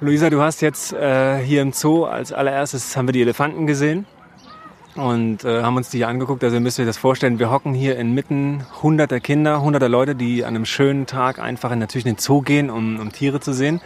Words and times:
Luisa, 0.00 0.30
du 0.30 0.40
hast 0.40 0.60
jetzt 0.60 0.92
äh, 0.92 1.38
hier 1.38 1.60
im 1.60 1.72
Zoo 1.72 2.04
als 2.04 2.32
allererstes 2.32 2.96
haben 2.96 3.08
wir 3.08 3.12
die 3.12 3.20
Elefanten 3.20 3.66
gesehen 3.66 4.06
und 4.94 5.42
äh, 5.42 5.62
haben 5.64 5.76
uns 5.76 5.90
die 5.90 5.96
hier 5.96 6.06
angeguckt. 6.06 6.44
Also 6.44 6.54
ihr 6.54 6.60
müsst 6.60 6.78
euch 6.78 6.86
das 6.86 6.96
vorstellen, 6.96 7.40
wir 7.40 7.50
hocken 7.50 7.74
hier 7.74 7.96
inmitten 7.96 8.64
hunderter 8.80 9.18
Kinder, 9.18 9.60
hunderter 9.60 9.88
Leute, 9.88 10.14
die 10.14 10.44
an 10.44 10.54
einem 10.54 10.66
schönen 10.66 11.06
Tag 11.06 11.40
einfach 11.40 11.72
in 11.72 11.80
natürlich 11.80 12.06
in 12.06 12.14
den 12.14 12.20
Zoo 12.20 12.42
gehen, 12.42 12.70
um, 12.70 13.00
um 13.00 13.10
Tiere 13.10 13.40
zu 13.40 13.52
sehen. 13.52 13.80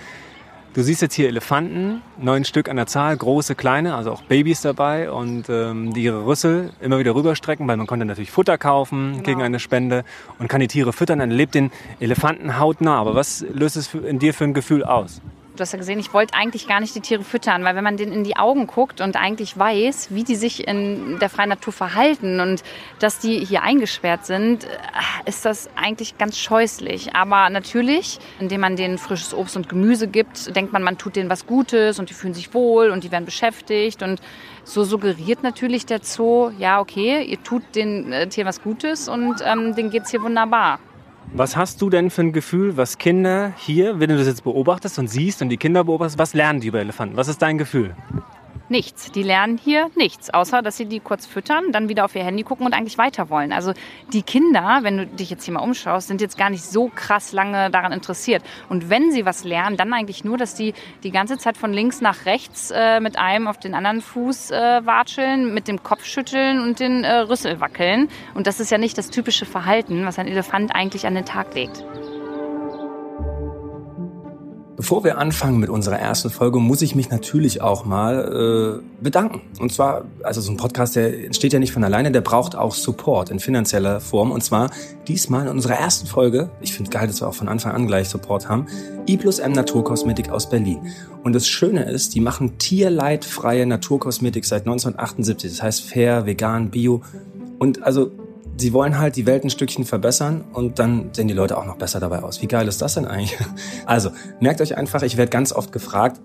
Du 0.75 0.83
siehst 0.83 1.01
jetzt 1.01 1.15
hier 1.15 1.29
Elefanten, 1.29 2.03
neun 2.19 2.45
Stück 2.45 2.69
an 2.69 2.77
der 2.77 2.87
Zahl, 2.87 3.17
große, 3.17 3.55
kleine, 3.55 3.95
also 3.95 4.13
auch 4.13 4.21
Babys 4.21 4.61
dabei 4.61 5.11
und 5.11 5.49
ähm, 5.49 5.95
die 5.95 6.03
ihre 6.03 6.27
Rüssel 6.27 6.75
immer 6.83 6.99
wieder 6.99 7.15
rüberstrecken, 7.15 7.67
weil 7.69 7.79
man 7.79 7.87
konnte 7.87 8.05
natürlich 8.05 8.31
Futter 8.31 8.59
kaufen 8.59 9.13
genau. 9.13 9.23
gegen 9.23 9.43
eine 9.43 9.59
Spende 9.59 10.05
und 10.39 10.49
kann 10.49 10.61
die 10.61 10.69
Tiere 10.69 10.93
füttern. 10.93 11.21
Dann 11.21 11.31
lebt 11.31 11.55
den 11.55 11.71
Elefanten 12.01 12.59
hautnah. 12.59 13.01
Aber 13.01 13.15
was 13.15 13.47
löst 13.51 13.77
es 13.77 13.95
in 13.95 14.19
dir 14.19 14.35
für 14.35 14.45
ein 14.45 14.53
Gefühl 14.53 14.85
aus? 14.85 15.23
Du 15.63 15.65
hast 15.65 15.75
ja 15.75 15.79
gesehen, 15.79 16.01
ich 16.01 16.13
wollte 16.13 16.35
eigentlich 16.35 16.67
gar 16.67 16.81
nicht 16.81 16.93
die 16.97 17.01
Tiere 17.01 17.23
füttern, 17.23 17.63
weil 17.63 17.77
wenn 17.77 17.85
man 17.85 17.97
denen 17.97 18.13
in 18.13 18.25
die 18.25 18.37
Augen 18.37 18.67
guckt 18.67 19.01
und 19.01 19.15
eigentlich 19.15 19.57
weiß, 19.57 20.09
wie 20.11 20.25
die 20.25 20.35
sich 20.35 20.67
in 20.67 21.21
der 21.21 21.29
freien 21.29 21.51
Natur 21.51 21.73
verhalten 21.73 22.41
und 22.41 22.65
dass 22.99 23.21
die 23.21 23.45
hier 23.45 23.63
eingesperrt 23.63 24.27
sind, 24.27 24.65
äh, 24.65 24.69
ist 25.27 25.45
das 25.45 25.71
eigentlich 25.77 26.19
ganz 26.19 26.37
scheußlich. 26.37 27.15
Aber 27.15 27.49
natürlich, 27.49 28.19
indem 28.41 28.63
man 28.63 28.75
denen 28.75 28.99
frisches 28.99 29.33
Obst 29.33 29.55
und 29.57 29.69
Gemüse 29.69 30.09
gibt, 30.09 30.57
denkt 30.57 30.73
man, 30.73 30.83
man 30.83 30.99
tut 30.99 31.15
denen 31.15 31.31
was 31.31 31.47
Gutes 31.47 32.01
und 32.01 32.11
die 32.11 32.15
fühlen 32.15 32.35
sich 32.35 32.53
wohl 32.55 32.91
und 32.91 33.05
die 33.05 33.13
werden 33.13 33.25
beschäftigt 33.25 34.03
und 34.03 34.21
so 34.65 34.83
suggeriert 34.83 35.45
natürlich 35.45 35.87
der 35.87 36.01
Zoo, 36.03 36.51
ja 36.59 36.81
okay, 36.81 37.23
ihr 37.23 37.41
tut 37.41 37.63
den 37.77 38.13
äh, 38.13 38.27
Tieren 38.27 38.49
was 38.49 38.63
Gutes 38.63 39.09
und 39.09 39.37
ähm, 39.45 39.77
denen 39.77 39.91
geht's 39.91 40.11
hier 40.11 40.23
wunderbar. 40.23 40.81
Was 41.35 41.57
hast 41.57 41.81
du 41.81 41.89
denn 41.89 42.11
für 42.11 42.23
ein 42.23 42.33
Gefühl, 42.33 42.77
was 42.77 42.99
Kinder 42.99 43.53
hier, 43.57 44.01
wenn 44.01 44.11
du 44.11 44.19
das 44.19 44.27
jetzt 44.27 44.45
beobachtest 44.45 44.99
und 44.99 45.09
siehst 45.09 45.41
und 45.41 45.49
die 45.49 45.57
Kinder 45.57 45.85
beobachtest, 45.85 46.19
was 46.19 46.35
lernen 46.35 46.61
die 46.61 46.69
über 46.69 46.81
Elefanten? 46.81 47.17
Was 47.17 47.29
ist 47.29 47.41
dein 47.41 47.59
Gefühl? 47.59 47.95
Nichts. 48.73 49.13
Die 49.13 49.23
lernen 49.23 49.61
hier 49.63 49.91
nichts, 49.95 50.31
außer 50.31 50.63
dass 50.63 50.77
sie 50.77 50.87
die 50.87 50.99
kurz 50.99 51.27
füttern, 51.27 51.71
dann 51.71 51.89
wieder 51.89 52.05
auf 52.05 52.17
ihr 52.17 52.25
Handy 52.25 52.43
gucken 52.43 52.67
und 52.67 52.75
eigentlich 52.75 52.99
weiter 52.99 53.31
wollen. 53.31 53.53
Also 53.53 53.73
die 54.13 54.23
Kinder, 54.23 54.81
wenn 54.83 54.97
du 54.97 55.07
dich 55.07 55.31
jetzt 55.31 55.45
hier 55.45 55.55
mal 55.55 55.61
umschaust, 55.61 56.09
sind 56.09 56.21
jetzt 56.21 56.37
gar 56.37 56.51
nicht 56.51 56.65
so 56.65 56.91
krass 56.93 57.31
lange 57.33 57.71
daran 57.71 57.93
interessiert. 57.93 58.43
Und 58.69 58.91
wenn 58.91 59.13
sie 59.13 59.25
was 59.25 59.45
lernen, 59.45 59.77
dann 59.77 59.93
eigentlich 59.93 60.25
nur, 60.25 60.37
dass 60.37 60.57
die 60.57 60.75
die 61.05 61.13
ganze 61.13 61.39
Zeit 61.39 61.57
von 61.57 61.73
links 61.73 62.01
nach 62.01 62.27
rechts 62.27 62.73
äh, 62.73 62.99
mit 62.99 63.19
einem 63.19 63.47
auf 63.47 63.59
den 63.59 63.75
anderen 63.75 64.01
Fuß 64.01 64.51
äh, 64.51 64.85
watscheln, 64.85 65.55
mit 65.55 65.69
dem 65.69 65.83
Kopf 65.83 66.05
schütteln 66.05 66.61
und 66.61 66.81
den 66.81 67.05
äh, 67.05 67.19
Rüssel 67.19 67.61
wackeln. 67.61 68.09
Und 68.35 68.49
das 68.49 68.59
ist 68.59 68.71
ja 68.71 68.79
nicht 68.79 68.99
das 68.99 69.11
typische 69.11 69.47
Verhalten, 69.47 70.05
was 70.05 70.19
ein 70.19 70.27
Elefant 70.27 70.75
eigentlich 70.75 71.07
an 71.07 71.15
den 71.15 71.25
Tag 71.25 71.55
legt. 71.55 71.85
Bevor 74.83 75.05
wir 75.05 75.17
anfangen 75.17 75.61
mit 75.61 75.71
unserer 75.71 76.01
ersten 76.01 76.29
Folge, 76.29 76.59
muss 76.59 76.83
ich 76.83 76.97
mich 76.97 77.09
natürlich 77.09 77.63
auch 77.63 77.85
mal 77.85 78.81
äh, 78.83 79.01
bedanken. 79.01 79.41
Und 79.61 79.73
zwar, 79.73 80.07
also 80.25 80.41
so 80.41 80.51
ein 80.51 80.57
Podcast, 80.57 80.97
der 80.97 81.25
entsteht 81.25 81.53
ja 81.53 81.61
nicht 81.61 81.71
von 81.71 81.85
alleine, 81.85 82.11
der 82.11 82.21
braucht 82.21 82.57
auch 82.57 82.75
Support 82.75 83.31
in 83.31 83.39
finanzieller 83.39 84.01
Form. 84.01 84.33
Und 84.33 84.43
zwar 84.43 84.73
diesmal 85.07 85.43
in 85.43 85.53
unserer 85.53 85.75
ersten 85.75 86.09
Folge, 86.09 86.51
ich 86.61 86.75
finde 86.75 86.91
geil, 86.91 87.07
dass 87.07 87.21
wir 87.23 87.29
auch 87.29 87.35
von 87.35 87.47
Anfang 87.47 87.71
an 87.71 87.87
gleich 87.87 88.09
Support 88.09 88.49
haben, 88.49 88.67
I 89.09 89.17
plus 89.17 89.39
M 89.39 89.53
Naturkosmetik 89.53 90.31
aus 90.31 90.51
Berlin. 90.51 90.81
Und 91.23 91.33
das 91.33 91.47
Schöne 91.47 91.85
ist, 91.85 92.17
die 92.17 92.21
machen 92.21 92.59
tierleidfreie 92.59 93.67
Naturkosmetik 93.67 94.45
seit 94.45 94.63
1978. 94.63 95.49
Das 95.49 95.63
heißt 95.63 95.83
fair, 95.83 96.27
vegan, 96.27 96.71
bio. 96.71 97.03
Und 97.61 97.85
also 97.85 98.11
sie 98.57 98.73
wollen 98.73 98.99
halt 98.99 99.17
die 99.17 99.27
Welt 99.27 99.45
ein 99.45 99.51
Stückchen 99.51 99.85
verbessern 99.85 100.45
und 100.53 100.79
dann 100.79 101.11
sehen 101.13 101.29
die 101.29 101.35
Leute 101.35 101.59
auch 101.59 101.67
noch 101.67 101.77
besser 101.77 102.01
dabei 102.01 102.23
aus. 102.23 102.43
Wie 102.43 102.47
geil 102.47 102.69
ist 102.69 102.83
das 102.83 102.95
denn 102.95 103.07
eigentlich? 103.07 103.37
Also, 103.87 104.11
merkt 104.41 104.61
euch 104.61 104.77
einfach, 104.77 105.03
ich 105.03 105.17
werde 105.17 105.31
ganz 105.31 105.53
oft 105.53 105.73
gefragt, 105.73 106.21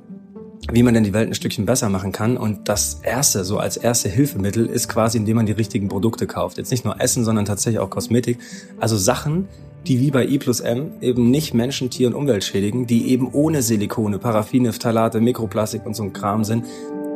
wie 0.71 0.83
man 0.83 0.93
denn 0.93 1.03
die 1.03 1.13
Welt 1.13 1.29
ein 1.29 1.33
Stückchen 1.33 1.65
besser 1.65 1.89
machen 1.89 2.11
kann. 2.11 2.37
Und 2.37 2.69
das 2.69 2.99
erste, 3.01 3.43
so 3.43 3.57
als 3.57 3.77
erste 3.77 4.09
Hilfemittel, 4.09 4.65
ist 4.65 4.89
quasi, 4.89 5.17
indem 5.17 5.37
man 5.37 5.45
die 5.45 5.53
richtigen 5.53 5.87
Produkte 5.87 6.27
kauft. 6.27 6.57
Jetzt 6.57 6.71
nicht 6.71 6.85
nur 6.85 6.99
Essen, 6.99 7.23
sondern 7.23 7.45
tatsächlich 7.45 7.79
auch 7.79 7.89
Kosmetik. 7.89 8.37
Also 8.79 8.97
Sachen, 8.97 9.47
die 9.87 9.99
wie 9.99 10.11
bei 10.11 10.25
I 10.25 10.37
plus 10.37 10.59
M 10.59 10.93
eben 11.01 11.31
nicht 11.31 11.53
Menschen, 11.53 11.89
Tier 11.89 12.07
und 12.07 12.13
Umwelt 12.13 12.43
schädigen, 12.43 12.87
die 12.87 13.09
eben 13.09 13.31
ohne 13.31 13.61
Silikone, 13.61 14.19
Paraffine, 14.19 14.73
Phthalate, 14.73 15.21
Mikroplastik 15.21 15.85
und 15.85 15.95
so 15.95 16.03
ein 16.03 16.13
Kram 16.13 16.43
sind, 16.43 16.65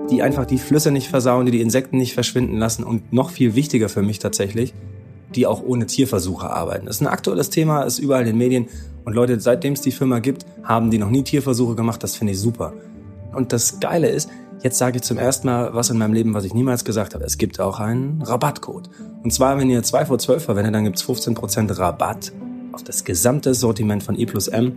die 0.10 0.24
einfach 0.24 0.46
die 0.46 0.58
Flüsse 0.58 0.92
nicht 0.92 1.10
versauen, 1.10 1.46
die 1.46 1.52
die 1.52 1.62
Insekten 1.62 1.98
nicht 1.98 2.14
verschwinden 2.14 2.58
lassen 2.58 2.84
und 2.84 3.12
noch 3.12 3.30
viel 3.30 3.56
wichtiger 3.56 3.90
für 3.90 4.02
mich 4.02 4.20
tatsächlich, 4.20 4.74
die 5.36 5.48
auch 5.48 5.64
ohne 5.64 5.86
Tierversuche 5.86 6.50
arbeiten. 6.50 6.86
Das 6.86 6.98
ist 6.98 7.02
ein 7.02 7.08
aktuelles 7.08 7.50
Thema, 7.50 7.84
ist 7.84 8.00
überall 8.00 8.22
in 8.22 8.28
den 8.28 8.38
Medien. 8.38 8.68
Und 9.06 9.14
Leute, 9.14 9.40
seitdem 9.40 9.74
es 9.74 9.82
die 9.82 9.92
Firma 9.92 10.20
gibt, 10.20 10.46
haben 10.64 10.92
die 10.92 10.98
noch 10.98 11.10
nie 11.10 11.24
Tierversuche 11.24 11.76
gemacht. 11.76 12.04
Das 12.04 12.16
finde 12.16 12.34
ich 12.34 12.40
super. 12.40 12.74
Und 13.34 13.54
das 13.54 13.80
Geile 13.80 14.10
ist, 14.10 14.30
jetzt 14.64 14.78
sage 14.78 14.98
ich 14.98 15.04
zum 15.04 15.18
ersten 15.18 15.48
Mal 15.48 15.74
was 15.74 15.90
in 15.90 15.98
meinem 15.98 16.14
Leben, 16.14 16.34
was 16.34 16.46
ich 16.46 16.54
niemals 16.54 16.86
gesagt 16.86 17.14
habe. 17.14 17.24
Es 17.24 17.38
gibt 17.38 17.60
auch 17.60 17.80
einen 17.80 18.22
Rabattcode. 18.22 18.90
Und 19.24 19.32
zwar, 19.32 19.58
wenn 19.58 19.70
ihr 19.70 19.82
2 19.82 20.06
vor 20.06 20.20
12 20.20 20.44
verwendet, 20.44 20.76
dann 20.76 20.84
gibt's 20.84 21.04
15% 21.04 21.78
Rabatt 21.78 22.32
auf 22.74 22.84
das 22.84 23.04
gesamte 23.04 23.54
Sortiment 23.54 24.04
von 24.04 24.18
E 24.18 24.26
plus 24.26 24.48
M. 24.48 24.74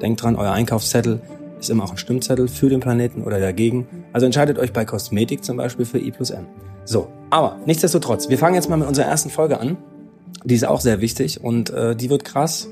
Denkt 0.00 0.22
dran, 0.22 0.36
euer 0.36 0.52
Einkaufszettel 0.52 1.20
ist 1.58 1.70
immer 1.70 1.84
auch 1.84 1.90
ein 1.90 1.98
Stimmzettel 1.98 2.48
für 2.48 2.68
den 2.68 2.80
Planeten 2.80 3.22
oder 3.22 3.40
dagegen. 3.40 3.86
Also 4.12 4.26
entscheidet 4.26 4.58
euch 4.58 4.72
bei 4.72 4.84
Kosmetik 4.84 5.44
zum 5.44 5.56
Beispiel 5.56 5.84
für 5.84 5.98
E 5.98 6.10
plus 6.10 6.30
M. 6.30 6.46
So, 6.84 7.08
aber 7.30 7.58
nichtsdestotrotz, 7.66 8.28
wir 8.28 8.38
fangen 8.38 8.54
jetzt 8.54 8.70
mal 8.70 8.76
mit 8.76 8.88
unserer 8.88 9.06
ersten 9.06 9.30
Folge 9.30 9.60
an. 9.60 9.76
Die 10.44 10.54
ist 10.54 10.66
auch 10.66 10.80
sehr 10.80 11.00
wichtig 11.00 11.42
und 11.42 11.70
äh, 11.70 11.94
die 11.94 12.08
wird 12.08 12.24
krass 12.24 12.68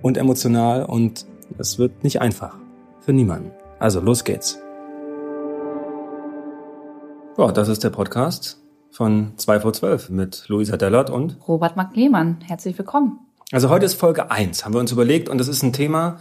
und 0.00 0.16
emotional 0.16 0.84
und 0.84 1.26
es 1.58 1.78
wird 1.78 2.02
nicht 2.04 2.20
einfach. 2.20 2.56
Für 3.00 3.12
niemanden. 3.12 3.50
Also 3.78 4.00
los 4.00 4.24
geht's. 4.24 4.58
Ja, 7.36 7.52
das 7.52 7.68
ist 7.68 7.84
der 7.84 7.90
Podcast 7.90 8.60
von 8.90 9.32
2 9.36 9.60
vor 9.60 9.72
12 9.72 10.10
mit 10.10 10.44
Luisa 10.48 10.76
Dellert 10.76 11.10
und 11.10 11.36
Robert 11.46 11.76
Mark 11.76 11.94
Lehmann. 11.96 12.38
Herzlich 12.46 12.78
willkommen. 12.78 13.18
Also 13.52 13.68
heute 13.68 13.84
ist 13.84 13.94
Folge 13.94 14.30
1, 14.30 14.64
haben 14.64 14.72
wir 14.72 14.80
uns 14.80 14.92
überlegt 14.92 15.28
und 15.28 15.38
das 15.38 15.48
ist 15.48 15.62
ein 15.62 15.72
Thema, 15.72 16.18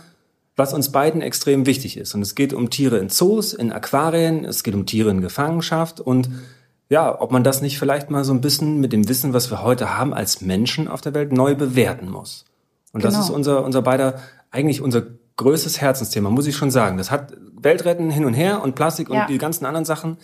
was 0.56 0.74
uns 0.74 0.92
beiden 0.92 1.22
extrem 1.22 1.66
wichtig 1.66 1.98
ist. 1.98 2.14
Und 2.14 2.22
es 2.22 2.36
geht 2.36 2.54
um 2.54 2.70
Tiere 2.70 2.98
in 2.98 3.10
Zoos, 3.10 3.54
in 3.54 3.72
Aquarien, 3.72 4.46
es 4.46 4.64
geht 4.64 4.76
um 4.76 4.86
Tiere 4.86 5.10
in 5.10 5.22
Gefangenschaft 5.22 6.00
und 6.00 6.30
ja, 6.90 7.20
ob 7.20 7.32
man 7.32 7.44
das 7.44 7.62
nicht 7.62 7.80
vielleicht 7.80 8.12
mal 8.12 8.24
so 8.24 8.34
ein 8.34 8.42
bisschen 8.42 8.80
mit 8.80 8.94
dem 8.94 9.08
Wissen, 9.10 9.34
was 9.34 9.50
wir 9.50 9.64
heute 9.64 9.98
haben 9.98 10.14
als 10.14 10.42
Menschen 10.42 10.88
auf 10.88 11.02
der 11.02 11.14
Welt, 11.16 11.32
neu 11.32 11.56
bewerten 11.56 12.10
muss. 12.10 12.46
Und 12.92 13.02
genau. 13.02 13.14
das 13.14 13.26
ist 13.26 13.30
unser, 13.32 13.64
unser 13.64 13.82
beider, 13.82 14.20
eigentlich 14.52 14.82
unser 14.82 15.02
größtes 15.38 15.82
Herzensthema, 15.82 16.30
muss 16.30 16.46
ich 16.46 16.56
schon 16.56 16.70
sagen. 16.70 16.98
Das 16.98 17.10
hat 17.10 17.34
Weltretten 17.60 18.12
hin 18.12 18.26
und 18.26 18.34
her 18.36 18.62
und 18.62 18.76
Plastik 18.76 19.10
und 19.10 19.16
ja. 19.16 19.26
die 19.26 19.40
ganzen 19.40 19.66
anderen 19.66 19.86
Sachen. 19.86 20.18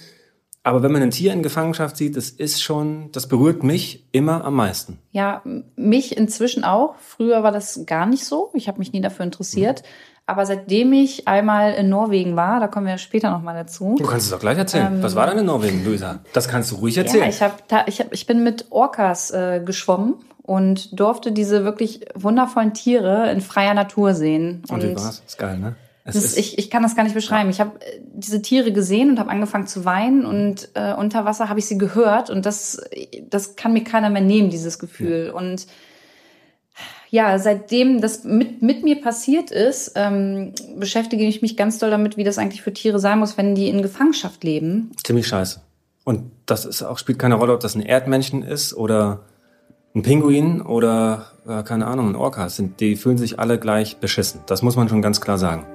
Aber 0.62 0.84
wenn 0.84 0.92
man 0.92 1.02
ein 1.02 1.12
Tier 1.12 1.34
in 1.34 1.42
Gefangenschaft 1.42 1.98
sieht, 1.98 2.16
das 2.18 2.30
ist 2.30 2.62
schon, 2.62 3.12
das 3.14 3.28
berührt 3.28 3.64
mich 3.64 4.08
immer 4.12 4.44
am 4.44 4.56
meisten. 4.56 5.00
Ja, 5.12 5.42
mich 5.76 6.16
inzwischen 6.18 6.64
auch. 6.64 6.96
Früher 7.00 7.42
war 7.44 7.52
das 7.52 7.86
gar 7.86 8.06
nicht 8.06 8.26
so. 8.26 8.52
Ich 8.54 8.68
habe 8.68 8.78
mich 8.78 8.92
nie 8.92 9.02
dafür 9.02 9.26
interessiert. 9.26 9.82
Mhm. 9.82 9.88
Aber 10.30 10.46
seitdem 10.46 10.94
ich 10.94 11.28
einmal 11.28 11.74
in 11.74 11.90
Norwegen 11.90 12.36
war, 12.36 12.60
da 12.60 12.68
kommen 12.68 12.86
wir 12.86 13.00
später 13.00 13.32
noch 13.32 13.42
mal 13.42 13.56
dazu. 13.56 13.96
Du 13.98 14.06
kannst 14.06 14.28
es 14.28 14.34
auch 14.34 14.40
gleich 14.40 14.60
erzählen. 14.60 14.94
Ähm, 14.98 15.04
Was 15.04 15.16
war 15.16 15.26
denn 15.26 15.40
in 15.40 15.46
Norwegen, 15.48 15.84
Luisa? 15.84 16.20
Das 16.34 16.48
kannst 16.48 16.72
du 16.72 16.76
ruhig 16.76 16.96
erzählen. 16.98 17.24
Ja, 17.24 17.30
ich, 17.30 17.42
hab 17.42 17.68
da, 17.68 17.84
ich, 17.88 18.00
hab, 18.00 18.14
ich 18.14 18.28
bin 18.28 18.44
mit 18.44 18.68
Orcas 18.70 19.32
äh, 19.32 19.60
geschwommen 19.66 20.16
und 20.44 21.00
durfte 21.00 21.32
diese 21.32 21.64
wirklich 21.64 22.06
wundervollen 22.14 22.76
Tiere 22.76 23.32
in 23.32 23.42
freier 23.42 23.74
Natur 23.74 24.14
sehen. 24.14 24.62
Und, 24.70 24.84
und 24.84 24.90
wie 24.92 24.96
war's? 24.96 25.24
Ist 25.26 25.40
geil, 25.40 25.58
ne? 25.58 25.76
Das 26.06 26.16
ist, 26.16 26.38
ich, 26.38 26.60
ich 26.60 26.70
kann 26.70 26.84
das 26.84 26.96
gar 26.96 27.04
nicht 27.04 27.16
beschreiben. 27.16 27.46
Ja. 27.46 27.50
Ich 27.50 27.60
habe 27.60 27.82
äh, 27.82 28.00
diese 28.14 28.44
Tiere 28.44 28.72
gesehen 28.72 29.10
und 29.10 29.20
habe 29.20 29.32
angefangen 29.32 29.66
zu 29.66 29.84
weinen 29.84 30.26
und 30.26 30.70
äh, 30.76 30.94
unter 30.94 31.26
Wasser 31.26 31.50
habe 31.50 31.58
ich 31.58 31.66
sie 31.66 31.80
gehört 31.80 32.30
und 32.30 32.46
das, 32.46 32.80
das 33.30 33.56
kann 33.56 33.74
mir 33.74 33.84
keiner 33.84 34.12
mehr 34.12 34.22
nehmen, 34.22 34.52
dieses 34.52 34.78
Gefühl. 34.78 35.28
Ja. 35.28 35.34
Und 35.34 35.66
ja, 37.10 37.40
seitdem 37.40 38.02
das 38.02 38.24
mit, 38.24 38.62
mit 38.62 38.84
mir 38.84 39.02
passiert 39.02 39.50
ist, 39.52 39.94
ähm, 39.96 40.54
beschäftige 40.78 41.26
ich 41.26 41.42
mich 41.42 41.58
ganz 41.58 41.80
doll 41.80 41.90
damit, 41.90 42.18
wie 42.18 42.24
das 42.24 42.38
eigentlich 42.38 42.62
für 42.62 42.74
Tiere 42.74 43.00
sein 43.00 43.20
muss, 43.20 43.38
wenn 43.38 43.56
die 43.56 43.70
in 43.70 43.82
Gefangenschaft 43.82 44.44
leben. 44.44 44.92
Ziemlich 45.04 45.28
scheiße. 45.28 45.62
Und 46.04 46.32
das 46.46 46.66
ist 46.66 46.84
auch, 46.84 46.98
spielt 46.98 47.20
keine 47.20 47.36
Rolle, 47.36 47.54
ob 47.54 47.60
das 47.60 47.76
ein 47.76 47.82
Erdmännchen 47.82 48.44
ist 48.44 48.74
oder 48.74 49.22
ein 49.96 50.04
Pinguin 50.04 50.62
oder, 50.62 51.28
äh, 51.48 51.64
keine 51.64 51.88
Ahnung, 51.88 52.10
ein 52.10 52.16
Orca. 52.16 52.48
Sind, 52.50 52.80
die 52.80 52.96
fühlen 52.96 53.18
sich 53.18 53.40
alle 53.40 53.60
gleich 53.60 53.98
beschissen. 53.98 54.42
Das 54.46 54.62
muss 54.62 54.76
man 54.76 54.88
schon 54.88 55.02
ganz 55.02 55.20
klar 55.20 55.38
sagen. 55.38 55.66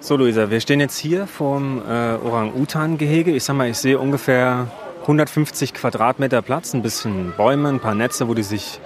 So, 0.00 0.16
Luisa, 0.16 0.50
wir 0.50 0.60
stehen 0.60 0.80
jetzt 0.80 0.98
hier 0.98 1.28
vorm 1.28 1.80
äh, 1.88 2.14
Orang-Utan-Gehege. 2.16 3.30
Ich 3.30 3.44
sag 3.44 3.54
mal, 3.54 3.70
ich 3.70 3.78
sehe 3.78 4.00
ungefähr 4.00 4.66
150 5.02 5.74
Quadratmeter 5.74 6.42
Platz, 6.42 6.74
ein 6.74 6.82
bisschen 6.82 7.32
Bäume, 7.36 7.68
ein 7.68 7.80
paar 7.80 7.94
Netze, 7.94 8.28
wo 8.28 8.34
die 8.34 8.44
sich 8.44 8.80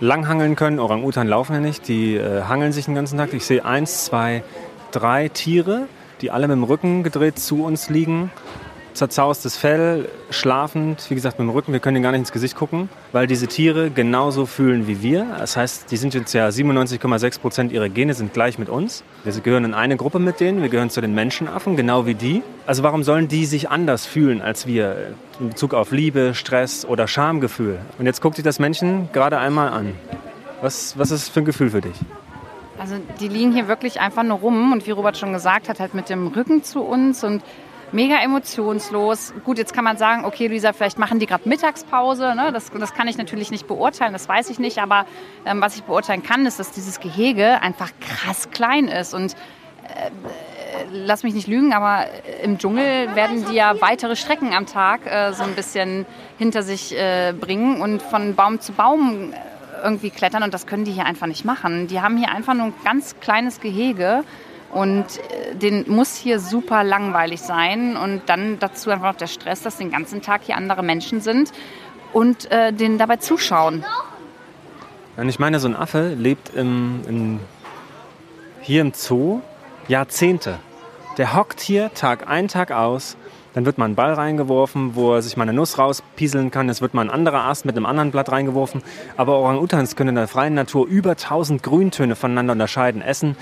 langhangeln 0.00 0.56
können. 0.56 0.80
Orang-Utan 0.80 1.28
laufen 1.28 1.54
ja 1.54 1.60
nicht, 1.60 1.86
die 1.86 2.16
äh, 2.16 2.42
hangeln 2.42 2.72
sich 2.72 2.86
den 2.86 2.96
ganzen 2.96 3.16
Tag. 3.16 3.32
Ich 3.32 3.44
sehe 3.44 3.64
eins, 3.64 4.04
zwei, 4.04 4.42
drei 4.90 5.28
Tiere, 5.28 5.86
die 6.20 6.32
alle 6.32 6.48
mit 6.48 6.56
dem 6.56 6.64
Rücken 6.64 7.04
gedreht 7.04 7.38
zu 7.38 7.64
uns 7.64 7.88
liegen. 7.88 8.32
Zerzaustes 8.94 9.56
Fell, 9.56 10.08
schlafend, 10.30 11.08
wie 11.08 11.14
gesagt 11.14 11.38
mit 11.38 11.48
dem 11.48 11.50
Rücken, 11.50 11.72
wir 11.72 11.80
können 11.80 11.96
ihnen 11.96 12.02
gar 12.02 12.12
nicht 12.12 12.20
ins 12.20 12.32
Gesicht 12.32 12.56
gucken, 12.56 12.88
weil 13.12 13.26
diese 13.26 13.46
Tiere 13.46 13.90
genauso 13.90 14.46
fühlen 14.46 14.86
wie 14.86 15.02
wir. 15.02 15.26
Das 15.38 15.56
heißt, 15.56 15.90
die 15.90 15.96
sind 15.96 16.14
jetzt 16.14 16.32
ja 16.32 16.48
97,6 16.48 17.40
Prozent 17.40 17.72
ihrer 17.72 17.88
Gene 17.88 18.14
sind 18.14 18.32
gleich 18.32 18.58
mit 18.58 18.68
uns. 18.68 19.04
Wir 19.24 19.32
gehören 19.32 19.64
in 19.64 19.74
eine 19.74 19.96
Gruppe 19.96 20.18
mit 20.18 20.40
denen, 20.40 20.62
wir 20.62 20.68
gehören 20.68 20.90
zu 20.90 21.00
den 21.00 21.14
Menschenaffen, 21.14 21.76
genau 21.76 22.06
wie 22.06 22.14
die. 22.14 22.42
Also 22.66 22.82
warum 22.82 23.02
sollen 23.02 23.28
die 23.28 23.46
sich 23.46 23.70
anders 23.70 24.06
fühlen 24.06 24.42
als 24.42 24.66
wir 24.66 25.14
in 25.40 25.50
Bezug 25.50 25.74
auf 25.74 25.92
Liebe, 25.92 26.34
Stress 26.34 26.84
oder 26.84 27.08
Schamgefühl? 27.08 27.78
Und 27.98 28.06
jetzt 28.06 28.20
guckt 28.20 28.36
sich 28.36 28.44
das 28.44 28.58
Männchen 28.58 29.08
gerade 29.12 29.38
einmal 29.38 29.68
an. 29.68 29.94
Was, 30.60 30.96
was 30.98 31.10
ist 31.10 31.28
für 31.28 31.40
ein 31.40 31.44
Gefühl 31.44 31.70
für 31.70 31.80
dich? 31.80 31.96
Also 32.78 32.96
die 33.20 33.28
liegen 33.28 33.52
hier 33.52 33.68
wirklich 33.68 34.00
einfach 34.00 34.22
nur 34.22 34.38
rum 34.38 34.72
und 34.72 34.86
wie 34.86 34.90
Robert 34.90 35.16
schon 35.16 35.32
gesagt 35.32 35.68
hat, 35.68 35.78
halt 35.78 35.94
mit 35.94 36.08
dem 36.08 36.28
Rücken 36.28 36.64
zu 36.64 36.80
uns 36.80 37.22
und 37.22 37.42
mega 37.92 38.16
emotionslos. 38.16 39.34
Gut, 39.44 39.58
jetzt 39.58 39.74
kann 39.74 39.84
man 39.84 39.96
sagen, 39.96 40.24
okay, 40.24 40.46
Luisa, 40.48 40.72
vielleicht 40.72 40.98
machen 40.98 41.18
die 41.18 41.26
gerade 41.26 41.48
Mittagspause. 41.48 42.34
Ne? 42.34 42.50
Das, 42.52 42.70
das 42.70 42.94
kann 42.94 43.08
ich 43.08 43.18
natürlich 43.18 43.50
nicht 43.50 43.66
beurteilen, 43.66 44.12
das 44.12 44.28
weiß 44.28 44.50
ich 44.50 44.58
nicht. 44.58 44.78
Aber 44.78 45.06
ähm, 45.44 45.60
was 45.60 45.76
ich 45.76 45.84
beurteilen 45.84 46.22
kann, 46.22 46.46
ist, 46.46 46.58
dass 46.58 46.70
dieses 46.72 47.00
Gehege 47.00 47.60
einfach 47.62 47.90
krass 48.00 48.50
klein 48.50 48.88
ist. 48.88 49.14
Und 49.14 49.34
äh, 49.84 50.10
lass 50.92 51.22
mich 51.22 51.34
nicht 51.34 51.46
lügen, 51.46 51.72
aber 51.72 52.06
im 52.42 52.58
Dschungel 52.58 53.14
werden 53.14 53.44
die 53.50 53.54
ja 53.54 53.80
weitere 53.80 54.16
Strecken 54.16 54.52
am 54.54 54.66
Tag 54.66 55.06
äh, 55.06 55.32
so 55.32 55.42
ein 55.42 55.54
bisschen 55.54 56.06
hinter 56.38 56.62
sich 56.62 56.96
äh, 56.96 57.32
bringen 57.38 57.80
und 57.80 58.02
von 58.02 58.34
Baum 58.34 58.60
zu 58.60 58.72
Baum 58.72 59.32
äh, 59.32 59.84
irgendwie 59.84 60.10
klettern. 60.10 60.42
Und 60.42 60.54
das 60.54 60.66
können 60.66 60.84
die 60.84 60.92
hier 60.92 61.06
einfach 61.06 61.26
nicht 61.26 61.44
machen. 61.44 61.88
Die 61.88 62.00
haben 62.00 62.16
hier 62.16 62.30
einfach 62.30 62.54
nur 62.54 62.66
ein 62.66 62.74
ganz 62.84 63.18
kleines 63.20 63.60
Gehege 63.60 64.24
und 64.72 65.04
äh, 65.04 65.54
den 65.54 65.84
muss 65.88 66.16
hier 66.16 66.40
super 66.40 66.82
langweilig 66.82 67.40
sein. 67.40 67.96
Und 67.96 68.22
dann 68.26 68.58
dazu 68.58 68.90
einfach 68.90 69.12
noch 69.12 69.18
der 69.18 69.26
Stress, 69.28 69.62
dass 69.62 69.76
den 69.76 69.90
ganzen 69.90 70.22
Tag 70.22 70.42
hier 70.44 70.56
andere 70.56 70.82
Menschen 70.82 71.20
sind 71.20 71.52
und 72.12 72.50
äh, 72.50 72.72
denen 72.72 72.98
dabei 72.98 73.16
zuschauen. 73.16 73.84
Und 75.16 75.28
ich 75.28 75.38
meine, 75.38 75.60
so 75.60 75.68
ein 75.68 75.76
Affe 75.76 76.14
lebt 76.14 76.54
im, 76.54 77.02
im, 77.06 77.40
hier 78.62 78.80
im 78.80 78.92
Zoo 78.94 79.42
Jahrzehnte. 79.88 80.58
Der 81.18 81.34
hockt 81.34 81.60
hier 81.60 81.92
Tag 81.92 82.28
ein, 82.28 82.48
Tag 82.48 82.72
aus. 82.72 83.18
Dann 83.52 83.66
wird 83.66 83.76
mal 83.76 83.84
ein 83.84 83.94
Ball 83.94 84.14
reingeworfen, 84.14 84.94
wo 84.94 85.12
er 85.12 85.20
sich 85.20 85.36
mal 85.36 85.42
eine 85.42 85.52
Nuss 85.52 85.76
rauspieseln 85.76 86.50
kann. 86.50 86.70
Es 86.70 86.80
wird 86.80 86.94
mal 86.94 87.02
ein 87.02 87.10
anderer 87.10 87.44
Ast 87.44 87.66
mit 87.66 87.76
einem 87.76 87.84
anderen 87.84 88.10
Blatt 88.10 88.32
reingeworfen. 88.32 88.82
Aber 89.18 89.38
Orang-Utans 89.38 89.94
können 89.94 90.10
in 90.10 90.14
der 90.14 90.28
freien 90.28 90.54
Natur 90.54 90.86
über 90.86 91.10
1000 91.10 91.62
Grüntöne 91.62 92.16
voneinander 92.16 92.52
unterscheiden. 92.52 93.02
Essen 93.02 93.36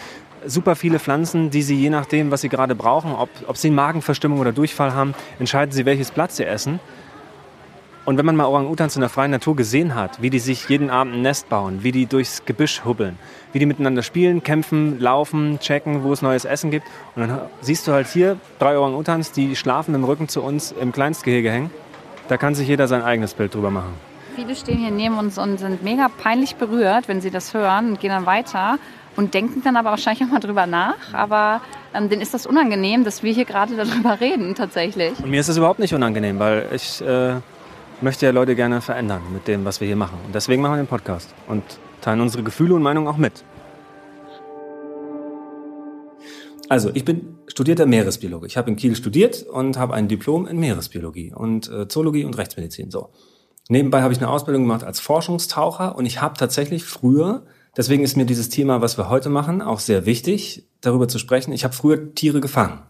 super 0.47 0.77
viele 0.77 0.99
Pflanzen, 0.99 1.51
die 1.51 1.63
sie 1.63 1.77
je 1.77 1.91
nachdem, 1.91 2.31
was 2.31 2.41
sie 2.41 2.49
gerade 2.49 2.75
brauchen, 2.75 3.13
ob, 3.13 3.29
ob 3.47 3.57
sie 3.57 3.71
Magenverstimmung 3.71 4.39
oder 4.39 4.53
Durchfall 4.53 4.95
haben, 4.95 5.15
entscheiden 5.39 5.73
sie, 5.73 5.87
welches 5.87 6.11
Blatt 6.11 6.33
sie 6.33 6.45
essen. 6.45 6.81
Und 8.07 8.17
wenn 8.17 8.25
man 8.25 8.35
mal 8.35 8.47
Orang-Utans 8.47 8.97
in 8.97 9.01
der 9.01 9.11
freien 9.11 9.31
Natur 9.31 9.55
gesehen 9.55 9.95
hat, 9.95 10.23
wie 10.23 10.31
die 10.31 10.39
sich 10.39 10.69
jeden 10.69 10.91
Abend 10.91 11.15
ein 11.15 11.23
Nest 11.23 11.49
bauen, 11.49 11.85
wie 11.85 11.93
die 11.93 12.07
durchs 12.07 12.45
Gebüsch 12.45 12.83
hubbeln, 12.85 13.19
wie 13.53 13.59
die 13.59 13.67
miteinander 13.67 14.03
spielen, 14.03 14.43
kämpfen, 14.43 14.99
laufen, 14.99 15.61
checken, 15.61 16.03
wo 16.03 16.13
es 16.13 16.23
neues 16.23 16.45
Essen 16.45 16.71
gibt. 16.71 16.87
Und 17.15 17.29
dann 17.29 17.41
siehst 17.61 17.87
du 17.87 17.93
halt 17.93 18.09
hier 18.09 18.39
drei 18.59 18.79
Orang-Utans, 18.79 19.33
die 19.33 19.55
schlafen 19.55 19.95
im 19.95 20.05
Rücken 20.05 20.29
zu 20.29 20.43
uns 20.43 20.73
im 20.73 20.93
Kleinstgehege 20.93 21.51
hängen. 21.51 21.71
Da 22.29 22.37
kann 22.37 22.55
sich 22.55 22.67
jeder 22.67 22.89
sein 22.89 23.03
eigenes 23.03 23.35
Bild 23.35 23.55
drüber 23.55 23.71
machen. 23.71 23.93
Viele 24.35 24.57
stehen 24.57 24.79
hier 24.79 24.91
neben 24.91 25.19
uns 25.19 25.37
und 25.37 25.59
sind 25.59 25.83
mega 25.83 26.09
peinlich 26.09 26.57
berührt, 26.57 27.07
wenn 27.09 27.21
sie 27.21 27.31
das 27.31 27.53
hören 27.53 27.91
und 27.91 28.01
gehen 28.01 28.11
dann 28.11 28.27
weiter 28.27 28.79
und 29.17 29.35
denken 29.35 29.63
dann 29.63 29.77
aber 29.77 29.91
wahrscheinlich 29.91 30.23
auch 30.25 30.33
mal 30.33 30.41
drüber 30.41 30.67
nach. 30.67 31.13
Aber 31.13 31.61
ähm, 31.95 32.09
denen 32.09 32.23
ist 32.23 32.35
das 32.35 32.47
unangenehm, 32.47 33.05
dass 33.05 33.23
wir 33.23 33.33
hier 33.33 33.45
gerade 33.45 33.77
darüber 33.85 34.21
reden, 34.21 34.55
tatsächlich. 34.55 35.19
Und 35.19 35.31
mir 35.31 35.41
ist 35.41 35.49
das 35.49 35.57
überhaupt 35.57 35.79
nicht 35.79 35.95
unangenehm, 35.95 36.39
weil 36.39 36.67
ich 36.75 37.01
äh, 37.03 37.35
möchte 38.01 38.27
ja 38.27 38.33
Leute 38.33 38.55
gerne 38.55 38.81
verändern 38.81 39.23
mit 39.33 39.49
dem, 39.49 39.65
was 39.65 39.81
wir 39.81 39.87
hier 39.87 39.97
machen. 39.97 40.19
Und 40.25 40.35
deswegen 40.35 40.63
machen 40.63 40.73
wir 40.75 40.83
den 40.83 40.87
Podcast 40.87 41.35
und 41.49 41.63
teilen 42.01 42.21
unsere 42.21 42.43
Gefühle 42.43 42.75
und 42.75 42.83
Meinungen 42.83 43.09
auch 43.09 43.17
mit. 43.17 43.45
Also, 46.69 46.91
ich 46.95 47.05
bin 47.05 47.37
studierter 47.49 47.85
Meeresbiologe. 47.85 48.47
Ich 48.47 48.57
habe 48.57 48.71
in 48.71 48.77
Kiel 48.77 48.95
studiert 48.95 49.43
und 49.43 49.77
habe 49.77 49.93
ein 49.95 50.07
Diplom 50.07 50.47
in 50.47 50.59
Meeresbiologie 50.59 51.33
und 51.35 51.69
äh, 51.69 51.89
Zoologie 51.89 52.25
und 52.25 52.39
Rechtsmedizin. 52.39 52.93
So. 52.93 53.11
Nebenbei 53.69 54.03
habe 54.03 54.13
ich 54.13 54.21
eine 54.21 54.31
Ausbildung 54.31 54.63
gemacht 54.63 54.85
als 54.85 55.01
Forschungstaucher 55.01 55.97
und 55.97 56.07
ich 56.07 56.21
habe 56.21 56.37
tatsächlich 56.39 56.85
früher 56.85 57.43
Deswegen 57.77 58.03
ist 58.03 58.17
mir 58.17 58.27
dieses 58.27 58.49
Thema, 58.49 58.81
was 58.81 58.99
wir 58.99 59.09
heute 59.09 59.29
machen, 59.29 59.63
auch 59.63 59.81
sehr 59.81 60.07
wichtig, 60.07 60.69
darüber 60.81 61.09
zu 61.09 61.19
sprechen. 61.19 61.53
Ich 61.53 61.65
habe 61.65 61.75
früher 61.75 62.15
Tiere 62.15 62.41
gefangen. 62.41 62.81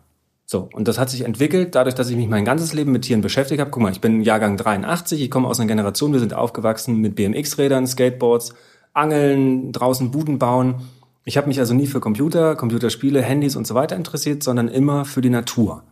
So, 0.47 0.69
und 0.73 0.89
das 0.89 0.99
hat 0.99 1.11
sich 1.11 1.21
entwickelt, 1.21 1.77
dadurch, 1.77 1.95
dass 1.95 2.11
ich 2.11 2.17
mich 2.17 2.29
mein 2.29 2.45
ganzes 2.45 2.73
Leben 2.73 2.91
mit 2.91 3.03
Tieren 3.03 3.21
beschäftigt 3.21 3.61
habe. 3.61 3.71
Guck 3.71 3.83
mal, 3.83 3.93
ich 3.93 4.01
bin 4.01 4.23
Jahrgang 4.23 4.57
83, 4.57 5.23
ich 5.23 5.31
komme 5.31 5.47
aus 5.47 5.61
einer 5.61 5.69
Generation, 5.69 6.13
wir 6.13 6.19
sind 6.19 6.35
aufgewachsen 6.35 6.97
mit 6.97 7.15
BMX-Rädern, 7.15 7.87
Skateboards, 7.87 8.55
Angeln, 8.93 9.71
draußen 9.71 10.11
Buden 10.11 10.41
bauen. 10.41 10.89
Ich 11.25 11.37
habe 11.37 11.47
mich 11.47 11.61
also 11.61 11.75
nie 11.75 11.87
für 11.87 12.01
Computer, 12.01 12.57
Computerspiele, 12.57 13.23
Handys 13.23 13.55
und 13.55 13.67
so 13.67 13.77
weiter 13.77 13.95
interessiert, 13.95 14.43
sondern 14.43 14.67
immer 14.67 15.05
für 15.05 15.21
die 15.21 15.31
Natur 15.31 15.85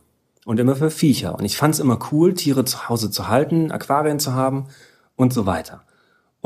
und 0.44 0.58
immer 0.58 0.74
für 0.74 0.90
Viecher. 0.90 1.38
Und 1.38 1.44
ich 1.44 1.56
fand 1.56 1.74
es 1.74 1.80
immer 1.80 1.98
cool, 2.10 2.34
Tiere 2.34 2.64
zu 2.64 2.88
Hause 2.88 3.12
zu 3.12 3.28
halten, 3.28 3.70
Aquarien 3.70 4.18
zu 4.18 4.32
haben 4.32 4.66
und 5.14 5.32
so 5.32 5.46
weiter. 5.46 5.82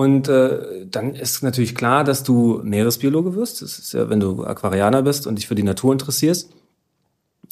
Und 0.03 0.27
äh, 0.29 0.85
dann 0.91 1.15
ist 1.15 1.45
natürlich 1.45 1.77
klar, 1.77 2.03
dass 2.03 2.25
du 2.25 2.61
Meeresbiologe 2.65 3.37
wirst. 3.37 3.63
Das 3.63 3.79
ist 3.79 3.93
ja, 3.93 4.11
wenn 4.11 4.19
du 4.19 4.45
Aquarianer 4.45 5.03
bist 5.03 5.29
und 5.29 5.37
dich 5.37 5.47
für 5.47 5.55
die 5.55 5.63
Natur 5.63 5.93
interessierst. 5.93 6.51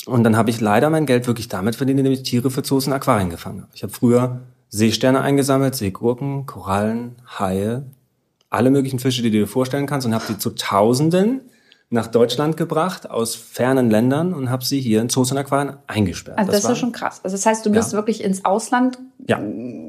Und 0.06 0.24
dann 0.24 0.36
habe 0.36 0.50
ich 0.50 0.60
leider 0.60 0.90
mein 0.90 1.06
Geld 1.06 1.28
wirklich 1.28 1.46
damit 1.46 1.76
verdient, 1.76 2.00
indem 2.00 2.12
ich 2.12 2.24
Tiere 2.24 2.50
für 2.50 2.62
Zoos 2.62 2.88
und 2.88 2.92
Aquarien 2.92 3.30
gefangen 3.30 3.62
habe. 3.62 3.70
Ich 3.72 3.84
habe 3.84 3.92
früher 3.92 4.40
Seesterne 4.68 5.20
eingesammelt, 5.20 5.76
Seegurken, 5.76 6.46
Korallen, 6.46 7.16
Haie, 7.38 7.84
alle 8.48 8.70
möglichen 8.70 8.98
Fische, 8.98 9.22
die 9.22 9.30
du 9.30 9.38
dir 9.38 9.46
vorstellen 9.46 9.86
kannst 9.86 10.04
und 10.06 10.14
habe 10.14 10.24
die 10.28 10.38
zu 10.38 10.50
Tausenden 10.50 11.42
nach 11.88 12.08
Deutschland 12.08 12.56
gebracht 12.56 13.08
aus 13.08 13.36
fernen 13.36 13.90
Ländern 13.90 14.34
und 14.34 14.50
habe 14.50 14.64
sie 14.64 14.80
hier 14.80 15.00
in 15.02 15.08
Zoos 15.08 15.30
und 15.30 15.38
Aquarien 15.38 15.76
eingesperrt. 15.86 16.38
Also 16.38 16.50
das, 16.50 16.62
das 16.62 16.72
ist 16.72 16.78
schon 16.78 16.92
krass. 16.92 17.20
Also 17.22 17.36
das 17.36 17.46
heißt, 17.46 17.64
du 17.64 17.70
bist 17.70 17.92
ja. 17.92 17.98
wirklich 17.98 18.24
ins 18.24 18.44
Ausland 18.44 18.98
ja. 19.28 19.40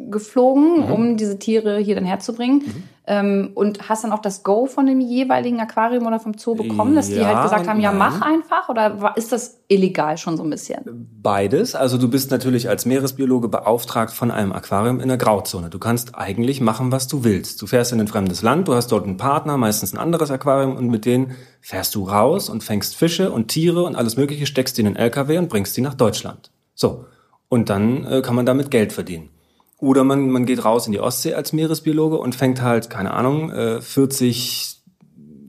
geflogen, 0.10 0.86
mhm. 0.86 0.92
um 0.92 1.18
diese 1.18 1.40
Tiere 1.40 1.78
hier 1.78 1.96
dann 1.96 2.06
herzubringen. 2.06 2.60
Mhm. 2.60 2.84
Ähm, 3.08 3.52
und 3.56 3.90
hast 3.90 4.04
dann 4.04 4.12
auch 4.12 4.22
das 4.22 4.44
Go 4.44 4.68
von 4.68 4.86
dem 4.86 5.02
jeweiligen 5.02 5.60
Aquarium 5.60 6.06
oder 6.06 6.20
vom 6.20 6.38
Zoo 6.38 6.54
bekommen, 6.54 6.96
dass 6.96 7.10
ja, 7.10 7.16
die 7.16 7.26
halt 7.26 7.42
gesagt 7.42 7.68
haben, 7.68 7.82
ja, 7.82 7.92
mach 7.92 8.22
einfach? 8.22 8.70
Oder 8.70 9.16
ist 9.16 9.32
das 9.32 9.60
illegal 9.68 10.18
schon 10.18 10.38
so 10.38 10.44
ein 10.44 10.50
bisschen? 10.52 11.10
Beides. 11.22 11.74
Also 11.74 11.98
du 11.98 12.08
bist 12.08 12.30
natürlich 12.30 12.70
als 12.70 12.86
Meeresbiologe 12.86 13.48
beauftragt 13.48 14.14
von 14.14 14.30
einem 14.30 14.52
Aquarium 14.52 15.00
in 15.00 15.08
der 15.08 15.18
Grauzone. 15.18 15.72
Du 15.72 15.80
kannst 15.80 16.16
eigentlich 16.16 16.62
machen, 16.62 16.92
was 16.92 17.08
du 17.08 17.24
willst. 17.24 17.60
Du 17.62 17.66
fährst 17.66 17.92
in 17.92 18.00
ein 18.00 18.08
fremdes 18.08 18.44
Land, 18.44 18.68
du 18.68 18.76
hast 18.76 18.92
dort 18.92 19.06
einen 19.06 19.18
Partner, 19.18 19.58
meistens 19.58 19.94
ein 19.94 19.98
anderes 19.98 20.30
Aquarium 20.30 20.76
und 20.76 20.88
mit 20.88 21.06
denen 21.06 21.32
fährst 21.60 21.96
du 21.96 22.04
raus 22.04 22.50
und 22.50 22.64
fängst 22.64 22.96
Fische 22.96 23.32
und 23.32 23.48
Tiere 23.48 23.82
und 23.84 23.96
alles 23.96 24.16
Mögliche, 24.16 24.46
steckst 24.46 24.78
die 24.78 24.82
in 24.82 24.86
den 24.86 24.96
LKW 24.96 25.40
und 25.40 25.50
bringst 25.50 25.76
die 25.76 25.82
nach 25.82 25.96
Deutschland. 25.96 26.52
So. 26.76 27.06
Und 27.52 27.70
dann 27.70 28.06
äh, 28.06 28.22
kann 28.22 28.36
man 28.36 28.46
damit 28.46 28.72
Geld 28.72 28.94
verdienen. 28.94 29.30
Oder 29.78 30.06
man, 30.06 30.30
man 30.30 30.46
geht 30.46 30.64
raus 30.64 30.86
in 30.86 30.94
die 30.94 31.02
Ostsee 31.02 31.34
als 31.34 31.52
Meeresbiologe 31.52 32.18
und 32.18 32.34
fängt 32.34 32.62
halt, 32.62 32.90
keine 32.90 33.12
Ahnung, 33.12 33.52
äh, 33.52 33.82
40 33.82 34.82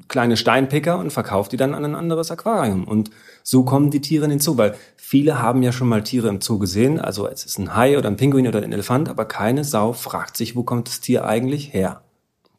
kleine 0.09 0.37
Steinpicker 0.37 0.99
und 0.99 1.13
verkauft 1.13 1.53
die 1.53 1.57
dann 1.57 1.75
an 1.75 1.85
ein 1.85 1.95
anderes 1.95 2.33
Aquarium. 2.33 2.83
Und 2.89 3.11
so 3.45 3.63
kommen 3.63 3.93
die 3.93 4.01
Tiere 4.01 4.25
in 4.25 4.31
den 4.31 4.41
Zoo, 4.41 4.57
weil 4.57 4.75
viele 4.97 5.41
haben 5.41 5.63
ja 5.63 5.71
schon 5.71 5.89
mal 5.89 6.03
Tiere 6.03 6.29
im 6.29 6.41
Zoo 6.41 6.59
gesehen. 6.59 6.99
Also 6.99 7.29
es 7.29 7.47
ist 7.47 7.59
ein 7.59 7.77
Hai 7.77 7.97
oder 7.97 8.09
ein 8.09 8.17
Pinguin 8.17 8.49
oder 8.49 8.61
ein 8.61 8.73
Elefant, 8.73 9.09
aber 9.09 9.25
keine 9.25 9.63
Sau 9.63 9.93
fragt 9.93 10.37
sich, 10.37 10.57
wo 10.57 10.65
kommt 10.65 10.89
das 10.89 11.01
Tier 11.01 11.25
eigentlich 11.25 11.73
her? 11.73 12.03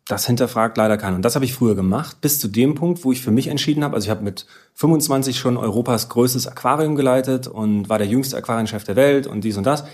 Das 0.08 0.28
hinterfragt 0.28 0.78
leider 0.78 0.98
keiner. 0.98 1.16
Und 1.16 1.24
das 1.24 1.36
habe 1.36 1.46
ich 1.46 1.54
früher 1.54 1.76
gemacht, 1.76 2.20
bis 2.20 2.40
zu 2.40 2.50
dem 2.50 2.76
Punkt, 2.76 3.06
wo 3.06 3.14
ich 3.14 3.22
für 3.22 3.32
mich 3.32 3.48
entschieden 3.48 3.84
habe. 3.86 3.96
Also 3.96 4.06
ich 4.06 4.10
habe 4.10 4.24
mit 4.24 4.46
25 4.74 5.40
schon 5.40 5.56
Europas 5.56 6.10
größtes 6.10 6.46
Aquarium 6.46 6.96
geleitet 6.96 7.48
und 7.48 7.88
war 7.88 8.00
der 8.00 8.08
jüngste 8.08 8.36
Aquarienchef 8.36 8.84
der 8.84 8.98
Welt 8.98 9.28
und 9.28 9.46
dies 9.46 9.56
und 9.56 9.66
das. 9.66 9.86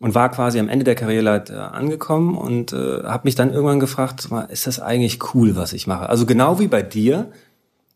Und 0.00 0.14
war 0.14 0.30
quasi 0.30 0.58
am 0.58 0.68
Ende 0.68 0.84
der 0.84 0.96
Karriereleit 0.96 1.50
äh, 1.50 1.54
angekommen 1.54 2.36
und 2.36 2.72
äh, 2.72 3.04
habe 3.04 3.22
mich 3.24 3.34
dann 3.34 3.52
irgendwann 3.52 3.80
gefragt, 3.80 4.28
ist 4.50 4.66
das 4.66 4.80
eigentlich 4.80 5.34
cool, 5.34 5.56
was 5.56 5.72
ich 5.72 5.86
mache? 5.86 6.08
Also 6.08 6.26
genau 6.26 6.58
wie 6.58 6.68
bei 6.68 6.82
dir, 6.82 7.30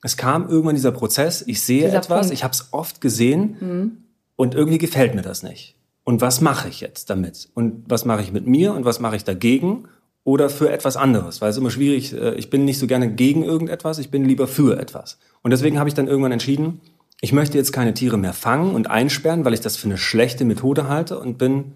es 0.03 0.17
kam 0.17 0.49
irgendwann 0.49 0.77
dieser 0.77 0.93
Prozess, 0.93 1.43
ich 1.47 1.61
sehe 1.61 1.87
dieser 1.87 1.99
etwas, 1.99 2.21
Punkt. 2.29 2.33
ich 2.33 2.45
habe 2.45 2.55
es 2.55 2.69
oft 2.71 3.01
gesehen 3.01 3.57
mhm. 3.61 4.05
und 4.37 4.55
irgendwie 4.55 4.79
gefällt 4.79 5.15
mir 5.15 5.23
das 5.23 5.43
nicht. 5.43 5.77
Und 6.05 6.21
was 6.21 6.41
mache 6.41 6.69
ich 6.69 6.81
jetzt 6.81 7.11
damit? 7.11 7.51
Und 7.55 7.85
was 7.87 8.05
mache 8.05 8.23
ich 8.23 8.33
mit 8.33 8.47
mir 8.47 8.73
und 8.73 8.85
was 8.85 9.01
mache 9.01 9.17
ich 9.17 9.25
dagegen? 9.25 9.85
Oder 10.25 10.51
für 10.51 10.71
etwas 10.71 10.97
anderes, 10.97 11.41
weil 11.41 11.51
es 11.51 11.57
immer 11.57 11.71
schwierig, 11.71 12.13
äh, 12.13 12.35
ich 12.35 12.51
bin 12.51 12.65
nicht 12.65 12.79
so 12.79 12.87
gerne 12.87 13.13
gegen 13.13 13.43
irgendetwas, 13.43 13.99
ich 13.99 14.11
bin 14.11 14.25
lieber 14.25 14.47
für 14.47 14.79
etwas. 14.79 15.19
Und 15.43 15.51
deswegen 15.51 15.79
habe 15.79 15.89
ich 15.89 15.95
dann 15.95 16.09
irgendwann 16.09 16.33
entschieden, 16.33 16.81
ich 17.21 17.33
möchte 17.33 17.59
jetzt 17.59 17.73
keine 17.73 17.95
Tiere 17.95 18.17
mehr 18.17 18.33
fangen 18.33 18.75
und 18.75 18.89
einsperren, 18.89 19.45
weil 19.45 19.55
ich 19.55 19.61
das 19.61 19.77
für 19.77 19.87
eine 19.87 19.99
schlechte 19.99 20.45
Methode 20.45 20.89
halte 20.89 21.19
und 21.19 21.39
bin, 21.39 21.73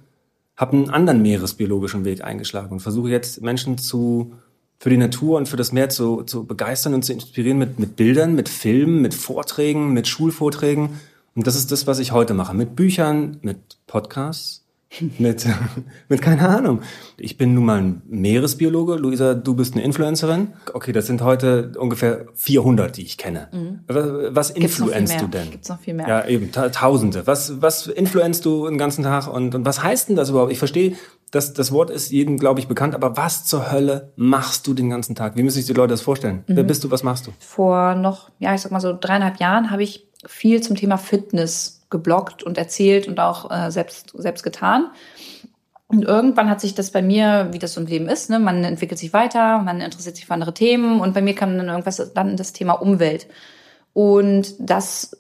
habe 0.57 0.77
einen 0.77 0.91
anderen 0.91 1.23
meeresbiologischen 1.23 2.05
Weg 2.05 2.25
eingeschlagen 2.25 2.73
und 2.73 2.81
versuche 2.81 3.11
jetzt 3.11 3.43
Menschen 3.43 3.77
zu 3.79 4.35
für 4.79 4.91
die 4.91 4.97
Natur 4.97 5.39
und 5.39 5.49
für 5.49 5.57
das 5.57 5.73
Meer 5.73 5.89
zu, 5.89 6.23
zu 6.25 6.45
begeistern 6.45 6.95
und 6.95 7.05
zu 7.05 7.13
inspirieren 7.13 7.59
mit, 7.59 7.79
mit 7.79 7.97
Bildern, 7.97 8.35
mit 8.35 8.49
Filmen, 8.49 9.01
mit 9.01 9.15
Vorträgen, 9.15 9.93
mit 9.93 10.09
Schulvorträgen 10.09 11.01
Und 11.35 11.47
das 11.47 11.57
ist 11.57 11.73
das, 11.73 11.87
was 11.87 11.99
ich 11.99 12.13
heute 12.13 12.35
mache. 12.35 12.55
Mit 12.55 12.77
Büchern, 12.77 13.39
mit 13.43 13.79
Podcasts, 13.87 14.64
mit, 15.19 15.47
mit 16.09 16.23
keine 16.23 16.49
Ahnung. 16.49 16.81
Ich 17.17 17.37
bin 17.37 17.55
nun 17.55 17.65
mal 17.65 17.81
ein 17.81 18.03
Meeresbiologe. 18.07 18.97
Luisa, 18.97 19.35
du 19.35 19.55
bist 19.55 19.75
eine 19.75 19.85
Influencerin. 19.85 20.53
Okay, 20.73 20.93
das 20.93 21.07
sind 21.07 21.23
heute 21.23 21.73
ungefähr 21.79 22.27
400, 22.35 22.97
die 22.97 23.03
ich 23.03 23.19
kenne. 23.19 23.49
Mhm. 23.53 23.81
Was 23.87 24.51
influenzt 24.51 25.21
du 25.21 25.27
denn? 25.27 25.51
Gibt's 25.51 25.69
noch 25.69 25.81
viel 25.81 25.95
mehr? 25.95 26.09
Ja, 26.09 26.27
eben, 26.27 26.51
Tausende. 26.53 27.27
Was, 27.27 27.61
was 27.61 27.87
influenzt 27.87 28.45
du 28.45 28.69
den 28.69 28.79
ganzen 28.79 29.05
Tag 29.05 29.33
und, 29.33 29.55
und 29.55 29.65
was 29.65 29.83
heißt 29.83 30.09
denn 30.09 30.17
das 30.17 30.31
überhaupt? 30.31 30.53
Ich 30.53 30.59
verstehe, 30.59 30.97
das, 31.31 31.53
das 31.53 31.73
Wort 31.73 31.91
ist 31.91 32.11
jedem, 32.11 32.39
glaube 32.39 32.61
ich, 32.61 32.69
bekannt, 32.69 32.95
aber 32.95 33.17
was 33.17 33.45
zur 33.45 33.73
Hölle 33.73 34.13
machst 34.17 34.67
du 34.67 34.75
den 34.75 34.91
ganzen 34.91 35.15
Tag? 35.15 35.37
Wie 35.37 35.43
müssen 35.43 35.57
sich 35.57 35.67
die 35.67 35.73
Leute 35.73 35.91
das 35.91 36.01
vorstellen? 36.01 36.45
Mhm. 36.47 36.57
Wer 36.57 36.65
bist 36.65 36.85
du, 36.85 36.91
was 36.91 37.03
machst 37.03 37.27
du? 37.27 37.33
Vor 37.41 37.95
noch, 37.95 38.31
ja, 38.39 38.55
ich 38.55 38.61
sag 38.61 38.71
mal 38.71 38.81
so 38.81 38.97
dreieinhalb 38.99 39.41
Jahren 39.41 39.71
habe 39.71 39.83
ich 39.83 40.07
viel 40.27 40.63
zum 40.63 40.77
Thema 40.77 40.97
Fitness 40.97 41.84
geblockt 41.95 42.43
und 42.43 42.59
erzählt 42.59 43.07
und 43.07 43.21
auch 43.21 43.51
äh, 43.51 43.71
selbst, 43.71 44.13
selbst 44.17 44.43
getan. 44.43 44.91
Und 45.87 46.05
irgendwann 46.05 46.51
hat 46.51 46.61
sich 46.61 46.75
das 46.75 46.91
bei 46.91 47.03
mir, 47.03 47.51
wie 47.53 47.61
das 47.61 47.75
so 47.75 47.81
im 47.81 47.87
Leben 47.87 48.09
ist, 48.09 48.29
ne, 48.29 48.41
man 48.41 48.65
entwickelt 48.65 48.99
sich 48.99 49.13
weiter, 49.13 49.59
man 49.59 49.81
interessiert 49.81 50.17
sich 50.17 50.27
für 50.27 50.35
andere 50.35 50.53
Themen 50.53 51.01
und 51.01 51.15
bei 51.15 51.23
mir 51.23 51.35
kam 51.35 51.57
dann 51.57 51.69
irgendwas 51.69 52.13
dann 52.15 52.37
das 52.37 52.53
Thema 52.53 52.73
Umwelt. 52.73 53.29
Und 53.93 54.55
das 54.59 55.17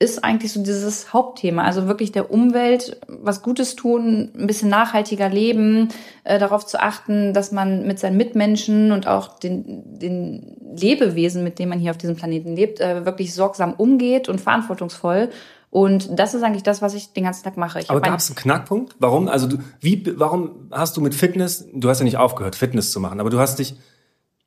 ist 0.00 0.22
eigentlich 0.22 0.52
so 0.52 0.62
dieses 0.62 1.12
Hauptthema. 1.12 1.64
Also 1.64 1.88
wirklich 1.88 2.12
der 2.12 2.30
Umwelt 2.30 3.00
was 3.06 3.42
Gutes 3.42 3.74
tun, 3.74 4.30
ein 4.36 4.46
bisschen 4.46 4.68
nachhaltiger 4.68 5.28
leben, 5.28 5.88
äh, 6.24 6.38
darauf 6.38 6.66
zu 6.66 6.80
achten, 6.80 7.32
dass 7.32 7.52
man 7.52 7.86
mit 7.86 7.98
seinen 7.98 8.16
Mitmenschen 8.16 8.92
und 8.92 9.08
auch 9.08 9.38
den, 9.38 9.98
den 9.98 10.56
Lebewesen, 10.76 11.42
mit 11.42 11.58
denen 11.58 11.70
man 11.70 11.80
hier 11.80 11.90
auf 11.90 11.98
diesem 11.98 12.16
Planeten 12.16 12.54
lebt, 12.54 12.80
äh, 12.80 13.04
wirklich 13.04 13.34
sorgsam 13.34 13.74
umgeht 13.74 14.28
und 14.28 14.40
verantwortungsvoll. 14.40 15.30
Und 15.70 16.18
das 16.18 16.34
ist 16.34 16.42
eigentlich 16.42 16.62
das, 16.62 16.80
was 16.80 16.94
ich 16.94 17.12
den 17.12 17.24
ganzen 17.24 17.44
Tag 17.44 17.56
mache. 17.56 17.80
Ich 17.80 17.90
Aber 17.90 18.00
gab 18.00 18.18
es 18.18 18.28
einen 18.28 18.36
Knackpunkt? 18.36 18.96
Warum? 18.98 19.28
Also 19.28 19.46
du, 19.46 19.58
wie, 19.80 20.02
warum 20.18 20.68
hast 20.70 20.96
du 20.96 21.00
mit 21.00 21.14
Fitness, 21.14 21.66
du 21.72 21.88
hast 21.90 21.98
ja 21.98 22.04
nicht 22.04 22.16
aufgehört, 22.16 22.56
Fitness 22.56 22.90
zu 22.90 23.00
machen, 23.00 23.20
aber 23.20 23.30
du 23.30 23.38
hast 23.38 23.58
dich 23.58 23.76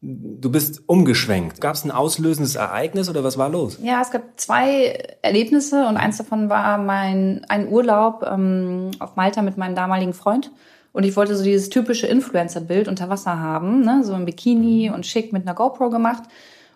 Du 0.03 0.51
bist 0.51 0.81
umgeschwenkt. 0.87 1.61
Gab 1.61 1.75
es 1.75 1.85
ein 1.85 1.91
auslösendes 1.91 2.55
Ereignis 2.55 3.07
oder 3.07 3.23
was 3.23 3.37
war 3.37 3.49
los? 3.49 3.77
Ja, 3.83 4.01
es 4.01 4.09
gab 4.09 4.23
zwei 4.35 4.97
Erlebnisse 5.21 5.87
und 5.87 5.95
eins 5.95 6.17
davon 6.17 6.49
war 6.49 6.79
mein 6.79 7.45
ein 7.49 7.67
Urlaub 7.67 8.25
ähm, 8.27 8.89
auf 8.97 9.15
Malta 9.15 9.43
mit 9.43 9.57
meinem 9.57 9.75
damaligen 9.75 10.15
Freund. 10.15 10.49
Und 10.91 11.03
ich 11.03 11.15
wollte 11.15 11.35
so 11.35 11.43
dieses 11.43 11.69
typische 11.69 12.07
Influencer-Bild 12.07 12.87
unter 12.87 13.09
Wasser 13.09 13.39
haben, 13.39 13.81
ne? 13.81 14.03
so 14.03 14.13
ein 14.13 14.25
Bikini 14.25 14.89
und 14.89 15.05
schick 15.05 15.31
mit 15.33 15.43
einer 15.43 15.53
GoPro 15.53 15.91
gemacht. 15.91 16.23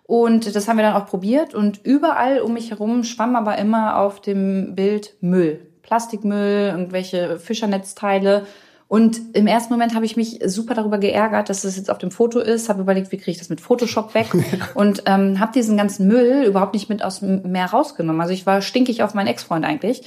Und 0.07 0.55
das 0.55 0.67
haben 0.67 0.77
wir 0.77 0.83
dann 0.83 1.01
auch 1.01 1.07
probiert. 1.07 1.55
Und 1.55 1.83
überall 1.83 2.39
um 2.41 2.53
mich 2.53 2.69
herum 2.69 3.03
schwamm 3.03 3.35
aber 3.35 3.57
immer 3.57 3.97
auf 3.97 4.21
dem 4.21 4.75
Bild 4.75 5.15
Müll. 5.21 5.61
Plastikmüll, 5.81 6.69
irgendwelche 6.71 7.39
Fischernetzteile. 7.39 8.45
Und 8.87 9.19
im 9.33 9.47
ersten 9.47 9.73
Moment 9.73 9.95
habe 9.95 10.05
ich 10.05 10.15
mich 10.15 10.39
super 10.45 10.75
darüber 10.75 10.99
geärgert, 10.99 11.49
dass 11.49 11.63
das 11.63 11.75
jetzt 11.75 11.89
auf 11.89 11.97
dem 11.97 12.11
Foto 12.11 12.39
ist, 12.39 12.69
habe 12.69 12.81
überlegt, 12.81 13.11
wie 13.11 13.17
kriege 13.17 13.31
ich 13.31 13.39
das 13.39 13.49
mit 13.49 13.59
Photoshop 13.59 14.13
weg 14.13 14.27
und 14.75 15.03
ähm, 15.07 15.39
habe 15.39 15.53
diesen 15.53 15.75
ganzen 15.75 16.07
Müll 16.07 16.43
überhaupt 16.43 16.73
nicht 16.73 16.87
mit 16.87 17.03
aus 17.03 17.19
dem 17.19 17.51
Meer 17.51 17.65
rausgenommen. 17.65 18.21
Also 18.21 18.33
ich 18.33 18.45
war 18.45 18.61
stinkig 18.61 19.01
auf 19.01 19.15
meinen 19.15 19.27
Ex-Freund 19.27 19.65
eigentlich. 19.65 20.03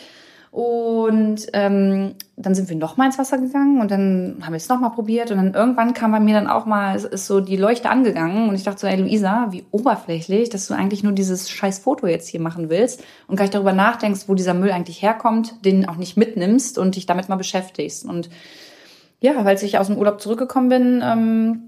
Und 0.50 1.46
ähm, 1.52 2.14
dann 2.36 2.54
sind 2.54 2.68
wir 2.68 2.76
noch 2.76 2.96
mal 2.96 3.06
ins 3.06 3.18
Wasser 3.18 3.38
gegangen 3.38 3.80
und 3.80 3.90
dann 3.90 4.38
haben 4.42 4.52
wir 4.52 4.56
es 4.56 4.68
noch 4.68 4.80
mal 4.80 4.88
probiert. 4.88 5.30
Und 5.30 5.36
dann 5.36 5.54
irgendwann 5.54 5.92
kam 5.92 6.12
bei 6.12 6.20
mir 6.20 6.34
dann 6.34 6.46
auch 6.46 6.64
mal 6.64 6.96
ist 6.96 7.26
so 7.26 7.40
die 7.40 7.56
Leuchte 7.56 7.90
angegangen. 7.90 8.48
Und 8.48 8.54
ich 8.54 8.64
dachte 8.64 8.80
so, 8.80 8.86
ey 8.86 8.96
Luisa, 8.96 9.48
wie 9.50 9.64
oberflächlich, 9.70 10.48
dass 10.48 10.66
du 10.66 10.74
eigentlich 10.74 11.02
nur 11.02 11.12
dieses 11.12 11.50
scheiß 11.50 11.80
Foto 11.80 12.06
jetzt 12.06 12.28
hier 12.28 12.40
machen 12.40 12.70
willst. 12.70 13.04
Und 13.26 13.36
gar 13.36 13.44
nicht 13.44 13.54
darüber 13.54 13.72
nachdenkst, 13.72 14.28
wo 14.28 14.34
dieser 14.34 14.54
Müll 14.54 14.70
eigentlich 14.70 15.02
herkommt, 15.02 15.64
den 15.64 15.88
auch 15.88 15.96
nicht 15.96 16.16
mitnimmst 16.16 16.78
und 16.78 16.96
dich 16.96 17.06
damit 17.06 17.28
mal 17.28 17.36
beschäftigst. 17.36 18.04
Und 18.04 18.30
ja, 19.20 19.36
als 19.36 19.62
ich 19.62 19.78
aus 19.78 19.88
dem 19.88 19.96
Urlaub 19.96 20.20
zurückgekommen 20.20 20.68
bin, 20.68 21.02
ähm, 21.04 21.67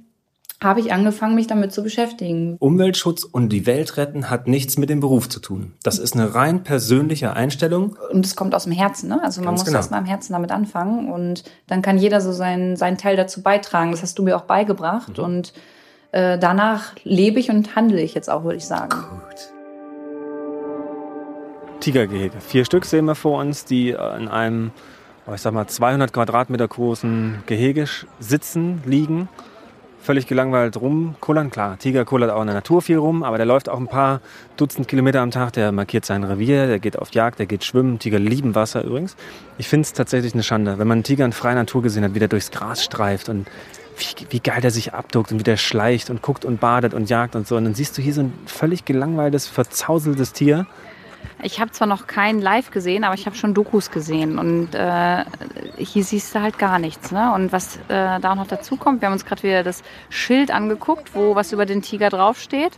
habe 0.62 0.80
ich 0.80 0.92
angefangen, 0.92 1.34
mich 1.34 1.46
damit 1.46 1.72
zu 1.72 1.82
beschäftigen. 1.82 2.56
Umweltschutz 2.58 3.24
und 3.24 3.48
die 3.48 3.64
Welt 3.64 3.96
retten 3.96 4.28
hat 4.28 4.46
nichts 4.46 4.76
mit 4.76 4.90
dem 4.90 5.00
Beruf 5.00 5.28
zu 5.28 5.40
tun. 5.40 5.72
Das 5.82 5.98
ist 5.98 6.14
eine 6.14 6.34
rein 6.34 6.64
persönliche 6.64 7.32
Einstellung. 7.32 7.96
Und 8.12 8.26
es 8.26 8.36
kommt 8.36 8.54
aus 8.54 8.64
dem 8.64 8.72
Herzen, 8.72 9.08
ne? 9.08 9.22
Also 9.22 9.40
man 9.40 9.52
Ganz 9.52 9.60
muss 9.60 9.66
genau. 9.66 9.78
erst 9.78 9.90
mal 9.90 9.98
im 9.98 10.04
Herzen 10.04 10.34
damit 10.34 10.52
anfangen 10.52 11.10
und 11.10 11.44
dann 11.66 11.80
kann 11.80 11.96
jeder 11.96 12.20
so 12.20 12.32
seinen, 12.32 12.76
seinen 12.76 12.98
Teil 12.98 13.16
dazu 13.16 13.42
beitragen. 13.42 13.90
Das 13.90 14.02
hast 14.02 14.18
du 14.18 14.22
mir 14.22 14.36
auch 14.36 14.42
beigebracht 14.42 15.16
mhm. 15.16 15.24
und 15.24 15.52
äh, 16.12 16.38
danach 16.38 16.92
lebe 17.04 17.40
ich 17.40 17.50
und 17.50 17.74
handle 17.74 18.00
ich 18.00 18.14
jetzt 18.14 18.28
auch, 18.28 18.44
würde 18.44 18.58
ich 18.58 18.66
sagen. 18.66 18.90
Gut. 18.90 19.52
Tigergehege. 21.80 22.38
Vier 22.40 22.66
Stück 22.66 22.84
sehen 22.84 23.06
wir 23.06 23.14
vor 23.14 23.40
uns, 23.40 23.64
die 23.64 23.90
in 23.90 24.28
einem, 24.28 24.72
ich 25.34 25.40
sag 25.40 25.54
mal, 25.54 25.66
200 25.66 26.12
Quadratmeter 26.12 26.68
großen 26.68 27.44
Gehege 27.46 27.86
sitzen, 28.18 28.82
liegen 28.84 29.30
völlig 30.02 30.26
gelangweilt 30.26 30.80
rumkullern. 30.80 31.50
Klar, 31.50 31.78
Tiger 31.78 32.04
kullert 32.04 32.30
auch 32.30 32.40
in 32.40 32.46
der 32.46 32.54
Natur 32.54 32.82
viel 32.82 32.96
rum, 32.96 33.22
aber 33.22 33.36
der 33.36 33.46
läuft 33.46 33.68
auch 33.68 33.78
ein 33.78 33.88
paar 33.88 34.20
Dutzend 34.56 34.88
Kilometer 34.88 35.20
am 35.20 35.30
Tag, 35.30 35.52
der 35.52 35.72
markiert 35.72 36.04
sein 36.04 36.24
Revier, 36.24 36.66
der 36.66 36.78
geht 36.78 36.98
auf 36.98 37.12
Jagd, 37.12 37.38
der 37.38 37.46
geht 37.46 37.64
schwimmen. 37.64 37.98
Tiger 37.98 38.18
lieben 38.18 38.54
Wasser 38.54 38.84
übrigens. 38.84 39.16
Ich 39.58 39.68
finde 39.68 39.86
es 39.86 39.92
tatsächlich 39.92 40.34
eine 40.34 40.42
Schande, 40.42 40.78
wenn 40.78 40.88
man 40.88 40.96
einen 40.96 41.04
Tiger 41.04 41.24
in 41.24 41.32
freier 41.32 41.54
Natur 41.54 41.82
gesehen 41.82 42.04
hat, 42.04 42.14
wie 42.14 42.18
der 42.18 42.28
durchs 42.28 42.50
Gras 42.50 42.82
streift 42.82 43.28
und 43.28 43.46
wie, 43.96 44.26
wie 44.30 44.40
geil 44.40 44.60
der 44.60 44.70
sich 44.70 44.94
abduckt 44.94 45.32
und 45.32 45.38
wie 45.38 45.44
der 45.44 45.56
schleicht 45.56 46.10
und 46.10 46.22
guckt 46.22 46.44
und 46.44 46.60
badet 46.60 46.94
und 46.94 47.10
jagt 47.10 47.36
und 47.36 47.46
so. 47.46 47.56
Und 47.56 47.64
dann 47.64 47.74
siehst 47.74 47.96
du 47.96 48.02
hier 48.02 48.14
so 48.14 48.22
ein 48.22 48.32
völlig 48.46 48.84
gelangweiltes, 48.84 49.46
verzauseltes 49.46 50.32
Tier 50.32 50.66
ich 51.42 51.60
habe 51.60 51.70
zwar 51.70 51.86
noch 51.86 52.06
keinen 52.06 52.40
Live 52.40 52.70
gesehen, 52.70 53.04
aber 53.04 53.14
ich 53.14 53.26
habe 53.26 53.36
schon 53.36 53.54
Dokus 53.54 53.90
gesehen 53.90 54.38
und 54.38 54.74
äh, 54.74 55.24
hier 55.76 56.04
siehst 56.04 56.34
du 56.34 56.40
halt 56.40 56.58
gar 56.58 56.78
nichts. 56.78 57.12
Ne? 57.12 57.32
Und 57.32 57.52
was 57.52 57.76
äh, 57.88 58.20
da 58.20 58.34
noch 58.34 58.46
dazu 58.46 58.76
kommt, 58.76 59.00
wir 59.00 59.06
haben 59.06 59.14
uns 59.14 59.24
gerade 59.24 59.42
wieder 59.42 59.62
das 59.62 59.82
Schild 60.10 60.50
angeguckt, 60.50 61.14
wo 61.14 61.34
was 61.34 61.52
über 61.52 61.66
den 61.66 61.82
Tiger 61.82 62.10
draufsteht. 62.10 62.72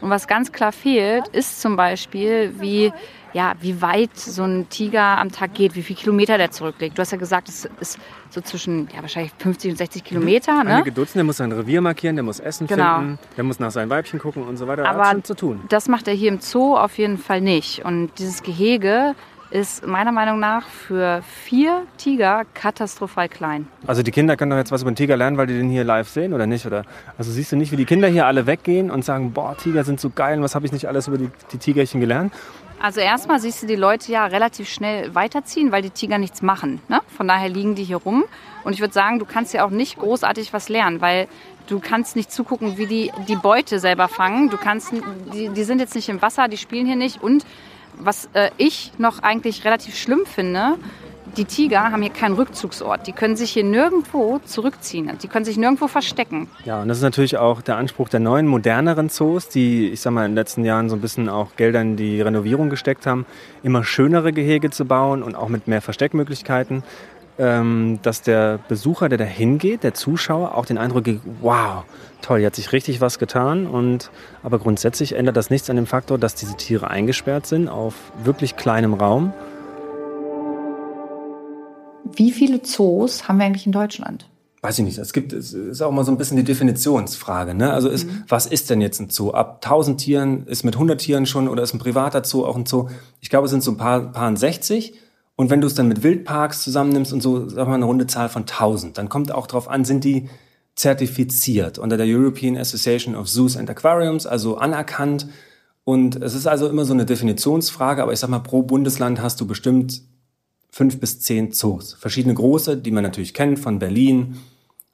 Und 0.00 0.10
was 0.10 0.28
ganz 0.28 0.52
klar 0.52 0.72
fehlt, 0.72 1.28
ist 1.28 1.60
zum 1.60 1.76
Beispiel, 1.76 2.54
wie 2.60 2.92
ja, 3.32 3.54
wie 3.60 3.80
weit 3.82 4.16
so 4.16 4.42
ein 4.42 4.68
Tiger 4.68 5.18
am 5.18 5.30
Tag 5.30 5.54
geht, 5.54 5.74
wie 5.74 5.82
viele 5.82 5.98
Kilometer 5.98 6.38
der 6.38 6.50
zurücklegt. 6.50 6.96
Du 6.96 7.02
hast 7.02 7.12
ja 7.12 7.18
gesagt, 7.18 7.48
es 7.48 7.68
ist 7.80 7.98
so 8.30 8.40
zwischen 8.40 8.88
ja, 8.94 9.02
wahrscheinlich 9.02 9.32
50 9.38 9.72
und 9.72 9.76
60 9.76 10.04
Kilometer. 10.04 10.64
Ne? 10.64 10.76
Einige 10.76 10.92
Dutzend, 10.92 11.16
der 11.16 11.24
muss 11.24 11.38
sein 11.38 11.52
Revier 11.52 11.80
markieren, 11.80 12.16
der 12.16 12.22
muss 12.22 12.40
Essen 12.40 12.66
genau. 12.66 12.98
finden, 12.98 13.18
der 13.36 13.44
muss 13.44 13.58
nach 13.58 13.70
seinem 13.70 13.90
Weibchen 13.90 14.18
gucken 14.18 14.44
und 14.44 14.56
so 14.56 14.66
weiter. 14.66 14.88
Aber 14.88 15.22
zu 15.22 15.34
tun. 15.34 15.60
das 15.68 15.88
macht 15.88 16.08
er 16.08 16.14
hier 16.14 16.28
im 16.28 16.40
Zoo 16.40 16.76
auf 16.76 16.98
jeden 16.98 17.18
Fall 17.18 17.40
nicht. 17.40 17.84
Und 17.84 18.10
dieses 18.18 18.42
Gehege 18.42 19.14
ist 19.50 19.86
meiner 19.86 20.12
Meinung 20.12 20.38
nach 20.40 20.66
für 20.66 21.22
vier 21.22 21.86
Tiger 21.96 22.44
katastrophal 22.52 23.28
klein. 23.28 23.66
Also 23.86 24.02
die 24.02 24.10
Kinder 24.10 24.36
können 24.36 24.50
doch 24.50 24.58
jetzt 24.58 24.72
was 24.72 24.82
über 24.82 24.90
den 24.90 24.96
Tiger 24.96 25.16
lernen, 25.16 25.36
weil 25.38 25.46
die 25.46 25.54
den 25.54 25.70
hier 25.70 25.84
live 25.84 26.08
sehen 26.08 26.34
oder 26.34 26.46
nicht? 26.46 26.66
Oder? 26.66 26.84
Also 27.16 27.30
siehst 27.30 27.52
du 27.52 27.56
nicht, 27.56 27.72
wie 27.72 27.76
die 27.76 27.86
Kinder 27.86 28.08
hier 28.08 28.26
alle 28.26 28.46
weggehen 28.46 28.90
und 28.90 29.04
sagen, 29.04 29.32
boah, 29.32 29.56
Tiger 29.56 29.84
sind 29.84 30.00
so 30.00 30.10
geil, 30.10 30.40
was 30.42 30.54
habe 30.54 30.66
ich 30.66 30.72
nicht 30.72 30.86
alles 30.86 31.08
über 31.08 31.16
die, 31.16 31.30
die 31.52 31.58
Tigerchen 31.58 32.00
gelernt? 32.00 32.32
Also 32.80 33.00
erstmal 33.00 33.40
siehst 33.40 33.62
du 33.62 33.66
die 33.66 33.76
Leute 33.76 34.12
ja 34.12 34.26
relativ 34.26 34.68
schnell 34.68 35.14
weiterziehen, 35.14 35.72
weil 35.72 35.82
die 35.82 35.90
Tiger 35.90 36.18
nichts 36.18 36.42
machen. 36.42 36.80
Ne? 36.88 37.00
Von 37.16 37.26
daher 37.26 37.48
liegen 37.48 37.74
die 37.74 37.84
hier 37.84 37.96
rum. 37.96 38.24
Und 38.62 38.72
ich 38.72 38.80
würde 38.80 38.94
sagen, 38.94 39.18
du 39.18 39.24
kannst 39.24 39.52
ja 39.52 39.64
auch 39.64 39.70
nicht 39.70 39.98
großartig 39.98 40.52
was 40.52 40.68
lernen, 40.68 41.00
weil 41.00 41.26
du 41.66 41.80
kannst 41.80 42.14
nicht 42.14 42.30
zugucken, 42.30 42.78
wie 42.78 42.86
die 42.86 43.12
die 43.26 43.36
Beute 43.36 43.80
selber 43.80 44.06
fangen. 44.06 44.48
Du 44.48 44.56
kannst, 44.56 44.92
die, 45.32 45.48
die 45.48 45.64
sind 45.64 45.80
jetzt 45.80 45.94
nicht 45.94 46.08
im 46.08 46.22
Wasser, 46.22 46.48
die 46.48 46.56
spielen 46.56 46.86
hier 46.86 46.96
nicht. 46.96 47.22
Und 47.22 47.44
was 47.94 48.28
äh, 48.34 48.50
ich 48.58 48.92
noch 48.98 49.20
eigentlich 49.22 49.64
relativ 49.64 49.96
schlimm 49.96 50.24
finde, 50.24 50.78
die 51.36 51.44
Tiger 51.44 51.90
haben 51.92 52.02
hier 52.02 52.12
keinen 52.12 52.34
Rückzugsort. 52.34 53.06
Die 53.06 53.12
können 53.12 53.36
sich 53.36 53.52
hier 53.52 53.64
nirgendwo 53.64 54.38
zurückziehen. 54.44 55.10
Die 55.22 55.28
können 55.28 55.44
sich 55.44 55.56
nirgendwo 55.56 55.88
verstecken. 55.88 56.48
Ja, 56.64 56.82
und 56.82 56.88
das 56.88 56.98
ist 56.98 57.02
natürlich 57.02 57.36
auch 57.36 57.62
der 57.62 57.76
Anspruch 57.76 58.08
der 58.08 58.20
neuen, 58.20 58.46
moderneren 58.46 59.08
Zoos, 59.08 59.48
die, 59.48 59.90
ich 59.90 60.00
sag 60.00 60.12
mal, 60.12 60.24
in 60.24 60.32
den 60.32 60.36
letzten 60.36 60.64
Jahren 60.64 60.88
so 60.88 60.96
ein 60.96 61.00
bisschen 61.00 61.28
auch 61.28 61.56
Gelder 61.56 61.80
in 61.80 61.96
die 61.96 62.20
Renovierung 62.20 62.70
gesteckt 62.70 63.06
haben, 63.06 63.26
immer 63.62 63.84
schönere 63.84 64.32
Gehege 64.32 64.70
zu 64.70 64.84
bauen 64.84 65.22
und 65.22 65.34
auch 65.34 65.48
mit 65.48 65.68
mehr 65.68 65.80
Versteckmöglichkeiten. 65.80 66.82
Ähm, 67.40 68.00
dass 68.02 68.22
der 68.22 68.58
Besucher, 68.66 69.08
der 69.08 69.16
da 69.16 69.24
hingeht, 69.24 69.84
der 69.84 69.94
Zuschauer, 69.94 70.56
auch 70.56 70.66
den 70.66 70.76
Eindruck 70.76 71.04
gibt, 71.04 71.20
wow, 71.40 71.84
toll, 72.20 72.38
hier 72.38 72.48
hat 72.48 72.56
sich 72.56 72.72
richtig 72.72 73.00
was 73.00 73.20
getan. 73.20 73.68
Und, 73.68 74.10
aber 74.42 74.58
grundsätzlich 74.58 75.14
ändert 75.14 75.36
das 75.36 75.48
nichts 75.48 75.70
an 75.70 75.76
dem 75.76 75.86
Faktor, 75.86 76.18
dass 76.18 76.34
diese 76.34 76.56
Tiere 76.56 76.90
eingesperrt 76.90 77.46
sind 77.46 77.68
auf 77.68 77.94
wirklich 78.24 78.56
kleinem 78.56 78.92
Raum 78.92 79.32
wie 82.14 82.30
viele 82.30 82.62
Zoos 82.62 83.28
haben 83.28 83.38
wir 83.38 83.46
eigentlich 83.46 83.66
in 83.66 83.72
Deutschland? 83.72 84.28
Weiß 84.60 84.78
ich 84.78 84.84
nicht. 84.84 84.98
Es 84.98 85.12
gibt, 85.12 85.32
es 85.32 85.52
ist 85.52 85.82
auch 85.82 85.92
mal 85.92 86.04
so 86.04 86.10
ein 86.10 86.18
bisschen 86.18 86.36
die 86.36 86.44
Definitionsfrage. 86.44 87.54
Ne? 87.54 87.72
Also 87.72 87.88
ist, 87.88 88.06
mhm. 88.06 88.24
was 88.28 88.46
ist 88.46 88.70
denn 88.70 88.80
jetzt 88.80 89.00
ein 89.00 89.08
Zoo? 89.08 89.30
Ab 89.30 89.60
1000 89.64 90.00
Tieren 90.00 90.46
ist 90.46 90.64
mit 90.64 90.74
100 90.74 91.00
Tieren 91.00 91.26
schon 91.26 91.48
oder 91.48 91.62
ist 91.62 91.74
ein 91.74 91.78
privater 91.78 92.24
Zoo 92.24 92.44
auch 92.44 92.56
ein 92.56 92.66
Zoo? 92.66 92.88
Ich 93.20 93.30
glaube, 93.30 93.44
es 93.44 93.52
sind 93.52 93.62
so 93.62 93.70
ein 93.70 93.76
paar, 93.76 94.10
paar 94.10 94.36
60. 94.36 94.94
Und 95.36 95.50
wenn 95.50 95.60
du 95.60 95.68
es 95.68 95.74
dann 95.74 95.86
mit 95.86 96.02
Wildparks 96.02 96.62
zusammennimmst 96.62 97.12
und 97.12 97.22
so, 97.22 97.48
sag 97.48 97.68
mal, 97.68 97.74
eine 97.74 97.84
runde 97.84 98.08
Zahl 98.08 98.28
von 98.28 98.42
1000, 98.42 98.98
dann 98.98 99.08
kommt 99.08 99.30
auch 99.30 99.46
drauf 99.46 99.68
an, 99.68 99.84
sind 99.84 100.02
die 100.02 100.28
zertifiziert 100.74 101.78
unter 101.78 101.96
der 101.96 102.06
European 102.06 102.56
Association 102.56 103.14
of 103.14 103.28
Zoos 103.28 103.56
and 103.56 103.70
Aquariums, 103.70 104.26
also 104.26 104.56
anerkannt 104.56 105.28
Und 105.84 106.16
es 106.16 106.34
ist 106.34 106.46
also 106.46 106.68
immer 106.68 106.84
so 106.84 106.92
eine 106.92 107.06
Definitionsfrage, 107.06 108.02
aber 108.02 108.12
ich 108.12 108.18
sag 108.18 108.28
mal, 108.30 108.40
pro 108.40 108.62
Bundesland 108.62 109.22
hast 109.22 109.40
du 109.40 109.46
bestimmt 109.46 110.02
fünf 110.78 111.00
bis 111.00 111.18
zehn 111.18 111.50
Zoos. 111.50 111.94
Verschiedene 111.94 112.34
große, 112.34 112.76
die 112.76 112.92
man 112.92 113.02
natürlich 113.02 113.34
kennt, 113.34 113.58
von 113.58 113.80
Berlin 113.80 114.36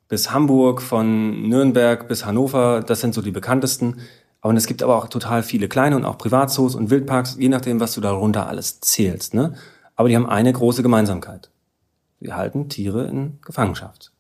bis 0.08 0.30
Hamburg, 0.30 0.80
von 0.80 1.46
Nürnberg 1.46 2.08
bis 2.08 2.24
Hannover, 2.24 2.80
das 2.80 3.02
sind 3.02 3.12
so 3.12 3.20
die 3.20 3.32
bekanntesten. 3.32 3.96
Und 4.40 4.56
es 4.56 4.66
gibt 4.66 4.82
aber 4.82 4.96
auch 4.96 5.08
total 5.08 5.42
viele 5.42 5.68
kleine 5.68 5.96
und 5.96 6.06
auch 6.06 6.16
Privatzoos 6.16 6.74
und 6.74 6.88
Wildparks, 6.88 7.36
je 7.38 7.50
nachdem, 7.50 7.80
was 7.80 7.92
du 7.92 8.00
darunter 8.00 8.46
alles 8.46 8.80
zählst. 8.80 9.34
Ne? 9.34 9.56
Aber 9.94 10.08
die 10.08 10.16
haben 10.16 10.26
eine 10.26 10.54
große 10.54 10.82
Gemeinsamkeit. 10.82 11.50
Sie 12.18 12.32
halten 12.32 12.70
Tiere 12.70 13.06
in 13.06 13.38
Gefangenschaft. 13.42 14.10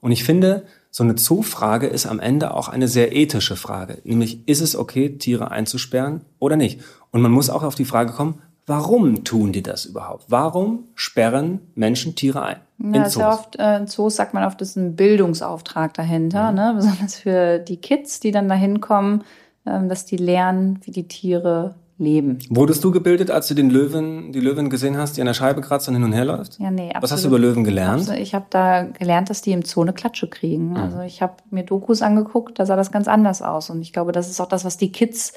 Und 0.00 0.12
ich 0.12 0.24
finde, 0.24 0.64
so 0.90 1.04
eine 1.04 1.16
Zoofrage 1.16 1.88
ist 1.88 2.06
am 2.06 2.20
Ende 2.20 2.54
auch 2.54 2.70
eine 2.70 2.88
sehr 2.88 3.14
ethische 3.14 3.56
Frage. 3.56 3.98
Nämlich, 4.04 4.48
ist 4.48 4.62
es 4.62 4.76
okay, 4.76 5.18
Tiere 5.18 5.50
einzusperren 5.50 6.22
oder 6.38 6.56
nicht? 6.56 6.80
Und 7.10 7.20
man 7.20 7.32
muss 7.32 7.50
auch 7.50 7.64
auf 7.64 7.74
die 7.74 7.84
Frage 7.84 8.14
kommen, 8.14 8.40
warum 8.66 9.24
tun 9.24 9.52
die 9.52 9.62
das 9.62 9.84
überhaupt? 9.84 10.26
Warum 10.28 10.84
sperren 10.94 11.60
Menschen 11.74 12.14
Tiere 12.14 12.42
ein? 12.42 12.56
Ja, 12.94 13.04
ist 13.04 13.16
ja 13.16 13.32
oft, 13.32 13.56
äh, 13.58 13.78
in 13.78 13.86
Zoos 13.86 14.16
sagt 14.16 14.34
man 14.34 14.44
oft, 14.44 14.60
es 14.60 14.70
ist 14.70 14.76
ein 14.76 14.96
Bildungsauftrag 14.96 15.94
dahinter, 15.94 16.50
mhm. 16.50 16.56
ne? 16.56 16.72
besonders 16.76 17.16
für 17.16 17.58
die 17.58 17.76
Kids, 17.76 18.20
die 18.20 18.30
dann 18.30 18.48
dahin 18.48 18.80
kommen, 18.80 19.24
ähm, 19.66 19.88
dass 19.88 20.04
die 20.04 20.16
lernen, 20.16 20.80
wie 20.82 20.90
die 20.90 21.06
Tiere 21.06 21.74
leben. 21.98 22.38
Wurdest 22.50 22.82
du 22.82 22.90
gebildet, 22.90 23.30
als 23.30 23.46
du 23.48 23.54
den 23.54 23.70
Löwen, 23.70 24.32
die 24.32 24.40
Löwen 24.40 24.70
gesehen 24.70 24.96
hast, 24.96 25.16
die 25.16 25.20
an 25.20 25.26
der 25.26 25.34
Scheibe 25.34 25.60
kratzt 25.60 25.88
und 25.88 25.94
hin 25.94 26.02
und 26.04 26.12
her 26.12 26.24
läuft? 26.24 26.58
Ja, 26.58 26.70
nee, 26.70 26.88
absolut. 26.88 27.02
Was 27.02 27.12
hast 27.12 27.24
du 27.24 27.28
über 27.28 27.38
Löwen 27.38 27.64
gelernt? 27.64 28.00
Absolut. 28.00 28.20
Ich 28.20 28.34
habe 28.34 28.46
da 28.50 28.82
gelernt, 28.82 29.30
dass 29.30 29.42
die 29.42 29.52
im 29.52 29.62
Zoo 29.62 29.82
eine 29.82 29.92
Klatsche 29.92 30.28
kriegen. 30.28 30.70
Mhm. 30.70 30.76
Also 30.76 31.00
ich 31.00 31.22
habe 31.22 31.34
mir 31.50 31.62
Dokus 31.64 32.02
angeguckt, 32.02 32.58
da 32.58 32.66
sah 32.66 32.76
das 32.76 32.90
ganz 32.90 33.08
anders 33.08 33.42
aus. 33.42 33.70
Und 33.70 33.82
ich 33.82 33.92
glaube, 33.92 34.12
das 34.12 34.28
ist 34.28 34.40
auch 34.40 34.48
das, 34.48 34.64
was 34.64 34.76
die 34.76 34.90
Kids 34.90 35.34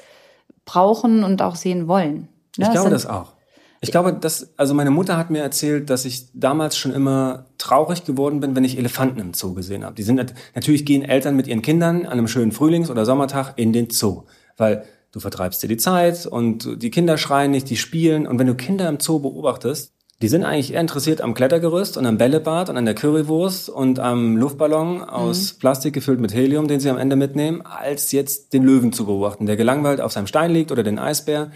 brauchen 0.64 1.22
und 1.22 1.42
auch 1.42 1.54
sehen 1.54 1.86
wollen. 1.86 2.28
Ne? 2.58 2.66
Ich 2.66 2.72
glaube 2.72 2.90
das 2.90 3.06
auch. 3.06 3.36
Ich 3.80 3.90
glaube, 3.90 4.12
dass, 4.14 4.48
also 4.56 4.74
meine 4.74 4.90
Mutter 4.90 5.16
hat 5.16 5.30
mir 5.30 5.42
erzählt, 5.42 5.90
dass 5.90 6.04
ich 6.04 6.28
damals 6.32 6.76
schon 6.76 6.92
immer 6.92 7.46
traurig 7.58 8.04
geworden 8.04 8.40
bin, 8.40 8.56
wenn 8.56 8.64
ich 8.64 8.78
Elefanten 8.78 9.20
im 9.20 9.34
Zoo 9.34 9.54
gesehen 9.54 9.84
habe. 9.84 9.94
Die 9.94 10.02
sind, 10.02 10.34
natürlich 10.54 10.86
gehen 10.86 11.02
Eltern 11.02 11.36
mit 11.36 11.46
ihren 11.46 11.62
Kindern 11.62 12.06
an 12.06 12.12
einem 12.12 12.28
schönen 12.28 12.52
Frühlings- 12.52 12.90
oder 12.90 13.04
Sommertag 13.04 13.52
in 13.56 13.72
den 13.72 13.90
Zoo. 13.90 14.22
Weil 14.56 14.84
du 15.12 15.20
vertreibst 15.20 15.62
dir 15.62 15.68
die 15.68 15.76
Zeit 15.76 16.26
und 16.26 16.82
die 16.82 16.90
Kinder 16.90 17.18
schreien 17.18 17.50
nicht, 17.50 17.68
die 17.68 17.76
spielen. 17.76 18.26
Und 18.26 18.38
wenn 18.38 18.46
du 18.46 18.54
Kinder 18.54 18.88
im 18.88 18.98
Zoo 18.98 19.18
beobachtest, 19.18 19.92
die 20.22 20.28
sind 20.28 20.44
eigentlich 20.44 20.72
eher 20.72 20.80
interessiert 20.80 21.20
am 21.20 21.34
Klettergerüst 21.34 21.98
und 21.98 22.06
am 22.06 22.16
Bällebad 22.16 22.70
und 22.70 22.78
an 22.78 22.86
der 22.86 22.94
Currywurst 22.94 23.68
und 23.68 23.98
am 23.98 24.38
Luftballon 24.38 25.02
aus 25.02 25.52
mhm. 25.52 25.58
Plastik 25.58 25.92
gefüllt 25.92 26.20
mit 26.20 26.32
Helium, 26.32 26.68
den 26.68 26.80
sie 26.80 26.88
am 26.88 26.96
Ende 26.96 27.16
mitnehmen, 27.16 27.60
als 27.60 28.12
jetzt 28.12 28.54
den 28.54 28.62
Löwen 28.62 28.94
zu 28.94 29.04
beobachten, 29.04 29.44
der 29.44 29.56
gelangweilt 29.56 30.00
auf 30.00 30.12
seinem 30.12 30.26
Stein 30.26 30.52
liegt 30.52 30.72
oder 30.72 30.82
den 30.82 30.98
Eisbär 30.98 31.50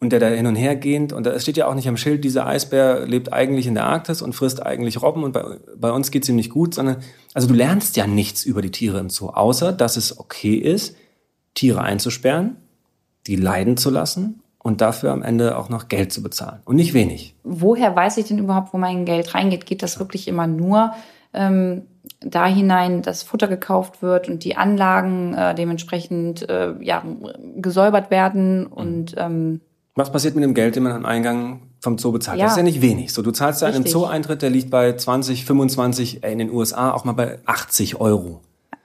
und 0.00 0.10
der 0.10 0.20
da 0.20 0.28
hin 0.28 0.46
und 0.46 0.56
her 0.56 0.76
geht. 0.76 1.12
Und 1.12 1.24
da 1.24 1.38
steht 1.38 1.56
ja 1.56 1.66
auch 1.66 1.74
nicht 1.74 1.88
am 1.88 1.96
Schild, 1.96 2.24
dieser 2.24 2.46
Eisbär 2.46 3.06
lebt 3.06 3.32
eigentlich 3.32 3.66
in 3.66 3.74
der 3.74 3.84
Arktis 3.84 4.22
und 4.22 4.34
frisst 4.34 4.64
eigentlich 4.64 5.00
Robben 5.02 5.24
und 5.24 5.32
bei, 5.32 5.42
bei 5.76 5.90
uns 5.90 6.10
geht's 6.10 6.28
ihm 6.28 6.36
nicht 6.36 6.50
gut, 6.50 6.74
sondern, 6.74 6.96
also 7.32 7.48
du 7.48 7.54
lernst 7.54 7.96
ja 7.96 8.06
nichts 8.06 8.44
über 8.44 8.62
die 8.62 8.70
Tiere 8.70 8.98
im 8.98 9.10
Zoo, 9.10 9.28
außer 9.28 9.72
dass 9.72 9.96
es 9.96 10.18
okay 10.18 10.56
ist, 10.56 10.96
Tiere 11.54 11.80
einzusperren, 11.80 12.56
die 13.26 13.36
leiden 13.36 13.76
zu 13.76 13.90
lassen 13.90 14.42
und 14.58 14.80
dafür 14.80 15.12
am 15.12 15.22
Ende 15.22 15.56
auch 15.58 15.68
noch 15.68 15.88
Geld 15.88 16.12
zu 16.12 16.22
bezahlen. 16.22 16.60
Und 16.64 16.76
nicht 16.76 16.94
wenig. 16.94 17.34
Woher 17.44 17.94
weiß 17.94 18.16
ich 18.16 18.26
denn 18.26 18.38
überhaupt, 18.38 18.72
wo 18.72 18.78
mein 18.78 19.04
Geld 19.04 19.34
reingeht? 19.34 19.66
Geht 19.66 19.82
das 19.82 19.98
wirklich 19.98 20.26
immer 20.26 20.46
nur 20.46 20.92
ähm, 21.32 21.82
da 22.20 22.46
hinein, 22.46 23.02
dass 23.02 23.22
Futter 23.22 23.48
gekauft 23.48 24.02
wird 24.02 24.28
und 24.28 24.44
die 24.44 24.56
Anlagen 24.56 25.34
äh, 25.34 25.54
dementsprechend 25.54 26.48
äh, 26.48 26.74
ja, 26.80 27.02
gesäubert 27.56 28.10
werden 28.10 28.66
und 28.66 29.12
mhm. 29.12 29.20
ähm, 29.20 29.60
was 29.94 30.10
passiert 30.10 30.34
mit 30.34 30.42
dem 30.42 30.54
Geld, 30.54 30.76
den 30.76 30.82
man 30.82 30.92
am 30.92 31.04
Eingang 31.04 31.62
vom 31.80 31.98
Zoo 31.98 32.12
bezahlt? 32.12 32.38
Ja. 32.38 32.46
Das 32.46 32.54
ist 32.54 32.56
ja 32.56 32.64
nicht 32.64 32.82
wenig. 32.82 33.12
So, 33.12 33.22
du 33.22 33.30
zahlst 33.30 33.62
ja 33.62 33.68
einen 33.68 33.86
Zoo-Eintritt, 33.86 34.42
der 34.42 34.50
liegt 34.50 34.70
bei 34.70 34.94
20, 34.94 35.44
25, 35.44 36.24
äh, 36.24 36.32
in 36.32 36.38
den 36.38 36.50
USA 36.50 36.90
auch 36.90 37.04
mal 37.04 37.12
bei 37.12 37.38
80 37.46 38.00
Euro. 38.00 38.40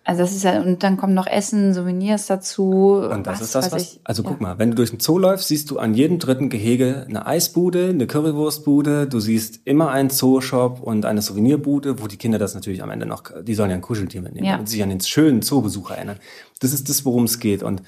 Also 0.09 0.23
das 0.23 0.31
ist 0.31 0.43
ja, 0.43 0.59
und 0.59 0.81
dann 0.81 0.97
kommen 0.97 1.13
noch 1.13 1.27
Essen, 1.27 1.73
Souvenirs 1.73 2.25
dazu. 2.25 2.95
Und 2.95 3.27
das 3.27 3.35
was, 3.35 3.41
ist 3.41 3.55
das, 3.55 3.71
was, 3.71 3.81
ich, 3.81 3.99
also 4.03 4.23
ja. 4.23 4.29
guck 4.29 4.41
mal, 4.41 4.57
wenn 4.57 4.71
du 4.71 4.75
durch 4.75 4.89
den 4.89 4.99
Zoo 4.99 5.19
läufst, 5.19 5.49
siehst 5.49 5.69
du 5.69 5.77
an 5.77 5.93
jedem 5.93 6.17
dritten 6.17 6.49
Gehege 6.49 7.05
eine 7.07 7.27
Eisbude, 7.27 7.89
eine 7.89 8.07
Currywurstbude, 8.07 9.07
du 9.07 9.19
siehst 9.19 9.61
immer 9.65 9.91
einen 9.91 10.09
Zooshop 10.09 10.81
und 10.81 11.05
eine 11.05 11.21
Souvenirbude, 11.21 12.01
wo 12.01 12.07
die 12.07 12.17
Kinder 12.17 12.39
das 12.39 12.55
natürlich 12.55 12.81
am 12.81 12.89
Ende 12.89 13.05
noch, 13.05 13.23
die 13.43 13.53
sollen 13.53 13.69
ja 13.69 13.75
ein 13.75 13.83
Kuscheltier 13.83 14.21
mitnehmen, 14.21 14.47
ja. 14.47 14.53
damit 14.53 14.69
sich 14.69 14.81
an 14.81 14.89
den 14.89 15.01
schönen 15.01 15.43
Zoobesuch 15.43 15.91
erinnern. 15.91 16.17
Das 16.59 16.73
ist 16.73 16.89
das, 16.89 17.05
worum 17.05 17.25
es 17.25 17.39
geht. 17.39 17.61
Und 17.61 17.83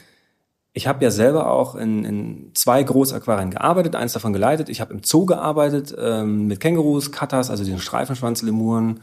ich 0.73 0.87
habe 0.87 1.03
ja 1.03 1.11
selber 1.11 1.51
auch 1.51 1.75
in, 1.75 2.05
in 2.05 2.51
zwei 2.53 2.81
Großaquarien 2.81 3.51
gearbeitet, 3.51 3.95
eins 3.95 4.13
davon 4.13 4.31
geleitet. 4.31 4.69
Ich 4.69 4.79
habe 4.79 4.93
im 4.93 5.03
Zoo 5.03 5.25
gearbeitet 5.25 5.93
ähm, 5.99 6.47
mit 6.47 6.59
Kängurus, 6.59 7.11
Katas, 7.11 7.49
also 7.49 7.65
den 7.65 7.79
Streifenschwanzlemuren. 7.79 9.01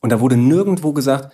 Und 0.00 0.10
da 0.10 0.20
wurde 0.20 0.36
nirgendwo 0.36 0.92
gesagt, 0.92 1.32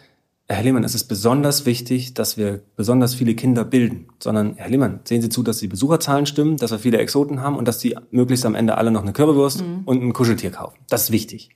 Herr 0.48 0.64
Lehmann, 0.64 0.84
es 0.84 0.96
ist 0.96 1.04
besonders 1.04 1.64
wichtig, 1.64 2.12
dass 2.12 2.36
wir 2.36 2.60
besonders 2.74 3.14
viele 3.14 3.34
Kinder 3.34 3.64
bilden, 3.64 4.08
sondern 4.18 4.56
Herr 4.56 4.68
Lehmann, 4.68 5.00
sehen 5.04 5.22
Sie 5.22 5.28
zu, 5.28 5.44
dass 5.44 5.58
die 5.58 5.68
Besucherzahlen 5.68 6.26
stimmen, 6.26 6.56
dass 6.56 6.72
wir 6.72 6.78
viele 6.80 6.98
Exoten 6.98 7.40
haben 7.40 7.56
und 7.56 7.68
dass 7.68 7.78
die 7.78 7.96
möglichst 8.10 8.44
am 8.44 8.56
Ende 8.56 8.76
alle 8.76 8.90
noch 8.90 9.02
eine 9.02 9.12
Currywurst 9.12 9.62
mhm. 9.62 9.82
und 9.84 10.02
ein 10.02 10.12
Kuscheltier 10.12 10.50
kaufen. 10.50 10.76
Das 10.88 11.04
ist 11.04 11.10
wichtig. 11.12 11.50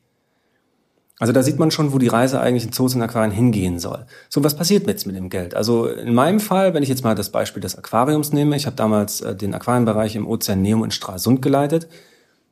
Also 1.20 1.32
da 1.32 1.42
sieht 1.44 1.60
man 1.60 1.70
schon, 1.70 1.92
wo 1.92 1.98
die 1.98 2.08
Reise 2.08 2.40
eigentlich 2.40 2.64
in 2.64 2.72
Zoos 2.72 2.94
und 2.94 3.02
Aquarien 3.02 3.30
hingehen 3.30 3.78
soll. 3.78 4.06
So, 4.28 4.42
was 4.42 4.56
passiert 4.56 4.86
jetzt 4.88 5.06
mit 5.06 5.14
dem 5.14 5.28
Geld? 5.28 5.54
Also 5.54 5.86
in 5.86 6.12
meinem 6.12 6.40
Fall, 6.40 6.74
wenn 6.74 6.82
ich 6.82 6.88
jetzt 6.88 7.04
mal 7.04 7.14
das 7.14 7.30
Beispiel 7.30 7.62
des 7.62 7.78
Aquariums 7.78 8.32
nehme, 8.32 8.56
ich 8.56 8.66
habe 8.66 8.74
damals 8.74 9.20
äh, 9.20 9.36
den 9.36 9.54
Aquarienbereich 9.54 10.16
im 10.16 10.26
Ozeaneum 10.26 10.82
in 10.82 10.90
Stralsund 10.90 11.40
geleitet. 11.40 11.88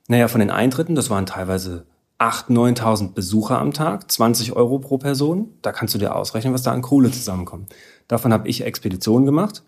Naja, 0.06 0.28
von 0.28 0.38
den 0.38 0.50
Eintritten, 0.50 0.94
das 0.94 1.10
waren 1.10 1.26
teilweise 1.26 1.86
8.000, 2.20 2.78
9.000 2.78 3.14
Besucher 3.14 3.58
am 3.58 3.72
Tag, 3.72 4.10
20 4.10 4.52
Euro 4.52 4.78
pro 4.78 4.96
Person. 4.96 5.54
Da 5.62 5.72
kannst 5.72 5.94
du 5.94 5.98
dir 5.98 6.14
ausrechnen, 6.14 6.54
was 6.54 6.62
da 6.62 6.70
an 6.70 6.82
Kohle 6.82 7.10
zusammenkommt. 7.10 7.74
Davon 8.06 8.32
habe 8.32 8.46
ich 8.46 8.64
Expeditionen 8.64 9.26
gemacht, 9.26 9.64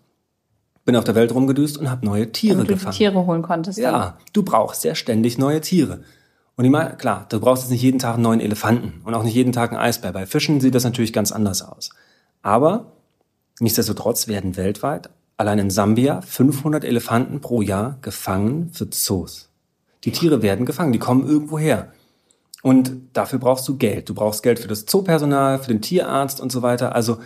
bin 0.85 0.95
auf 0.95 1.03
der 1.03 1.15
Welt 1.15 1.33
rumgedüst 1.33 1.77
und 1.77 1.89
habe 1.89 2.05
neue 2.05 2.31
Tiere 2.31 2.57
Damit 2.57 2.69
gefangen. 2.69 2.91
Du 2.91 2.97
Tiere 2.97 3.25
holen 3.25 3.41
konntest. 3.41 3.77
Ja, 3.77 3.91
dann. 3.91 4.13
du 4.31 4.43
brauchst 4.43 4.85
ja 4.85 4.95
ständig 4.95 5.37
neue 5.37 5.59
Tiere. 5.59 6.01
Und 6.57 6.65
ich 6.65 6.71
meine, 6.71 6.95
klar, 6.95 7.25
du 7.29 7.39
brauchst 7.39 7.63
jetzt 7.63 7.71
nicht 7.71 7.81
jeden 7.81 7.99
Tag 7.99 8.15
einen 8.15 8.23
neuen 8.23 8.39
Elefanten 8.39 9.01
und 9.03 9.13
auch 9.13 9.23
nicht 9.23 9.33
jeden 9.33 9.51
Tag 9.51 9.71
einen 9.71 9.81
Eisbär. 9.81 10.13
Bei 10.13 10.25
Fischen 10.25 10.61
sieht 10.61 10.75
das 10.75 10.85
natürlich 10.85 11.11
ganz 11.11 11.31
anders 11.31 11.61
aus. 11.61 11.89
Aber 12.41 12.93
nichtsdestotrotz 13.59 14.27
werden 14.27 14.55
weltweit 14.55 15.09
allein 15.37 15.59
in 15.59 15.69
Sambia 15.69 16.21
500 16.21 16.85
Elefanten 16.85 17.41
pro 17.41 17.61
Jahr 17.61 17.97
gefangen 18.01 18.69
für 18.71 18.89
Zoos. 18.89 19.49
Die 20.05 20.11
Tiere 20.11 20.41
werden 20.41 20.65
gefangen, 20.65 20.93
die 20.93 20.99
kommen 20.99 21.27
irgendwo 21.27 21.59
her. 21.59 21.91
Und 22.61 22.93
dafür 23.13 23.39
brauchst 23.39 23.67
du 23.67 23.77
Geld. 23.77 24.09
Du 24.09 24.15
brauchst 24.15 24.41
Geld 24.41 24.59
für 24.59 24.67
das 24.67 24.85
Zoopersonal, 24.85 25.59
für 25.59 25.67
den 25.67 25.81
Tierarzt 25.81 26.39
und 26.39 26.51
so 26.51 26.61
weiter. 26.61 26.95
Also 26.95 27.19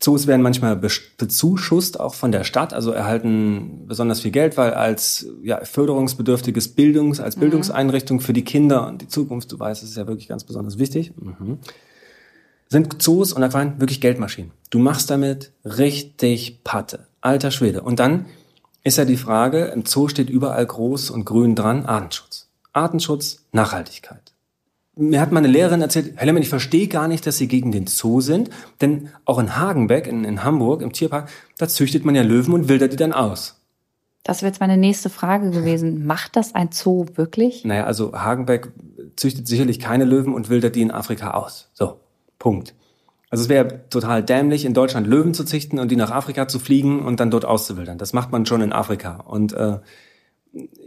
Zoos 0.00 0.28
werden 0.28 0.42
manchmal 0.42 0.76
bezuschusst, 0.76 1.98
auch 1.98 2.14
von 2.14 2.30
der 2.30 2.44
Stadt, 2.44 2.72
also 2.72 2.92
erhalten 2.92 3.86
besonders 3.88 4.20
viel 4.20 4.30
Geld, 4.30 4.56
weil 4.56 4.72
als 4.72 5.26
ja, 5.42 5.64
förderungsbedürftiges 5.64 6.68
Bildungs, 6.68 7.18
als 7.18 7.36
mhm. 7.36 7.40
Bildungseinrichtung 7.40 8.20
für 8.20 8.32
die 8.32 8.44
Kinder 8.44 8.86
und 8.86 9.02
die 9.02 9.08
Zukunft, 9.08 9.50
du 9.50 9.58
weißt, 9.58 9.82
das 9.82 9.90
ist 9.90 9.96
ja 9.96 10.06
wirklich 10.06 10.28
ganz 10.28 10.44
besonders 10.44 10.78
wichtig, 10.78 11.12
mhm. 11.16 11.58
sind 12.68 13.02
Zoos 13.02 13.32
und 13.32 13.42
Aquarien 13.42 13.80
wirklich 13.80 14.00
Geldmaschinen. 14.00 14.52
Du 14.70 14.78
machst 14.78 15.10
damit 15.10 15.50
richtig 15.64 16.62
Patte. 16.62 17.08
Alter 17.20 17.50
Schwede. 17.50 17.82
Und 17.82 17.98
dann 17.98 18.26
ist 18.84 18.98
ja 18.98 19.04
die 19.04 19.16
Frage, 19.16 19.64
im 19.66 19.84
Zoo 19.84 20.06
steht 20.06 20.30
überall 20.30 20.64
groß 20.64 21.10
und 21.10 21.24
grün 21.24 21.56
dran, 21.56 21.86
Artenschutz. 21.86 22.48
Artenschutz, 22.72 23.44
Nachhaltigkeit 23.50 24.27
mir 24.98 25.20
hat 25.20 25.32
meine 25.32 25.48
Lehrerin 25.48 25.80
erzählt, 25.80 26.14
Herr 26.16 26.26
Lemmen, 26.26 26.42
ich 26.42 26.48
verstehe 26.48 26.88
gar 26.88 27.08
nicht, 27.08 27.26
dass 27.26 27.38
Sie 27.38 27.46
gegen 27.46 27.72
den 27.72 27.86
Zoo 27.86 28.20
sind, 28.20 28.50
denn 28.80 29.10
auch 29.24 29.38
in 29.38 29.56
Hagenbeck, 29.56 30.06
in, 30.06 30.24
in 30.24 30.44
Hamburg, 30.44 30.82
im 30.82 30.92
Tierpark, 30.92 31.30
da 31.56 31.68
züchtet 31.68 32.04
man 32.04 32.14
ja 32.14 32.22
Löwen 32.22 32.52
und 32.52 32.68
wildert 32.68 32.92
die 32.92 32.96
dann 32.96 33.12
aus. 33.12 33.60
Das 34.24 34.42
wäre 34.42 34.50
jetzt 34.50 34.60
meine 34.60 34.76
nächste 34.76 35.08
Frage 35.08 35.50
gewesen. 35.52 36.04
Macht 36.04 36.36
das 36.36 36.54
ein 36.54 36.70
Zoo 36.72 37.06
wirklich? 37.14 37.64
Naja, 37.64 37.84
also 37.84 38.12
Hagenbeck 38.12 38.72
züchtet 39.16 39.46
sicherlich 39.46 39.78
keine 39.78 40.04
Löwen 40.04 40.34
und 40.34 40.50
wildert 40.50 40.74
die 40.74 40.82
in 40.82 40.90
Afrika 40.90 41.30
aus. 41.30 41.70
So, 41.72 42.00
Punkt. 42.38 42.74
Also 43.30 43.44
es 43.44 43.48
wäre 43.48 43.88
total 43.90 44.22
dämlich, 44.22 44.64
in 44.64 44.74
Deutschland 44.74 45.06
Löwen 45.06 45.34
zu 45.34 45.44
züchten 45.44 45.78
und 45.78 45.90
die 45.90 45.96
nach 45.96 46.10
Afrika 46.10 46.48
zu 46.48 46.58
fliegen 46.58 47.04
und 47.04 47.20
dann 47.20 47.30
dort 47.30 47.44
auszuwildern. 47.44 47.98
Das 47.98 48.12
macht 48.12 48.32
man 48.32 48.46
schon 48.46 48.62
in 48.62 48.72
Afrika. 48.72 49.16
Und 49.16 49.52
äh, 49.52 49.78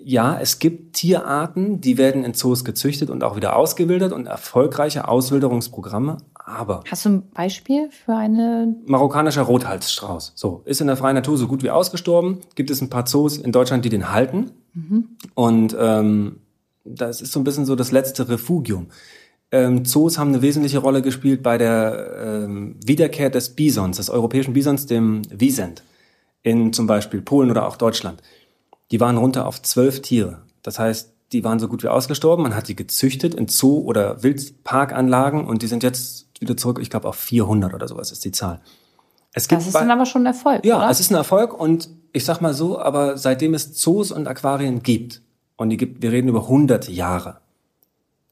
ja, 0.03 0.37
es 0.39 0.59
gibt 0.59 0.93
Tierarten, 0.93 1.81
die 1.81 1.97
werden 1.97 2.23
in 2.23 2.33
Zoos 2.33 2.65
gezüchtet 2.65 3.09
und 3.09 3.23
auch 3.23 3.35
wieder 3.35 3.55
ausgewildert 3.55 4.11
und 4.11 4.25
erfolgreiche 4.25 5.07
Auswilderungsprogramme. 5.07 6.17
Aber. 6.33 6.83
Hast 6.89 7.05
du 7.05 7.09
ein 7.09 7.29
Beispiel 7.31 7.89
für 7.91 8.15
eine? 8.15 8.75
Marokkanischer 8.85 9.43
Rothalsstrauß. 9.43 10.33
So. 10.35 10.61
Ist 10.65 10.81
in 10.81 10.87
der 10.87 10.97
freien 10.97 11.15
Natur 11.15 11.37
so 11.37 11.47
gut 11.47 11.63
wie 11.63 11.69
ausgestorben. 11.69 12.39
Gibt 12.55 12.71
es 12.71 12.81
ein 12.81 12.89
paar 12.89 13.05
Zoos 13.05 13.37
in 13.37 13.51
Deutschland, 13.51 13.85
die 13.85 13.89
den 13.89 14.11
halten. 14.11 14.51
Mhm. 14.73 15.09
Und, 15.35 15.75
ähm, 15.79 16.37
das 16.83 17.21
ist 17.21 17.31
so 17.31 17.39
ein 17.39 17.43
bisschen 17.43 17.65
so 17.65 17.75
das 17.75 17.91
letzte 17.91 18.27
Refugium. 18.27 18.87
Ähm, 19.51 19.85
Zoos 19.85 20.17
haben 20.17 20.29
eine 20.29 20.41
wesentliche 20.41 20.79
Rolle 20.79 21.01
gespielt 21.01 21.43
bei 21.43 21.57
der 21.57 22.45
ähm, 22.45 22.75
Wiederkehr 22.83 23.29
des 23.29 23.49
Bisons, 23.49 23.97
des 23.97 24.09
europäischen 24.09 24.53
Bisons, 24.53 24.85
dem 24.85 25.21
Wiesent, 25.29 25.83
in 26.41 26.73
zum 26.73 26.87
Beispiel 26.87 27.21
Polen 27.21 27.51
oder 27.51 27.67
auch 27.67 27.75
Deutschland. 27.75 28.21
Die 28.91 28.99
waren 28.99 29.17
runter 29.17 29.47
auf 29.47 29.61
zwölf 29.61 30.01
Tiere. 30.01 30.41
Das 30.63 30.77
heißt, 30.79 31.13
die 31.31 31.43
waren 31.43 31.59
so 31.59 31.67
gut 31.67 31.83
wie 31.83 31.87
ausgestorben. 31.87 32.43
Man 32.43 32.55
hat 32.55 32.67
die 32.67 32.75
gezüchtet 32.75 33.33
in 33.33 33.47
Zoo- 33.47 33.83
oder 33.85 34.21
Wildparkanlagen 34.21 35.45
und 35.45 35.61
die 35.61 35.67
sind 35.67 35.83
jetzt 35.83 36.27
wieder 36.39 36.57
zurück, 36.57 36.79
ich 36.81 36.89
glaube, 36.89 37.07
auf 37.07 37.15
400 37.15 37.73
oder 37.73 37.87
sowas 37.87 38.11
ist 38.11 38.25
die 38.25 38.31
Zahl. 38.31 38.61
Es 39.33 39.47
gibt 39.47 39.61
das 39.61 39.67
ist 39.67 39.75
dann 39.75 39.91
aber 39.91 40.05
schon 40.05 40.23
ein 40.23 40.27
Erfolg, 40.27 40.65
Ja, 40.65 40.77
oder? 40.77 40.89
es 40.89 40.99
ist 40.99 41.09
ein 41.11 41.15
Erfolg 41.15 41.57
und 41.57 41.89
ich 42.11 42.25
sag 42.25 42.41
mal 42.41 42.53
so, 42.53 42.79
aber 42.79 43.17
seitdem 43.17 43.53
es 43.53 43.73
Zoos 43.73 44.11
und 44.11 44.27
Aquarien 44.27 44.83
gibt, 44.83 45.21
und 45.55 45.69
die 45.69 45.77
gibt, 45.77 46.01
wir 46.01 46.11
reden 46.11 46.27
über 46.27 46.41
100 46.41 46.89
Jahre, 46.89 47.39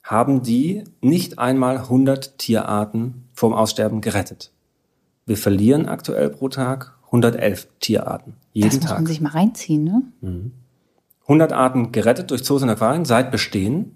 haben 0.04 0.42
die 0.42 0.84
nicht 1.02 1.40
einmal 1.40 1.78
100 1.78 2.38
Tierarten 2.38 3.30
vom 3.34 3.54
Aussterben 3.54 4.02
gerettet. 4.02 4.52
Wir 5.26 5.38
verlieren 5.38 5.88
aktuell 5.88 6.30
pro 6.30 6.50
Tag 6.50 6.98
111 7.10 7.68
Tierarten. 7.80 8.34
Jeden 8.54 8.70
das 8.70 8.80
muss 8.80 8.90
Tag. 8.90 8.98
man 8.98 9.06
sich 9.06 9.22
mal 9.22 9.30
reinziehen, 9.30 9.84
ne? 9.84 10.02
Mhm. 10.22 10.52
100 11.24 11.54
Arten 11.54 11.92
gerettet 11.92 12.32
durch 12.32 12.44
Zoos 12.44 12.64
und 12.64 12.70
Aquarien 12.70 13.06
seit 13.06 13.32
Bestehen 13.32 13.96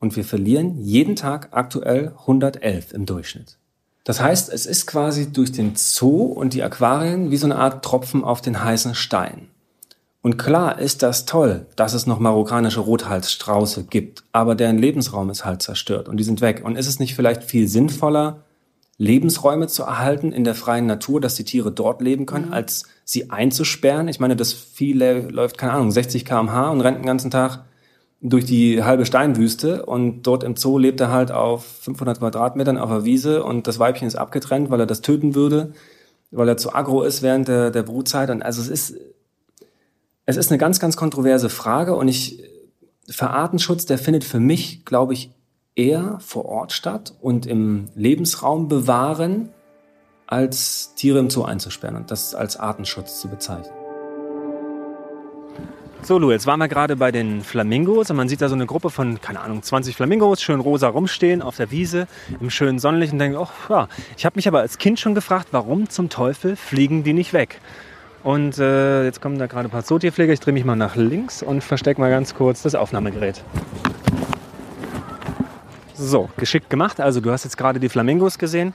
und 0.00 0.16
wir 0.16 0.24
verlieren 0.24 0.78
jeden 0.82 1.16
Tag 1.16 1.48
aktuell 1.52 2.12
111 2.20 2.92
im 2.92 3.06
Durchschnitt. 3.06 3.56
Das 4.04 4.20
heißt, 4.20 4.52
es 4.52 4.66
ist 4.66 4.86
quasi 4.86 5.32
durch 5.32 5.50
den 5.50 5.76
Zoo 5.76 6.24
und 6.24 6.52
die 6.52 6.62
Aquarien 6.62 7.30
wie 7.30 7.38
so 7.38 7.46
eine 7.46 7.56
Art 7.56 7.82
Tropfen 7.82 8.22
auf 8.22 8.42
den 8.42 8.62
heißen 8.62 8.94
Stein. 8.94 9.48
Und 10.20 10.36
klar 10.36 10.78
ist 10.78 11.02
das 11.02 11.24
toll, 11.24 11.66
dass 11.76 11.94
es 11.94 12.06
noch 12.06 12.18
marokkanische 12.18 12.80
Rothalsstrauße 12.80 13.84
gibt, 13.84 14.24
aber 14.32 14.54
deren 14.54 14.78
Lebensraum 14.78 15.30
ist 15.30 15.44
halt 15.44 15.62
zerstört 15.62 16.08
und 16.08 16.18
die 16.18 16.24
sind 16.24 16.42
weg. 16.42 16.62
Und 16.64 16.76
ist 16.76 16.86
es 16.86 16.98
nicht 16.98 17.14
vielleicht 17.14 17.42
viel 17.44 17.66
sinnvoller, 17.66 18.43
Lebensräume 18.96 19.66
zu 19.66 19.82
erhalten 19.82 20.32
in 20.32 20.44
der 20.44 20.54
freien 20.54 20.86
Natur, 20.86 21.20
dass 21.20 21.34
die 21.34 21.44
Tiere 21.44 21.72
dort 21.72 22.00
leben 22.00 22.26
können, 22.26 22.46
mhm. 22.46 22.52
als 22.52 22.84
sie 23.04 23.30
einzusperren? 23.30 24.08
Ich 24.08 24.20
meine, 24.20 24.36
das 24.36 24.52
Vieh 24.52 24.92
läuft, 24.92 25.58
keine 25.58 25.72
Ahnung, 25.72 25.90
60 25.90 26.24
kmh 26.24 26.70
und 26.70 26.80
rennt 26.80 26.98
den 26.98 27.06
ganzen 27.06 27.30
Tag 27.30 27.64
durch 28.20 28.46
die 28.46 28.82
halbe 28.82 29.04
Steinwüste 29.04 29.84
und 29.84 30.22
dort 30.22 30.44
im 30.44 30.56
Zoo 30.56 30.78
lebt 30.78 31.00
er 31.00 31.10
halt 31.10 31.30
auf 31.30 31.66
500 31.82 32.20
Quadratmetern 32.20 32.78
auf 32.78 32.88
der 32.88 33.04
Wiese 33.04 33.44
und 33.44 33.66
das 33.66 33.78
Weibchen 33.78 34.08
ist 34.08 34.16
abgetrennt, 34.16 34.70
weil 34.70 34.80
er 34.80 34.86
das 34.86 35.02
töten 35.02 35.34
würde, 35.34 35.74
weil 36.30 36.48
er 36.48 36.56
zu 36.56 36.74
aggro 36.74 37.02
ist 37.02 37.20
während 37.20 37.48
der, 37.48 37.70
der 37.70 37.82
Brutzeit. 37.82 38.30
Und 38.30 38.42
also 38.42 38.62
es 38.62 38.68
ist, 38.68 38.96
es 40.24 40.36
ist 40.38 40.50
eine 40.50 40.58
ganz, 40.58 40.80
ganz 40.80 40.96
kontroverse 40.96 41.50
Frage 41.50 41.94
und 41.94 42.08
ich, 42.08 42.42
Verartenschutz, 43.10 43.84
der 43.84 43.98
findet 43.98 44.24
für 44.24 44.40
mich, 44.40 44.86
glaube 44.86 45.12
ich, 45.12 45.30
eher 45.76 46.18
vor 46.20 46.46
Ort 46.46 46.72
statt 46.72 47.14
und 47.20 47.46
im 47.46 47.88
Lebensraum 47.94 48.68
bewahren, 48.68 49.50
als 50.26 50.94
Tiere 50.94 51.18
im 51.18 51.30
Zoo 51.30 51.42
einzusperren 51.42 51.96
und 51.96 52.10
das 52.10 52.34
als 52.34 52.56
Artenschutz 52.56 53.20
zu 53.20 53.28
bezeichnen. 53.28 53.74
So, 56.02 56.18
Lu, 56.18 56.30
jetzt 56.30 56.46
waren 56.46 56.58
wir 56.58 56.68
gerade 56.68 56.96
bei 56.96 57.10
den 57.10 57.40
Flamingos 57.40 58.10
und 58.10 58.16
man 58.16 58.28
sieht 58.28 58.42
da 58.42 58.50
so 58.50 58.54
eine 58.54 58.66
Gruppe 58.66 58.90
von, 58.90 59.22
keine 59.22 59.40
Ahnung, 59.40 59.62
20 59.62 59.96
Flamingos, 59.96 60.42
schön 60.42 60.60
rosa 60.60 60.88
rumstehen 60.88 61.40
auf 61.40 61.56
der 61.56 61.70
Wiese 61.70 62.06
im 62.40 62.50
schönen 62.50 62.78
Sonnenlicht 62.78 63.14
und 63.14 63.20
denke, 63.20 63.38
oh 63.38 63.48
ja, 63.70 63.88
ich 64.18 64.26
habe 64.26 64.36
mich 64.36 64.46
aber 64.46 64.60
als 64.60 64.76
Kind 64.76 65.00
schon 65.00 65.14
gefragt, 65.14 65.48
warum 65.52 65.88
zum 65.88 66.10
Teufel 66.10 66.56
fliegen 66.56 67.04
die 67.04 67.14
nicht 67.14 67.32
weg? 67.32 67.58
Und 68.22 68.58
äh, 68.58 69.04
jetzt 69.04 69.22
kommen 69.22 69.38
da 69.38 69.46
gerade 69.46 69.68
ein 69.68 69.70
paar 69.70 69.84
Zootierpfleger. 69.84 70.32
Ich 70.32 70.40
drehe 70.40 70.54
mich 70.54 70.64
mal 70.64 70.76
nach 70.76 70.96
links 70.96 71.42
und 71.42 71.62
verstecke 71.62 72.00
mal 72.00 72.10
ganz 72.10 72.34
kurz 72.34 72.62
das 72.62 72.74
Aufnahmegerät. 72.74 73.42
So, 76.06 76.28
geschickt 76.36 76.68
gemacht. 76.68 77.00
Also 77.00 77.20
du 77.20 77.30
hast 77.30 77.44
jetzt 77.44 77.56
gerade 77.56 77.80
die 77.80 77.88
Flamingos 77.88 78.38
gesehen. 78.38 78.74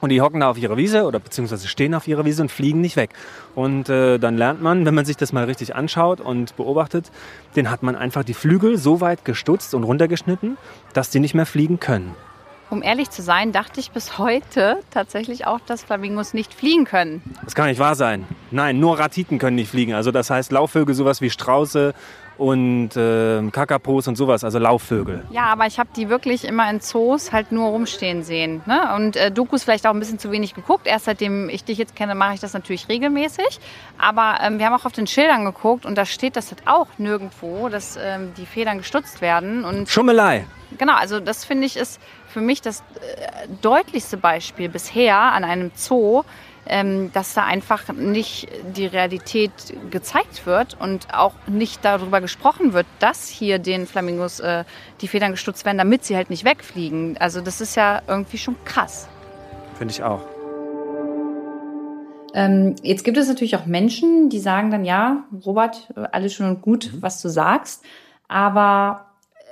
Und 0.00 0.10
die 0.10 0.20
hocken 0.20 0.40
da 0.40 0.50
auf 0.50 0.58
ihrer 0.58 0.76
Wiese 0.76 1.04
oder 1.04 1.18
beziehungsweise 1.18 1.66
stehen 1.66 1.94
auf 1.94 2.06
ihrer 2.06 2.24
Wiese 2.24 2.42
und 2.42 2.50
fliegen 2.50 2.80
nicht 2.80 2.96
weg. 2.96 3.10
Und 3.54 3.88
äh, 3.88 4.18
dann 4.18 4.36
lernt 4.36 4.62
man, 4.62 4.84
wenn 4.84 4.94
man 4.94 5.04
sich 5.04 5.16
das 5.16 5.32
mal 5.32 5.44
richtig 5.44 5.74
anschaut 5.74 6.20
und 6.20 6.56
beobachtet, 6.56 7.10
den 7.56 7.70
hat 7.70 7.82
man 7.82 7.96
einfach 7.96 8.22
die 8.22 8.34
Flügel 8.34 8.76
so 8.76 9.00
weit 9.00 9.24
gestutzt 9.24 9.74
und 9.74 9.82
runtergeschnitten, 9.82 10.58
dass 10.92 11.10
die 11.10 11.20
nicht 11.20 11.34
mehr 11.34 11.46
fliegen 11.46 11.80
können. 11.80 12.14
Um 12.70 12.82
ehrlich 12.82 13.10
zu 13.10 13.22
sein, 13.22 13.52
dachte 13.52 13.80
ich 13.80 13.92
bis 13.92 14.18
heute 14.18 14.78
tatsächlich 14.90 15.46
auch, 15.46 15.60
dass 15.60 15.84
Flamingos 15.84 16.34
nicht 16.34 16.52
fliegen 16.52 16.84
können. 16.84 17.22
Das 17.44 17.54
kann 17.54 17.68
nicht 17.68 17.78
wahr 17.78 17.94
sein. 17.94 18.26
Nein, 18.50 18.80
nur 18.80 18.98
Ratiten 18.98 19.38
können 19.38 19.56
nicht 19.56 19.70
fliegen. 19.70 19.94
Also 19.94 20.10
das 20.10 20.30
heißt 20.30 20.52
Laufvögel, 20.52 20.94
sowas 20.94 21.20
wie 21.20 21.30
Strauße 21.30 21.94
und 22.36 22.96
äh, 22.96 23.42
Kakapos 23.50 24.08
und 24.08 24.16
sowas, 24.16 24.44
also 24.44 24.58
Laufvögel. 24.58 25.24
Ja, 25.30 25.44
aber 25.44 25.66
ich 25.66 25.78
habe 25.78 25.90
die 25.96 26.08
wirklich 26.08 26.44
immer 26.44 26.68
in 26.70 26.80
Zoos 26.80 27.32
halt 27.32 27.52
nur 27.52 27.68
rumstehen 27.68 28.22
sehen. 28.22 28.62
Ne? 28.66 28.94
Und 28.96 29.16
äh, 29.16 29.30
Dokus 29.30 29.64
vielleicht 29.64 29.86
auch 29.86 29.92
ein 29.92 30.00
bisschen 30.00 30.18
zu 30.18 30.30
wenig 30.30 30.54
geguckt. 30.54 30.86
Erst 30.86 31.04
seitdem 31.04 31.48
ich 31.48 31.64
dich 31.64 31.78
jetzt 31.78 31.94
kenne, 31.94 32.14
mache 32.14 32.34
ich 32.34 32.40
das 32.40 32.52
natürlich 32.52 32.88
regelmäßig. 32.88 33.60
Aber 33.98 34.38
ähm, 34.42 34.58
wir 34.58 34.66
haben 34.66 34.74
auch 34.74 34.84
auf 34.84 34.92
den 34.92 35.06
Schildern 35.06 35.44
geguckt 35.44 35.86
und 35.86 35.96
da 35.96 36.04
steht 36.04 36.36
das 36.36 36.50
halt 36.50 36.62
auch 36.66 36.88
nirgendwo, 36.98 37.68
dass 37.68 37.96
ähm, 37.96 38.32
die 38.36 38.46
Federn 38.46 38.78
gestutzt 38.78 39.20
werden. 39.20 39.64
Und 39.64 39.88
Schummelei. 39.88 40.46
Genau, 40.78 40.94
also 40.94 41.20
das 41.20 41.44
finde 41.44 41.66
ich 41.66 41.76
ist 41.76 42.00
für 42.28 42.40
mich 42.40 42.60
das 42.60 42.80
äh, 42.80 43.46
deutlichste 43.62 44.16
Beispiel 44.16 44.68
bisher 44.68 45.16
an 45.16 45.44
einem 45.44 45.70
Zoo, 45.76 46.24
ähm, 46.66 47.12
dass 47.12 47.34
da 47.34 47.44
einfach 47.44 47.92
nicht 47.92 48.48
die 48.76 48.86
Realität 48.86 49.52
gezeigt 49.90 50.46
wird 50.46 50.76
und 50.80 51.12
auch 51.12 51.34
nicht 51.46 51.84
darüber 51.84 52.20
gesprochen 52.20 52.72
wird, 52.72 52.86
dass 52.98 53.28
hier 53.28 53.58
den 53.58 53.86
Flamingos 53.86 54.40
äh, 54.40 54.64
die 55.00 55.08
Federn 55.08 55.32
gestutzt 55.32 55.64
werden, 55.64 55.78
damit 55.78 56.04
sie 56.04 56.16
halt 56.16 56.30
nicht 56.30 56.44
wegfliegen. 56.44 57.16
Also 57.18 57.40
das 57.40 57.60
ist 57.60 57.76
ja 57.76 58.02
irgendwie 58.06 58.38
schon 58.38 58.56
krass. 58.64 59.08
Finde 59.76 59.92
ich 59.92 60.02
auch. 60.02 60.22
Ähm, 62.34 62.74
jetzt 62.82 63.04
gibt 63.04 63.16
es 63.16 63.28
natürlich 63.28 63.56
auch 63.56 63.66
Menschen, 63.66 64.28
die 64.28 64.40
sagen 64.40 64.70
dann, 64.70 64.84
ja, 64.84 65.24
Robert, 65.46 65.92
alles 66.10 66.34
schön 66.34 66.48
und 66.48 66.62
gut, 66.62 66.90
mhm. 66.92 67.02
was 67.02 67.22
du 67.22 67.28
sagst, 67.28 67.84
aber 68.26 69.06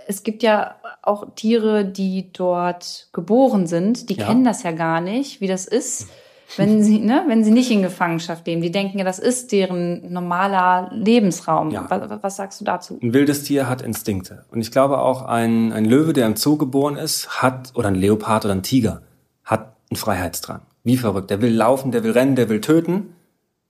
es 0.09 0.25
gibt 0.25 0.43
ja 0.43 0.77
auch 1.03 1.27
Tiere, 1.37 1.85
die 1.85 2.33
dort 2.33 3.09
geboren 3.13 3.67
sind, 3.67 4.09
die 4.09 4.15
ja. 4.15 4.27
kennen 4.27 4.45
das 4.45 4.65
ja 4.65 4.73
gar 4.73 5.01
nicht, 5.01 5.41
wie 5.41 5.47
das 5.47 5.67
ist 5.67 6.09
wenn 6.57 6.83
sie, 6.83 6.99
ne, 6.99 7.25
wenn 7.29 7.45
sie 7.45 7.51
nicht 7.51 7.71
in 7.71 7.83
Gefangenschaft 7.83 8.47
leben. 8.47 8.63
Die 8.63 8.71
denken 8.71 8.99
ja, 8.99 9.05
das 9.05 9.19
ist 9.19 9.53
deren 9.53 10.13
normaler 10.13 10.91
Lebensraum. 10.93 11.71
Ja. 11.71 11.87
Was, 11.89 12.23
was, 12.23 12.37
sagst 12.37 12.61
du 12.61 12.65
dazu? 12.65 12.99
Ein 13.03 13.15
wildes 13.15 13.45
Tier 13.45 13.69
hat 13.69 13.83
Instinkte. 13.83 14.45
Und 14.51 14.61
ich 14.61 14.71
glaube 14.71 14.99
auch 14.99 15.23
ein, 15.23 15.73
ein 15.73 15.85
Löwe, 15.85 16.13
der 16.13 16.27
im 16.27 16.37
Zoo 16.37 16.57
geboren 16.57 16.97
ist, 16.97 17.43
hat, 17.43 17.73
oder 17.75 17.89
ein 17.89 17.95
Leopard 17.95 18.45
oder 18.45 18.55
ein 18.55 18.63
Tiger, 18.63 19.03
hat 19.45 19.77
einen 19.91 19.97
Freiheitsdrang. 19.97 20.63
Wie 20.85 20.97
verrückt. 20.97 21.31
Der 21.31 21.41
will 21.41 21.53
laufen, 21.53 21.93
der 21.93 22.05
will 22.05 22.13
rennen, 22.13 22.37
der 22.37 22.49
will 22.49 22.61
töten. 22.61 23.15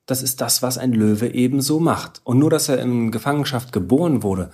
Das 0.06 0.22
ist 0.22 0.40
das, 0.40 0.62
was 0.62 0.78
ein 0.78 0.92
Löwe 0.92 1.28
ebenso 1.28 1.78
macht. 1.78 2.20
Und 2.24 2.38
nur, 2.38 2.50
dass 2.50 2.68
er 2.68 2.78
in 2.78 3.10
Gefangenschaft 3.10 3.72
geboren 3.72 4.22
wurde, 4.22 4.50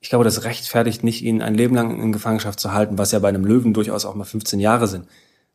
ich 0.00 0.10
glaube, 0.10 0.24
das 0.24 0.44
rechtfertigt 0.44 1.02
nicht, 1.02 1.22
ihn 1.22 1.42
ein 1.42 1.54
Leben 1.54 1.74
lang 1.74 2.00
in 2.00 2.12
Gefangenschaft 2.12 2.60
zu 2.60 2.72
halten, 2.72 2.98
was 2.98 3.12
ja 3.12 3.18
bei 3.18 3.28
einem 3.28 3.44
Löwen 3.44 3.74
durchaus 3.74 4.04
auch 4.04 4.14
mal 4.14 4.24
15 4.24 4.60
Jahre 4.60 4.86
sind, 4.86 5.06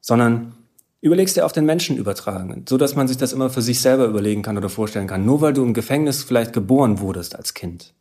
sondern 0.01 0.53
überlegst 1.03 1.35
dir 1.35 1.45
auf 1.45 1.51
den 1.51 1.65
Menschen 1.65 1.97
übertragen, 1.97 2.65
so 2.67 2.77
dass 2.77 2.95
man 2.95 3.09
sich 3.09 3.17
das 3.17 3.33
immer 3.33 3.49
für 3.49 3.61
sich 3.61 3.81
selber 3.81 4.05
überlegen 4.05 4.41
kann 4.41 4.57
oder 4.57 4.69
vorstellen 4.69 5.05
kann. 5.05 5.25
Nur 5.25 5.41
weil 5.41 5.51
du 5.51 5.61
im 5.61 5.73
Gefängnis 5.73 6.23
vielleicht 6.23 6.53
geboren 6.53 7.01
wurdest 7.01 7.35
als 7.35 7.53
Kind, 7.53 7.93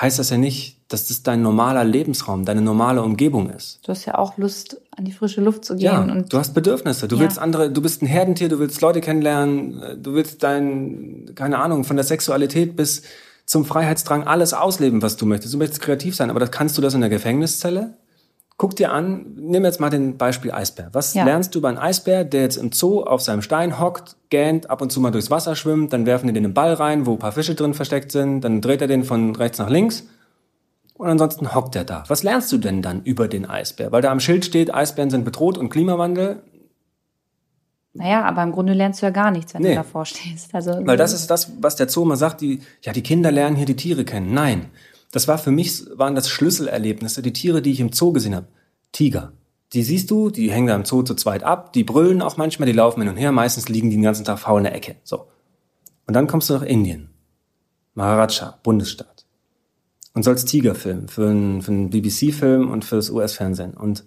heißt 0.00 0.20
das 0.20 0.30
ja 0.30 0.38
nicht, 0.38 0.78
dass 0.88 1.08
das 1.08 1.24
dein 1.24 1.42
normaler 1.42 1.82
Lebensraum, 1.82 2.44
deine 2.44 2.60
normale 2.60 3.02
Umgebung 3.02 3.50
ist. 3.50 3.80
Du 3.82 3.88
hast 3.88 4.04
ja 4.04 4.16
auch 4.16 4.38
Lust, 4.38 4.80
an 4.96 5.04
die 5.04 5.10
frische 5.10 5.40
Luft 5.40 5.64
zu 5.64 5.74
gehen. 5.74 5.84
Ja, 5.84 6.00
und 6.00 6.32
du 6.32 6.38
hast 6.38 6.54
Bedürfnisse. 6.54 7.08
Du 7.08 7.16
ja. 7.16 7.22
willst 7.22 7.40
andere, 7.40 7.72
du 7.72 7.82
bist 7.82 8.02
ein 8.02 8.06
Herdentier, 8.06 8.48
du 8.48 8.60
willst 8.60 8.80
Leute 8.80 9.00
kennenlernen, 9.00 10.00
du 10.00 10.14
willst 10.14 10.44
dein, 10.44 11.32
keine 11.34 11.58
Ahnung, 11.58 11.82
von 11.82 11.96
der 11.96 12.04
Sexualität 12.04 12.76
bis 12.76 13.02
zum 13.46 13.64
Freiheitsdrang 13.64 14.28
alles 14.28 14.54
ausleben, 14.54 15.02
was 15.02 15.16
du 15.16 15.26
möchtest. 15.26 15.54
Du 15.54 15.58
möchtest 15.58 15.82
kreativ 15.82 16.14
sein, 16.14 16.30
aber 16.30 16.38
das 16.38 16.52
kannst 16.52 16.78
du 16.78 16.82
das 16.82 16.94
in 16.94 17.00
der 17.00 17.10
Gefängniszelle? 17.10 17.94
Guck 18.56 18.76
dir 18.76 18.92
an, 18.92 19.34
nimm 19.36 19.64
jetzt 19.64 19.80
mal 19.80 19.90
den 19.90 20.16
Beispiel 20.16 20.52
Eisbär. 20.52 20.88
Was 20.92 21.14
ja. 21.14 21.24
lernst 21.24 21.54
du 21.54 21.58
über 21.58 21.68
einen 21.68 21.78
Eisbär, 21.78 22.24
der 22.24 22.42
jetzt 22.42 22.56
im 22.56 22.70
Zoo 22.70 23.02
auf 23.02 23.20
seinem 23.20 23.42
Stein 23.42 23.80
hockt, 23.80 24.16
gähnt, 24.30 24.70
ab 24.70 24.80
und 24.80 24.90
zu 24.90 25.00
mal 25.00 25.10
durchs 25.10 25.30
Wasser 25.30 25.56
schwimmt, 25.56 25.92
dann 25.92 26.06
werfen 26.06 26.28
die 26.28 26.32
den 26.32 26.44
einen 26.44 26.54
Ball 26.54 26.72
rein, 26.74 27.04
wo 27.04 27.12
ein 27.12 27.18
paar 27.18 27.32
Fische 27.32 27.56
drin 27.56 27.74
versteckt 27.74 28.12
sind, 28.12 28.42
dann 28.42 28.60
dreht 28.60 28.80
er 28.80 28.86
den 28.86 29.02
von 29.02 29.34
rechts 29.34 29.58
nach 29.58 29.70
links 29.70 30.04
und 30.94 31.08
ansonsten 31.08 31.52
hockt 31.54 31.74
er 31.74 31.84
da. 31.84 32.04
Was 32.06 32.22
lernst 32.22 32.52
du 32.52 32.58
denn 32.58 32.80
dann 32.80 33.02
über 33.02 33.26
den 33.26 33.44
Eisbär? 33.44 33.90
Weil 33.90 34.02
da 34.02 34.12
am 34.12 34.20
Schild 34.20 34.44
steht, 34.44 34.72
Eisbären 34.72 35.10
sind 35.10 35.24
bedroht 35.24 35.58
und 35.58 35.68
Klimawandel. 35.68 36.40
Naja, 37.92 38.24
aber 38.24 38.42
im 38.42 38.52
Grunde 38.52 38.72
lernst 38.72 39.02
du 39.02 39.06
ja 39.06 39.10
gar 39.10 39.30
nichts, 39.30 39.54
wenn 39.54 39.62
nee. 39.62 39.70
du 39.70 39.74
davor 39.76 40.04
stehst. 40.04 40.54
Also, 40.54 40.72
Weil 40.84 40.96
das 40.96 41.12
ist 41.12 41.28
das, 41.28 41.52
was 41.60 41.76
der 41.76 41.88
Zoo 41.88 42.02
immer 42.02 42.16
sagt, 42.16 42.40
die, 42.40 42.60
ja, 42.82 42.92
die 42.92 43.02
Kinder 43.02 43.32
lernen 43.32 43.56
hier 43.56 43.66
die 43.66 43.76
Tiere 43.76 44.04
kennen. 44.04 44.32
Nein. 44.32 44.66
Das 45.10 45.28
war 45.28 45.38
für 45.38 45.50
mich, 45.50 45.84
waren 45.94 46.14
das 46.14 46.28
Schlüsselerlebnisse, 46.28 47.22
die 47.22 47.32
Tiere, 47.32 47.62
die 47.62 47.72
ich 47.72 47.80
im 47.80 47.92
Zoo 47.92 48.12
gesehen 48.12 48.34
habe. 48.34 48.48
Tiger. 48.92 49.32
Die 49.72 49.82
siehst 49.82 50.10
du, 50.10 50.30
die 50.30 50.50
hängen 50.50 50.68
da 50.68 50.76
im 50.76 50.84
Zoo 50.84 51.02
zu 51.02 51.14
zweit 51.14 51.42
ab, 51.42 51.72
die 51.72 51.84
brüllen 51.84 52.22
auch 52.22 52.36
manchmal, 52.36 52.66
die 52.66 52.72
laufen 52.72 53.00
hin 53.00 53.10
und 53.10 53.16
her, 53.16 53.32
meistens 53.32 53.68
liegen 53.68 53.90
die 53.90 53.96
den 53.96 54.02
ganzen 54.02 54.24
Tag 54.24 54.38
faul 54.38 54.60
in 54.60 54.64
der 54.64 54.74
Ecke. 54.74 54.96
So. 55.02 55.26
Und 56.06 56.14
dann 56.14 56.26
kommst 56.26 56.50
du 56.50 56.54
nach 56.54 56.62
Indien. 56.62 57.10
Maharaja, 57.94 58.58
Bundesstaat. 58.62 59.26
Und 60.12 60.22
sollst 60.22 60.48
Tiger 60.48 60.74
filmen 60.74 61.08
für 61.08 61.28
einen, 61.28 61.62
für 61.62 61.72
einen 61.72 61.90
BBC-Film 61.90 62.70
und 62.70 62.84
fürs 62.84 63.10
US-Fernsehen. 63.10 63.74
Und 63.74 64.04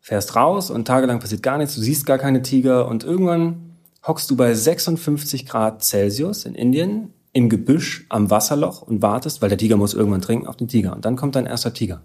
fährst 0.00 0.36
raus 0.36 0.70
und 0.70 0.86
tagelang 0.86 1.20
passiert 1.20 1.42
gar 1.42 1.58
nichts, 1.58 1.74
du 1.74 1.80
siehst 1.80 2.06
gar 2.06 2.18
keine 2.18 2.42
Tiger 2.42 2.88
und 2.88 3.04
irgendwann 3.04 3.76
hockst 4.06 4.30
du 4.30 4.36
bei 4.36 4.54
56 4.54 5.46
Grad 5.46 5.84
Celsius 5.84 6.44
in 6.44 6.54
Indien 6.54 7.12
im 7.38 7.48
Gebüsch 7.48 8.04
am 8.08 8.30
Wasserloch 8.30 8.82
und 8.82 9.00
wartest, 9.00 9.40
weil 9.40 9.48
der 9.48 9.58
Tiger 9.58 9.76
muss 9.76 9.94
irgendwann 9.94 10.20
trinken, 10.20 10.48
auf 10.48 10.56
den 10.56 10.66
Tiger. 10.66 10.92
Und 10.96 11.04
dann 11.04 11.14
kommt 11.14 11.36
dein 11.36 11.46
erster 11.46 11.72
Tiger. 11.72 12.02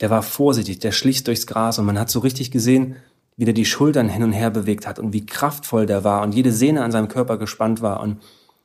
Der 0.00 0.10
war 0.10 0.22
vorsichtig, 0.22 0.80
der 0.80 0.92
schlich 0.92 1.24
durchs 1.24 1.46
Gras 1.46 1.78
und 1.78 1.86
man 1.86 1.98
hat 1.98 2.10
so 2.10 2.18
richtig 2.20 2.50
gesehen, 2.50 2.96
wie 3.38 3.46
der 3.46 3.54
die 3.54 3.64
Schultern 3.64 4.10
hin 4.10 4.22
und 4.22 4.32
her 4.32 4.50
bewegt 4.50 4.86
hat 4.86 4.98
und 4.98 5.14
wie 5.14 5.24
kraftvoll 5.24 5.86
der 5.86 6.04
war 6.04 6.22
und 6.22 6.34
jede 6.34 6.52
Sehne 6.52 6.84
an 6.84 6.92
seinem 6.92 7.08
Körper 7.08 7.38
gespannt 7.38 7.80
war 7.80 8.00
und 8.00 8.18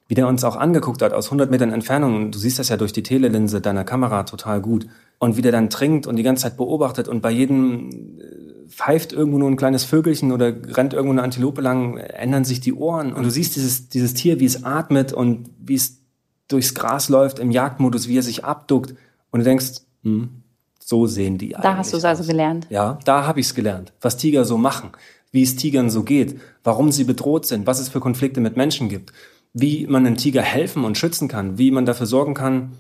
wie 0.10 0.16
der 0.16 0.28
uns 0.28 0.44
auch 0.44 0.58
angeguckt 0.58 1.02
hat 1.02 1.14
aus 1.14 1.28
100 1.28 1.50
Metern 1.50 1.72
Entfernung. 1.72 2.18
Und 2.18 2.36
du 2.36 2.40
siehst 2.40 2.60
das 2.60 2.68
ja 2.68 2.76
durch 2.76 2.92
die 2.92 3.04
Telelinse 3.04 3.62
deiner 3.62 3.86
Kamera 3.86 4.24
total 4.24 4.60
gut. 4.60 4.88
Und 5.18 5.38
wie 5.38 5.42
der 5.42 5.54
dann 5.54 5.70
trinkt 5.70 6.08
und 6.08 6.18
die 6.18 6.24
ganze 6.24 6.44
Zeit 6.44 6.58
beobachtet 6.58 7.08
und 7.08 7.22
bei 7.22 7.32
jedem 7.32 7.90
äh, 8.20 8.43
pfeift 8.68 9.14
irgendwo 9.14 9.38
nur 9.38 9.50
ein 9.50 9.58
kleines 9.58 9.84
Vögelchen 9.84 10.32
oder 10.32 10.54
rennt 10.76 10.94
irgendwo 10.94 11.14
eine 11.14 11.24
Antilope 11.24 11.62
lang, 11.62 11.98
ändern 11.98 12.46
sich 12.46 12.60
die 12.60 12.74
Ohren. 12.74 13.14
Und 13.14 13.24
du 13.24 13.30
siehst 13.30 13.56
dieses, 13.56 13.90
dieses 13.90 14.14
Tier, 14.14 14.40
wie 14.40 14.46
es 14.46 14.64
atmet 14.64 15.14
und 15.14 15.50
wie 15.60 15.76
es 15.76 16.02
durchs 16.48 16.74
Gras 16.74 17.10
läuft 17.10 17.40
im 17.40 17.52
Jagdmodus, 17.52 18.08
wie 18.08 18.18
er 18.18 18.24
sich 18.24 18.46
abduckt. 18.46 18.96
Und 19.32 19.40
du 19.40 19.44
denkst, 19.44 19.82
hm, 20.04 20.44
so 20.80 21.08
sehen 21.08 21.38
die 21.38 21.50
Da 21.50 21.78
hast 21.78 21.94
du 21.94 21.98
es 21.98 22.06
also 22.06 22.24
gelernt. 22.24 22.68
Ja, 22.70 23.00
da 23.06 23.26
habe 23.26 23.40
ich 23.40 23.48
es 23.48 23.56
gelernt, 23.56 23.94
was 24.02 24.18
Tiger 24.18 24.46
so 24.46 24.58
machen, 24.58 24.92
wie 25.32 25.44
es 25.44 25.56
Tigern 25.56 25.90
so 25.90 26.04
geht, 26.04 26.40
warum 26.64 26.92
sie 26.92 27.06
bedroht 27.06 27.46
sind, 27.46 27.66
was 27.66 27.80
es 27.80 27.90
für 27.90 28.00
Konflikte 28.00 28.42
mit 28.42 28.58
Menschen 28.58 28.90
gibt, 28.90 29.14
wie 29.54 29.88
man 29.88 30.06
einem 30.06 30.18
Tiger 30.18 30.42
helfen 30.42 30.84
und 30.84 30.98
schützen 30.98 31.28
kann, 31.28 31.58
wie 31.58 31.72
man 31.72 31.86
dafür 31.86 32.06
sorgen 32.06 32.34
kann, 32.34 32.74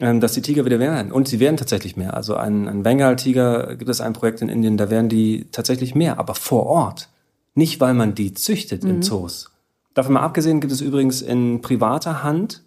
dass 0.00 0.32
die 0.32 0.42
Tiger 0.42 0.64
wieder 0.64 0.78
werden. 0.78 1.12
Und 1.12 1.28
sie 1.28 1.40
werden 1.40 1.56
tatsächlich 1.56 1.96
mehr. 1.96 2.14
Also 2.14 2.34
ein, 2.34 2.66
ein 2.66 2.82
Bengal-Tiger 2.82 3.76
gibt 3.76 3.90
es 3.90 4.00
ein 4.00 4.14
Projekt 4.14 4.40
in 4.40 4.48
Indien, 4.48 4.76
da 4.76 4.88
werden 4.90 5.10
die 5.10 5.46
tatsächlich 5.52 5.94
mehr, 5.94 6.18
aber 6.18 6.34
vor 6.34 6.66
Ort. 6.66 7.08
Nicht, 7.54 7.80
weil 7.80 7.94
man 7.94 8.14
die 8.14 8.32
züchtet 8.32 8.82
mhm. 8.82 8.90
in 8.90 9.02
Zoos. 9.02 9.50
Davon 9.94 10.14
mal 10.14 10.22
abgesehen 10.22 10.60
gibt 10.60 10.72
es 10.72 10.80
übrigens 10.80 11.20
in 11.20 11.60
privater 11.60 12.22
Hand 12.22 12.62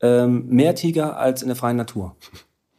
ähm, 0.00 0.46
mehr 0.48 0.74
Tiger 0.74 1.16
als 1.16 1.42
in 1.42 1.48
der 1.48 1.56
freien 1.56 1.76
Natur. 1.76 2.14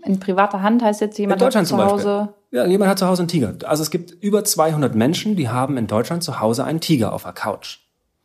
In 0.06 0.19
privater 0.19 0.62
Hand 0.62 0.84
heißt 0.84 1.02
jetzt 1.02 1.17
jemand 1.17 1.41
in 1.41 1.46
Deutschland 1.46 1.72
hat 1.72 1.78
zu 1.78 1.86
Hause. 1.86 2.34
Ja, 2.52 2.65
jemand 2.65 2.91
hat 2.91 3.00
zu 3.00 3.08
Hause 3.08 3.24
einen 3.24 3.30
Tiger. 3.30 3.54
Also 3.65 3.84
es 3.84 3.89
gibt 3.89 4.12
über 4.24 4.43
200 4.43 4.96
Menschen, 4.96 5.36
die 5.36 5.50
haben 5.50 5.76
in 5.78 5.88
Deutschland 5.88 6.24
zu 6.24 6.39
Hause 6.39 6.65
einen 6.65 6.82
Tiger 6.82 7.13
auf 7.13 7.24
der 7.24 7.34
Couch. 7.34 7.80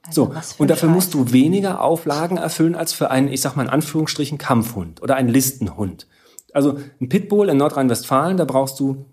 Also 0.08 0.32
so, 0.42 0.58
und 0.58 0.68
dafür 0.68 0.88
Scheiß. 0.88 0.94
musst 0.94 1.14
du 1.14 1.32
weniger 1.32 1.80
Auflagen 1.82 2.36
erfüllen 2.36 2.74
als 2.74 2.92
für 2.92 3.10
einen, 3.10 3.28
ich 3.28 3.40
sag 3.40 3.56
mal 3.56 3.64
in 3.64 3.68
Anführungsstrichen, 3.68 4.38
Kampfhund 4.38 5.02
oder 5.02 5.16
einen 5.16 5.28
Listenhund. 5.28 6.06
Also 6.52 6.78
ein 7.00 7.08
Pitbull 7.08 7.48
in 7.48 7.58
Nordrhein-Westfalen, 7.58 8.36
da 8.36 8.44
brauchst 8.44 8.80
du 8.80 9.04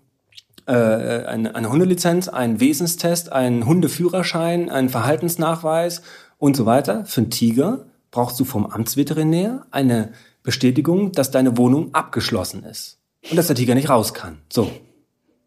äh, 0.66 0.72
eine, 0.72 1.54
eine 1.54 1.70
Hundelizenz, 1.70 2.28
einen 2.28 2.60
Wesenstest, 2.60 3.32
einen 3.32 3.66
Hundeführerschein, 3.66 4.70
einen 4.70 4.88
Verhaltensnachweis 4.88 6.02
und 6.38 6.56
so 6.56 6.66
weiter. 6.66 7.04
Für 7.04 7.20
einen 7.20 7.30
Tiger 7.30 7.86
brauchst 8.10 8.40
du 8.40 8.44
vom 8.44 8.66
Amtsveterinär 8.66 9.66
eine 9.70 10.12
Bestätigung, 10.42 11.12
dass 11.12 11.30
deine 11.30 11.56
Wohnung 11.56 11.94
abgeschlossen 11.94 12.64
ist 12.64 12.98
und 13.30 13.36
dass 13.36 13.48
der 13.48 13.56
Tiger 13.56 13.74
nicht 13.74 13.90
raus 13.90 14.14
kann. 14.14 14.38
So. 14.50 14.70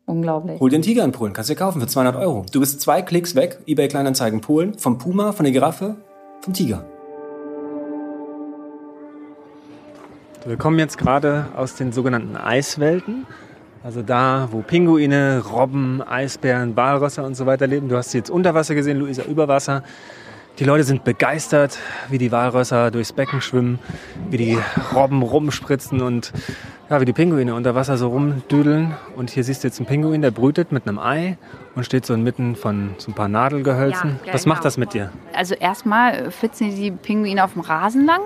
Unglaublich. 0.09 0.59
Hol 0.59 0.73
einen 0.73 0.81
Tiger 0.81 1.03
in 1.03 1.11
Polen, 1.11 1.33
kannst 1.33 1.51
du 1.51 1.53
dir 1.53 1.59
kaufen 1.59 1.79
für 1.79 1.85
200 1.85 2.15
Euro. 2.15 2.43
Du 2.51 2.59
bist 2.59 2.81
zwei 2.81 3.03
Klicks 3.03 3.35
weg, 3.35 3.59
eBay 3.67 3.87
Kleinanzeigen 3.87 4.41
Polen, 4.41 4.73
vom 4.73 4.97
Puma, 4.97 5.33
von 5.33 5.43
der 5.43 5.53
Giraffe, 5.53 5.97
vom 6.41 6.51
Tiger. 6.51 6.83
Wir 10.47 10.57
kommen 10.57 10.79
jetzt 10.79 10.97
gerade 10.97 11.45
aus 11.55 11.75
den 11.75 11.91
sogenannten 11.91 12.35
Eiswelten. 12.37 13.27
Also 13.83 14.01
da, 14.01 14.49
wo 14.51 14.63
Pinguine, 14.63 15.43
Robben, 15.47 16.01
Eisbären, 16.01 16.75
Walrösser 16.75 17.23
und 17.23 17.35
so 17.35 17.45
weiter 17.45 17.67
leben. 17.67 17.87
Du 17.87 17.95
hast 17.95 18.09
sie 18.09 18.17
jetzt 18.17 18.31
unter 18.31 18.55
Wasser 18.55 18.73
gesehen, 18.73 18.97
Luisa 18.97 19.21
über 19.25 19.47
Wasser. 19.47 19.83
Die 20.59 20.65
Leute 20.65 20.83
sind 20.83 21.05
begeistert, 21.05 21.79
wie 22.09 22.17
die 22.17 22.33
Walrösser 22.33 22.91
durchs 22.91 23.13
Becken 23.13 23.39
schwimmen, 23.39 23.79
wie 24.29 24.35
die 24.35 24.57
Robben 24.93 25.21
rumspritzen 25.21 26.01
und 26.01 26.33
ja, 26.89 26.99
wie 26.99 27.05
die 27.05 27.13
Pinguine 27.13 27.55
unter 27.55 27.75
Wasser 27.75 27.97
so 27.97 28.09
rumdüdeln. 28.09 28.93
Und 29.15 29.29
hier 29.29 29.45
siehst 29.45 29.63
du 29.63 29.69
jetzt 29.69 29.79
einen 29.79 29.87
Pinguin, 29.87 30.21
der 30.21 30.31
brütet 30.31 30.73
mit 30.73 30.85
einem 30.85 30.99
Ei 30.99 31.37
und 31.75 31.85
steht 31.85 32.05
so 32.05 32.13
inmitten 32.13 32.57
von 32.57 32.95
so 32.97 33.09
ein 33.09 33.13
paar 33.13 33.29
Nadelgehölzen. 33.29 34.19
Ja, 34.25 34.33
Was 34.33 34.45
macht 34.45 34.57
genau. 34.57 34.63
das 34.65 34.77
mit 34.77 34.93
dir? 34.93 35.13
Also 35.33 35.55
erstmal 35.55 36.29
flitzen 36.29 36.75
die 36.75 36.91
Pinguine 36.91 37.45
auf 37.45 37.53
dem 37.53 37.61
Rasen 37.61 38.05
lang. 38.05 38.21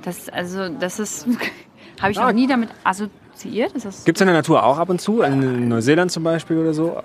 Das, 0.00 0.30
also, 0.30 0.70
das 0.70 0.98
ist, 0.98 1.26
habe 2.00 2.12
ich 2.12 2.18
noch 2.18 2.32
nie 2.32 2.46
damit 2.46 2.70
assoziiert. 2.84 3.74
Gibt 3.74 4.16
es 4.16 4.20
in 4.22 4.28
der 4.28 4.36
Natur 4.36 4.64
auch 4.64 4.78
ab 4.78 4.88
und 4.88 4.98
zu, 5.02 5.20
in 5.20 5.68
Neuseeland 5.68 6.10
zum 6.10 6.24
Beispiel 6.24 6.56
oder 6.56 6.72
so. 6.72 7.02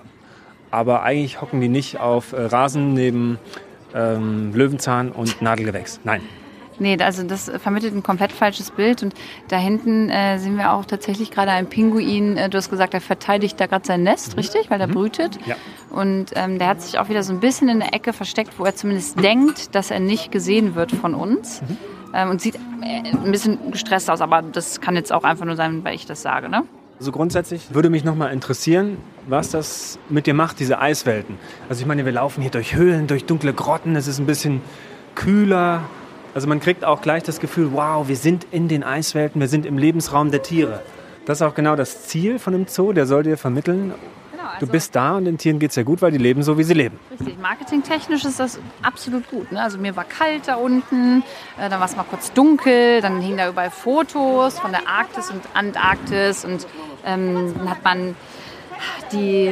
Aber 0.72 1.04
eigentlich 1.04 1.42
hocken 1.42 1.60
die 1.60 1.68
nicht 1.68 2.00
auf 2.00 2.32
äh, 2.32 2.46
Rasen 2.46 2.94
neben 2.94 3.38
ähm, 3.96 4.54
Löwenzahn 4.54 5.12
und 5.12 5.42
Nadelgewächs. 5.42 6.00
Nein. 6.04 6.22
Nee, 6.78 6.98
also 7.02 7.24
das 7.24 7.50
vermittelt 7.58 7.96
ein 7.96 8.04
komplett 8.04 8.32
falsches 8.32 8.72
Bild. 8.72 9.02
Und 9.04 9.14
da 9.48 9.58
hinten 9.58 10.10
äh, 10.10 10.38
sehen 10.40 10.58
wir 10.58 10.74
auch 10.74 10.86
tatsächlich 10.86 11.32
gerade 11.32 11.52
einen 11.52 11.68
Pinguin. 11.68 12.38
Äh, 12.38 12.50
du 12.50 12.58
hast 12.58 12.70
gesagt, 12.70 12.94
er 12.94 13.02
verteidigt 13.02 13.60
da 13.60 13.68
gerade 13.68 13.86
sein 13.86 14.04
Nest, 14.04 14.34
mhm. 14.34 14.40
richtig? 14.40 14.70
Weil 14.70 14.82
er 14.82 14.88
mhm. 14.88 14.94
brütet. 14.94 15.40
Ja. 15.46 15.56
Und 15.90 16.32
ähm, 16.36 16.60
der 16.60 16.68
hat 16.68 16.82
sich 16.82 17.00
auch 17.00 17.10
wieder 17.10 17.24
so 17.24 17.34
ein 17.34 17.40
bisschen 17.40 17.70
in 17.70 17.80
der 17.80 17.94
Ecke 17.94 18.14
versteckt, 18.14 18.60
wo 18.60 18.66
er 18.66 18.76
zumindest 18.76 19.22
denkt, 19.22 19.74
dass 19.76 19.92
er 19.92 20.00
nicht 20.00 20.32
gesehen 20.32 20.76
wird 20.76 20.92
von 20.92 21.14
uns. 21.14 21.62
Mhm. 21.62 21.78
Ähm, 22.14 22.30
und 22.30 22.42
sieht 22.42 22.56
äh, 22.56 23.10
ein 23.10 23.32
bisschen 23.32 23.72
gestresst 23.72 24.10
aus. 24.10 24.22
Aber 24.22 24.42
das 24.42 24.82
kann 24.82 24.96
jetzt 24.96 25.14
auch 25.14 25.24
einfach 25.24 25.46
nur 25.46 25.56
sein, 25.56 25.84
weil 25.84 25.96
ich 25.96 26.06
das 26.06 26.22
sage, 26.22 26.50
ne? 26.50 26.64
Also 26.98 27.12
grundsätzlich 27.12 27.74
würde 27.74 27.90
mich 27.90 28.06
noch 28.06 28.16
mal 28.16 28.30
interessieren, 28.30 28.98
was 29.28 29.50
das 29.50 30.00
mit 30.08 30.28
dir 30.28 30.34
macht, 30.34 30.62
diese 30.62 30.80
Eiswelten. 30.80 31.38
Also 31.68 31.82
ich 31.82 31.88
meine, 31.88 32.06
wir 32.06 32.14
laufen 32.14 32.42
hier 32.42 32.52
durch 32.52 32.74
Höhlen, 32.74 33.08
durch 33.08 33.26
dunkle 33.26 33.54
Grotten, 33.54 33.98
es 33.98 34.08
ist 34.08 34.20
ein 34.20 34.26
bisschen 34.26 34.62
kühler. 35.14 35.82
Also 36.34 36.48
man 36.48 36.62
kriegt 36.62 36.86
auch 36.86 37.02
gleich 37.02 37.24
das 37.24 37.42
Gefühl, 37.42 37.74
wow, 37.74 38.08
wir 38.08 38.16
sind 38.16 38.48
in 38.52 38.70
den 38.70 38.84
Eiswelten, 38.84 39.42
wir 39.42 39.50
sind 39.50 39.66
im 39.66 39.78
Lebensraum 39.78 40.32
der 40.32 40.42
Tiere. 40.42 40.82
Das 41.26 41.40
ist 41.40 41.42
auch 41.42 41.54
genau 41.54 41.76
das 41.76 42.04
Ziel 42.04 42.40
von 42.40 42.54
dem 42.54 42.68
Zoo, 42.68 42.94
der 42.94 43.06
soll 43.06 43.24
dir 43.24 43.38
vermitteln, 43.38 43.94
also 44.54 44.66
du 44.66 44.72
bist 44.72 44.96
da 44.96 45.18
und 45.18 45.26
den 45.26 45.38
Tieren 45.38 45.60
geht 45.60 45.72
es 45.72 45.76
ja 45.76 45.84
gut, 45.84 46.02
weil 46.02 46.12
die 46.12 46.18
leben 46.18 46.44
so, 46.44 46.58
wie 46.58 46.64
sie 46.64 46.74
leben. 46.74 47.00
Richtig, 47.12 47.40
marketingtechnisch 47.40 48.26
ist 48.26 48.40
das 48.40 48.60
absolut 48.82 49.30
gut. 49.30 49.52
Ne? 49.52 49.62
Also 49.62 49.78
mir 49.78 49.96
war 49.96 50.04
kalt 50.04 50.48
da 50.48 50.56
unten, 50.56 51.24
äh, 51.58 51.70
dann 51.70 51.80
war 51.80 51.86
es 51.86 51.96
mal 51.96 52.04
kurz 52.04 52.32
dunkel, 52.34 53.02
dann 53.02 53.22
hingen 53.22 53.38
da 53.38 53.50
überall 53.50 53.72
Fotos 53.72 54.60
von 54.60 54.72
der 54.72 54.88
Arktis 54.88 55.30
und 55.30 55.42
Antarktis 55.54 56.46
und 56.46 56.68
ähm, 57.06 57.54
dann 57.58 57.70
hat 57.70 57.84
man 57.84 58.16
die, 59.12 59.52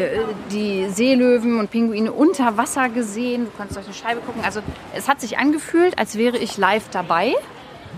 die 0.52 0.90
Seelöwen 0.90 1.60
und 1.60 1.72
Pinguine 1.72 2.12
unter 2.12 2.58
Wasser 2.58 2.90
gesehen. 2.90 3.46
Du 3.46 3.52
konntest 3.52 3.78
durch 3.78 3.88
eine 3.88 3.96
Scheibe 3.96 4.22
gucken. 4.22 4.42
Also 4.44 4.62
es 4.94 5.08
hat 5.08 5.22
sich 5.22 5.38
angefühlt, 5.38 5.98
als 5.98 6.18
wäre 6.18 6.38
ich 6.38 6.58
live 6.58 6.90
dabei. 6.90 7.34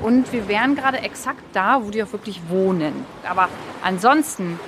Und 0.01 0.33
wir 0.33 0.47
wären 0.47 0.75
gerade 0.75 0.99
exakt 0.99 1.41
da, 1.53 1.81
wo 1.83 1.89
die 1.89 2.03
auch 2.03 2.11
wirklich 2.11 2.41
wohnen. 2.49 2.93
Aber 3.27 3.47
ansonsten, 3.81 4.59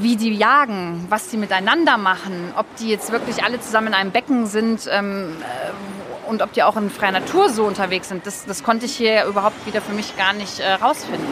wie 0.00 0.16
die 0.16 0.34
jagen, 0.34 1.06
was 1.08 1.28
die 1.28 1.36
miteinander 1.36 1.96
machen, 1.98 2.52
ob 2.56 2.66
die 2.76 2.88
jetzt 2.88 3.12
wirklich 3.12 3.42
alle 3.44 3.60
zusammen 3.60 3.88
in 3.88 3.94
einem 3.94 4.10
Becken 4.10 4.46
sind 4.46 4.88
ähm, 4.90 5.36
äh, 5.40 6.28
und 6.28 6.42
ob 6.42 6.52
die 6.52 6.62
auch 6.62 6.76
in 6.76 6.90
freier 6.90 7.12
Natur 7.12 7.48
so 7.48 7.64
unterwegs 7.64 8.08
sind, 8.08 8.26
das, 8.26 8.44
das 8.44 8.62
konnte 8.62 8.86
ich 8.86 8.96
hier 8.96 9.24
überhaupt 9.24 9.66
wieder 9.66 9.80
für 9.80 9.92
mich 9.92 10.16
gar 10.16 10.32
nicht 10.32 10.60
äh, 10.60 10.72
rausfinden. 10.72 11.26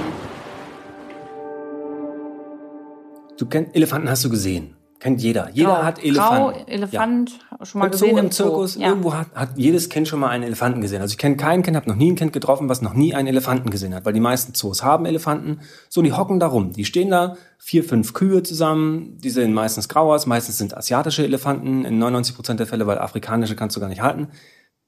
Du 3.39 3.47
kennst 3.47 3.75
Elefanten 3.75 4.09
hast 4.09 4.25
du 4.25 4.31
gesehen. 4.31 4.76
Kennt 4.99 5.21
jeder. 5.21 5.51
Jeder 5.53 5.75
Grau, 5.75 5.83
hat 5.83 6.03
Elefanten. 6.03 6.59
Grau, 6.59 6.67
Elefant, 6.67 7.39
ja. 7.51 7.67
schon 7.67 7.79
mal 7.81 7.85
Im 7.87 7.91
gesehen. 7.93 8.11
Zoo, 8.17 8.19
im 8.19 8.31
Zirkus, 8.31 8.75
ja. 8.77 8.89
irgendwo 8.89 9.15
hat, 9.15 9.27
hat 9.35 9.51
jedes 9.57 9.91
Kind 9.91 10.09
schon 10.09 10.21
mal 10.21 10.29
einen 10.29 10.45
Elefanten 10.45 10.81
gesehen. 10.81 11.03
Also 11.03 11.13
ich 11.13 11.19
kenne 11.19 11.37
kein 11.37 11.63
Kind, 11.63 11.77
habe 11.77 11.89
noch 11.89 11.97
nie 11.97 12.13
ein 12.13 12.17
Kind 12.17 12.33
getroffen, 12.33 12.69
was 12.69 12.81
noch 12.81 12.95
nie 12.95 13.15
einen 13.15 13.29
Elefanten 13.29 13.71
gesehen 13.71 13.95
hat, 13.95 14.07
weil 14.07 14.15
die 14.15 14.21
meisten 14.21 14.55
Zoos 14.55 14.83
haben 14.83 15.05
Elefanten. 15.05 15.61
So, 15.91 16.01
die 16.01 16.13
hocken 16.13 16.41
da 16.41 16.47
rum. 16.47 16.73
Die 16.73 16.85
stehen 16.85 17.11
da, 17.11 17.37
vier, 17.59 17.85
fünf 17.85 18.15
Kühe 18.15 18.43
zusammen. 18.43 19.19
Die 19.19 19.31
sehen 19.31 19.53
meistens 19.53 19.89
grau 19.89 20.15
aus. 20.15 20.27
Meistens 20.27 20.57
sind 20.57 20.77
asiatische 20.77 21.25
Elefanten 21.25 21.85
in 21.85 21.99
99 21.99 22.35
Prozent 22.35 22.61
der 22.61 22.67
Fälle, 22.67 22.87
weil 22.87 22.99
afrikanische 22.99 23.55
kannst 23.55 23.77
du 23.77 23.81
gar 23.81 23.89
nicht 23.89 24.03
halten 24.03 24.29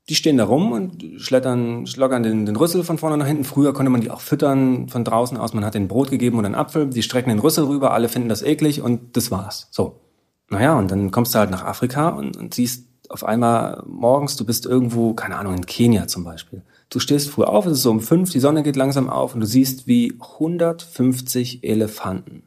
die 0.09 0.15
stehen 0.15 0.39
da 0.39 0.45
rum 0.45 0.73
und 0.73 1.05
schlettern, 1.19 1.87
schlockern 1.87 2.23
den, 2.23 2.47
den 2.47 2.57
Rüssel 2.57 2.83
von 2.83 2.97
vorne 2.97 3.19
nach 3.19 3.27
hinten. 3.27 3.45
Früher 3.45 3.75
konnte 3.75 3.91
man 3.91 4.01
die 4.01 4.11
auch 4.11 4.23
füttern 4.23 4.89
von 4.89 5.05
draußen 5.05 5.37
aus. 5.37 5.53
Man 5.53 5.65
hat 5.65 5.75
den 5.75 5.89
Brot 5.89 6.11
gegeben 6.11 6.39
und 6.39 6.47
einen 6.47 6.55
Apfel. 6.55 6.87
Die 6.87 7.03
strecken 7.03 7.29
den 7.29 7.41
Rüssel 7.41 7.65
rüber, 7.65 7.93
alle 7.93 8.09
finden 8.09 8.31
das 8.31 8.43
eklig 8.43 8.81
und 8.81 9.17
das 9.17 9.31
war's. 9.31 9.69
So. 9.71 10.01
Naja, 10.49 10.79
und 10.79 10.91
dann 10.91 11.11
kommst 11.11 11.35
du 11.35 11.39
halt 11.39 11.51
nach 11.51 11.65
Afrika 11.65 12.09
und, 12.09 12.39
und 12.39 12.55
siehst 12.55 12.87
auf 13.11 13.25
einmal 13.25 13.83
morgens, 13.87 14.37
du 14.37 14.47
bist 14.47 14.65
irgendwo, 14.65 15.13
keine 15.13 15.37
Ahnung, 15.37 15.55
in 15.55 15.67
Kenia 15.67 16.07
zum 16.07 16.25
Beispiel. 16.25 16.63
Du 16.89 17.01
stehst 17.01 17.29
früh 17.29 17.45
auf, 17.45 17.67
es 17.67 17.73
ist 17.73 17.83
so 17.83 17.91
um 17.91 18.01
fünf, 18.01 18.31
die 18.33 18.41
Sonne 18.41 18.63
geht 18.63 18.77
langsam 18.77 19.11
auf 19.11 19.35
und 19.35 19.41
du 19.41 19.47
siehst, 19.47 19.87
wie 19.87 20.15
150 20.19 21.65
Elefanten 21.65 22.45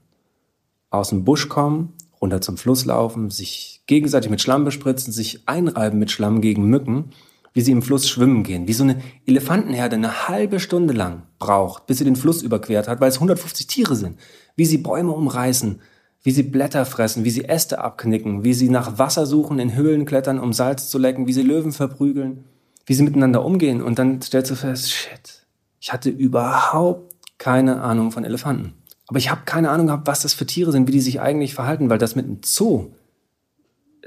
aus 0.89 1.09
dem 1.09 1.23
Busch 1.23 1.47
kommen, 1.47 1.93
runter 2.19 2.41
zum 2.41 2.57
Fluss 2.57 2.85
laufen, 2.85 3.29
sich 3.29 3.83
gegenseitig 3.85 4.31
mit 4.31 4.41
Schlamm 4.41 4.65
bespritzen, 4.65 5.13
sich 5.13 5.47
einreiben 5.47 5.99
mit 5.99 6.09
Schlamm 6.09 6.41
gegen 6.41 6.65
Mücken 6.65 7.11
wie 7.53 7.61
sie 7.61 7.71
im 7.71 7.81
Fluss 7.81 8.07
schwimmen 8.07 8.43
gehen, 8.43 8.67
wie 8.67 8.73
so 8.73 8.83
eine 8.83 9.01
Elefantenherde 9.25 9.95
eine 9.95 10.27
halbe 10.27 10.59
Stunde 10.59 10.93
lang 10.93 11.23
braucht, 11.39 11.85
bis 11.87 11.97
sie 11.97 12.05
den 12.05 12.15
Fluss 12.15 12.41
überquert 12.41 12.87
hat, 12.87 13.01
weil 13.01 13.09
es 13.09 13.15
150 13.15 13.67
Tiere 13.67 13.95
sind, 13.95 14.17
wie 14.55 14.65
sie 14.65 14.77
Bäume 14.77 15.11
umreißen, 15.11 15.81
wie 16.23 16.31
sie 16.31 16.43
Blätter 16.43 16.85
fressen, 16.85 17.25
wie 17.25 17.29
sie 17.29 17.45
Äste 17.45 17.79
abknicken, 17.79 18.43
wie 18.43 18.53
sie 18.53 18.69
nach 18.69 18.99
Wasser 18.99 19.25
suchen, 19.25 19.59
in 19.59 19.75
Höhlen 19.75 20.05
klettern, 20.05 20.39
um 20.39 20.53
Salz 20.53 20.89
zu 20.89 20.97
lecken, 20.97 21.27
wie 21.27 21.33
sie 21.33 21.41
Löwen 21.41 21.71
verprügeln, 21.71 22.45
wie 22.85 22.93
sie 22.93 23.03
miteinander 23.03 23.43
umgehen. 23.43 23.81
Und 23.81 23.99
dann 23.99 24.21
stellst 24.21 24.51
du 24.51 24.55
fest, 24.55 24.91
shit, 24.91 25.45
Ich 25.79 25.91
hatte 25.91 26.09
überhaupt 26.09 27.15
keine 27.37 27.81
Ahnung 27.81 28.11
von 28.11 28.23
Elefanten. 28.23 28.73
Aber 29.07 29.17
ich 29.17 29.31
habe 29.31 29.41
keine 29.45 29.71
Ahnung 29.71 29.87
gehabt, 29.87 30.07
was 30.07 30.21
das 30.21 30.33
für 30.33 30.45
Tiere 30.45 30.71
sind, 30.71 30.87
wie 30.87 30.93
die 30.93 31.01
sich 31.01 31.19
eigentlich 31.19 31.55
verhalten, 31.55 31.89
weil 31.89 31.97
das 31.97 32.15
mit 32.15 32.25
einem 32.25 32.39
Zoo, 32.45 32.91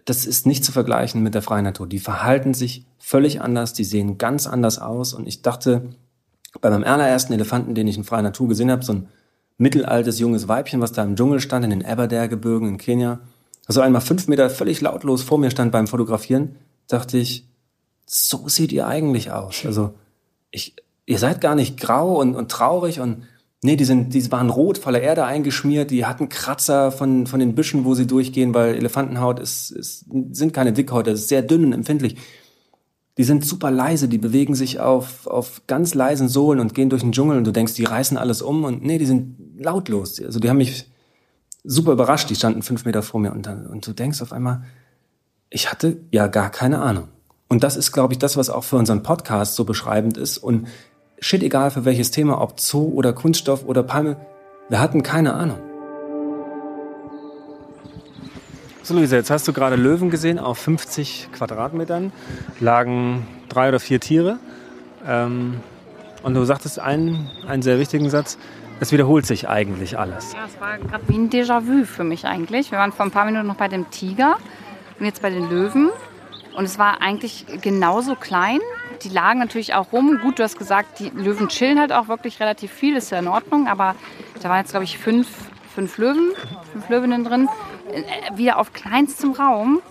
das 0.04 0.26
ist 0.26 0.46
nicht 0.46 0.64
zu 0.64 0.72
vergleichen 0.72 1.22
mit 1.22 1.34
der 1.34 1.42
freien 1.42 1.64
Natur. 1.64 1.86
Die 1.86 1.98
verhalten 1.98 2.54
sich 2.54 2.84
völlig 2.98 3.40
anders, 3.40 3.72
die 3.72 3.84
sehen 3.84 4.18
ganz 4.18 4.46
anders 4.46 4.78
aus. 4.78 5.14
Und 5.14 5.26
ich 5.26 5.42
dachte, 5.42 5.90
bei 6.60 6.70
meinem 6.70 6.84
allerersten 6.84 7.32
Elefanten, 7.32 7.74
den 7.74 7.88
ich 7.88 7.96
in 7.96 8.04
freier 8.04 8.22
Natur 8.22 8.48
gesehen 8.48 8.70
habe, 8.70 8.84
so 8.84 8.92
ein 8.92 9.08
mittelaltes 9.56 10.18
junges 10.18 10.48
Weibchen, 10.48 10.80
was 10.80 10.92
da 10.92 11.02
im 11.02 11.16
Dschungel 11.16 11.40
stand, 11.40 11.64
in 11.64 11.70
den 11.70 11.84
Aberdare-Gebirgen 11.84 12.68
in 12.68 12.78
Kenia, 12.78 13.20
also 13.66 13.80
einmal 13.80 14.02
fünf 14.02 14.28
Meter 14.28 14.50
völlig 14.50 14.80
lautlos 14.80 15.22
vor 15.22 15.38
mir 15.38 15.50
stand 15.50 15.72
beim 15.72 15.86
Fotografieren, 15.86 16.56
dachte 16.86 17.16
ich, 17.16 17.48
so 18.04 18.46
seht 18.48 18.72
ihr 18.72 18.86
eigentlich 18.86 19.30
aus. 19.30 19.64
Also 19.64 19.94
ich, 20.50 20.76
ihr 21.06 21.18
seid 21.18 21.40
gar 21.40 21.54
nicht 21.54 21.80
grau 21.80 22.20
und, 22.20 22.36
und 22.36 22.50
traurig 22.50 23.00
und 23.00 23.22
Nee, 23.64 23.76
die 23.76 23.86
sind, 23.86 24.12
die 24.12 24.30
waren 24.30 24.50
rot, 24.50 24.76
voller 24.76 25.00
Erde 25.00 25.24
eingeschmiert, 25.24 25.90
die 25.90 26.04
hatten 26.04 26.28
Kratzer 26.28 26.92
von, 26.92 27.26
von 27.26 27.40
den 27.40 27.54
Büschen, 27.54 27.86
wo 27.86 27.94
sie 27.94 28.06
durchgehen, 28.06 28.52
weil 28.52 28.74
Elefantenhaut 28.74 29.40
ist, 29.40 29.70
ist, 29.70 30.04
sind 30.32 30.52
keine 30.52 30.74
Dickhäute, 30.74 31.12
ist 31.12 31.28
sehr 31.28 31.40
dünn 31.40 31.64
und 31.64 31.72
empfindlich. 31.72 32.16
Die 33.16 33.24
sind 33.24 33.42
super 33.42 33.70
leise, 33.70 34.06
die 34.06 34.18
bewegen 34.18 34.54
sich 34.54 34.80
auf, 34.80 35.26
auf 35.26 35.62
ganz 35.66 35.94
leisen 35.94 36.28
Sohlen 36.28 36.60
und 36.60 36.74
gehen 36.74 36.90
durch 36.90 37.00
den 37.00 37.12
Dschungel 37.12 37.38
und 37.38 37.46
du 37.46 37.52
denkst, 37.52 37.72
die 37.72 37.84
reißen 37.84 38.18
alles 38.18 38.42
um 38.42 38.64
und 38.64 38.84
nee, 38.84 38.98
die 38.98 39.06
sind 39.06 39.38
lautlos. 39.56 40.22
Also 40.22 40.40
die 40.40 40.50
haben 40.50 40.58
mich 40.58 40.92
super 41.62 41.92
überrascht, 41.92 42.28
die 42.28 42.36
standen 42.36 42.60
fünf 42.60 42.84
Meter 42.84 43.02
vor 43.02 43.18
mir 43.18 43.32
und, 43.32 43.46
dann, 43.46 43.66
und 43.66 43.86
du 43.86 43.94
denkst 43.94 44.20
auf 44.20 44.34
einmal, 44.34 44.64
ich 45.48 45.70
hatte 45.70 46.02
ja 46.10 46.26
gar 46.26 46.50
keine 46.50 46.82
Ahnung. 46.82 47.08
Und 47.48 47.64
das 47.64 47.78
ist, 47.78 47.92
glaube 47.92 48.12
ich, 48.12 48.18
das, 48.18 48.36
was 48.36 48.50
auch 48.50 48.64
für 48.64 48.76
unseren 48.76 49.02
Podcast 49.02 49.54
so 49.54 49.64
beschreibend 49.64 50.18
ist 50.18 50.36
und 50.36 50.66
shit 51.24 51.42
egal 51.42 51.70
für 51.70 51.86
welches 51.86 52.10
Thema, 52.10 52.42
ob 52.42 52.60
Zoo 52.60 52.92
oder 52.94 53.14
Kunststoff 53.14 53.64
oder 53.64 53.82
Palme, 53.82 54.16
wir 54.68 54.78
hatten 54.78 55.02
keine 55.02 55.32
Ahnung. 55.32 55.58
So 58.82 58.92
Luisa, 58.92 59.16
jetzt 59.16 59.30
hast 59.30 59.48
du 59.48 59.54
gerade 59.54 59.76
Löwen 59.76 60.10
gesehen 60.10 60.38
auf 60.38 60.58
50 60.58 61.30
Quadratmetern, 61.32 62.12
lagen 62.60 63.26
drei 63.48 63.70
oder 63.70 63.80
vier 63.80 64.00
Tiere. 64.00 64.38
Ähm, 65.06 65.60
und 66.22 66.34
du 66.34 66.44
sagtest 66.44 66.78
einen, 66.78 67.30
einen 67.48 67.62
sehr 67.62 67.78
wichtigen 67.78 68.10
Satz, 68.10 68.36
es 68.80 68.92
wiederholt 68.92 69.24
sich 69.24 69.48
eigentlich 69.48 69.98
alles. 69.98 70.34
Ja, 70.34 70.40
es 70.46 70.60
war 70.60 70.76
gerade 70.76 71.08
wie 71.08 71.16
ein 71.16 71.30
Déjà-vu 71.30 71.86
für 71.86 72.04
mich 72.04 72.26
eigentlich. 72.26 72.70
Wir 72.70 72.78
waren 72.78 72.92
vor 72.92 73.06
ein 73.06 73.10
paar 73.10 73.24
Minuten 73.24 73.46
noch 73.46 73.56
bei 73.56 73.68
dem 73.68 73.90
Tiger 73.90 74.36
und 75.00 75.06
jetzt 75.06 75.22
bei 75.22 75.30
den 75.30 75.48
Löwen. 75.48 75.88
Und 76.54 76.64
es 76.64 76.78
war 76.78 77.00
eigentlich 77.00 77.46
genauso 77.62 78.14
klein. 78.14 78.60
Die 79.02 79.08
lagen 79.08 79.38
natürlich 79.38 79.74
auch 79.74 79.92
rum. 79.92 80.18
Gut, 80.22 80.38
du 80.38 80.42
hast 80.42 80.58
gesagt, 80.58 80.98
die 80.98 81.10
Löwen 81.10 81.48
chillen 81.48 81.78
halt 81.78 81.92
auch 81.92 82.08
wirklich 82.08 82.40
relativ 82.40 82.72
viel, 82.72 82.96
ist 82.96 83.10
ja 83.10 83.18
in 83.18 83.28
Ordnung. 83.28 83.68
Aber 83.68 83.94
da 84.42 84.48
waren 84.48 84.58
jetzt, 84.58 84.70
glaube 84.70 84.84
ich, 84.84 84.98
fünf, 84.98 85.28
fünf 85.74 85.98
Löwen, 85.98 86.32
fünf 86.72 86.88
Löwinnen 86.88 87.24
drin. 87.24 87.48
Äh, 87.92 88.36
wieder 88.36 88.58
auf 88.58 88.72
kleinstem 88.72 89.32
Raum. 89.32 89.82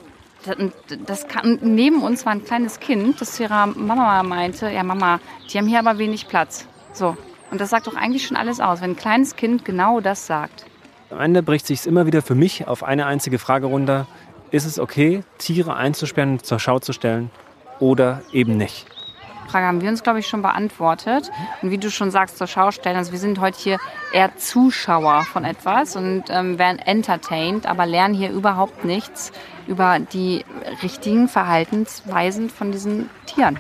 Das 1.06 1.28
kann, 1.28 1.60
neben 1.62 2.02
uns 2.02 2.26
war 2.26 2.34
ein 2.34 2.44
kleines 2.44 2.82
Kind, 2.82 3.22
das 3.22 3.34
zu 3.34 3.44
ihrer 3.44 3.66
Mama 3.68 4.24
meinte, 4.24 4.70
ja 4.70 4.84
Mama, 4.84 5.22
die 5.50 5.58
haben 5.58 5.68
hier 5.68 5.80
aber 5.80 5.98
wenig 6.00 6.28
Platz. 6.28 6.68
So. 6.92 7.16
Und 7.50 7.62
das 7.62 7.70
sagt 7.70 7.88
doch 7.88 7.96
eigentlich 7.96 8.28
schon 8.28 8.36
alles 8.36 8.60
aus, 8.60 8.82
wenn 8.82 8.92
ein 8.92 8.96
kleines 8.98 9.38
Kind 9.38 9.64
genau 9.64 10.02
das 10.02 10.28
sagt. 10.28 10.66
Am 11.12 11.22
Ende 11.22 11.44
bricht 11.44 11.68
sich 11.68 11.86
immer 11.86 12.06
wieder 12.08 12.22
für 12.22 12.36
mich 12.36 12.68
auf 12.68 12.84
eine 12.84 13.06
einzige 13.06 13.40
Frage 13.40 13.68
runter 13.68 14.08
ist 14.54 14.66
es 14.66 14.78
okay, 14.78 15.24
Tiere 15.40 15.76
einzusperren 15.76 16.34
und 16.34 16.46
zur 16.46 16.60
Schau 16.60 16.78
zu 16.78 16.94
stellen 16.94 17.32
oder 17.80 18.22
eben 18.32 18.58
nicht? 18.58 18.88
Frage 19.54 19.68
haben 19.68 19.82
wir 19.82 19.90
uns, 19.90 20.02
glaube 20.02 20.18
ich, 20.18 20.28
schon 20.28 20.42
beantwortet. 20.42 21.32
Und 21.62 21.70
wie 21.70 21.78
du 21.78 21.92
schon 21.92 22.10
sagst, 22.10 22.40
zur 22.40 22.48
Schau 22.48 22.72
stellen. 22.72 22.98
Also 22.98 23.12
wir 23.12 23.20
sind 23.20 23.40
heute 23.40 23.60
hier 23.60 23.78
eher 24.12 24.36
Zuschauer 24.36 25.26
von 25.26 25.46
etwas 25.46 25.96
und 25.96 26.24
ähm, 26.30 26.58
werden 26.58 26.80
entertained, 26.80 27.68
aber 27.68 27.86
lernen 27.86 28.16
hier 28.16 28.32
überhaupt 28.32 28.84
nichts 28.84 29.32
über 29.68 30.00
die 30.00 30.44
richtigen 30.82 31.28
Verhaltensweisen 31.28 32.50
von 32.50 32.72
diesen 32.72 33.12
Tieren. 33.28 33.60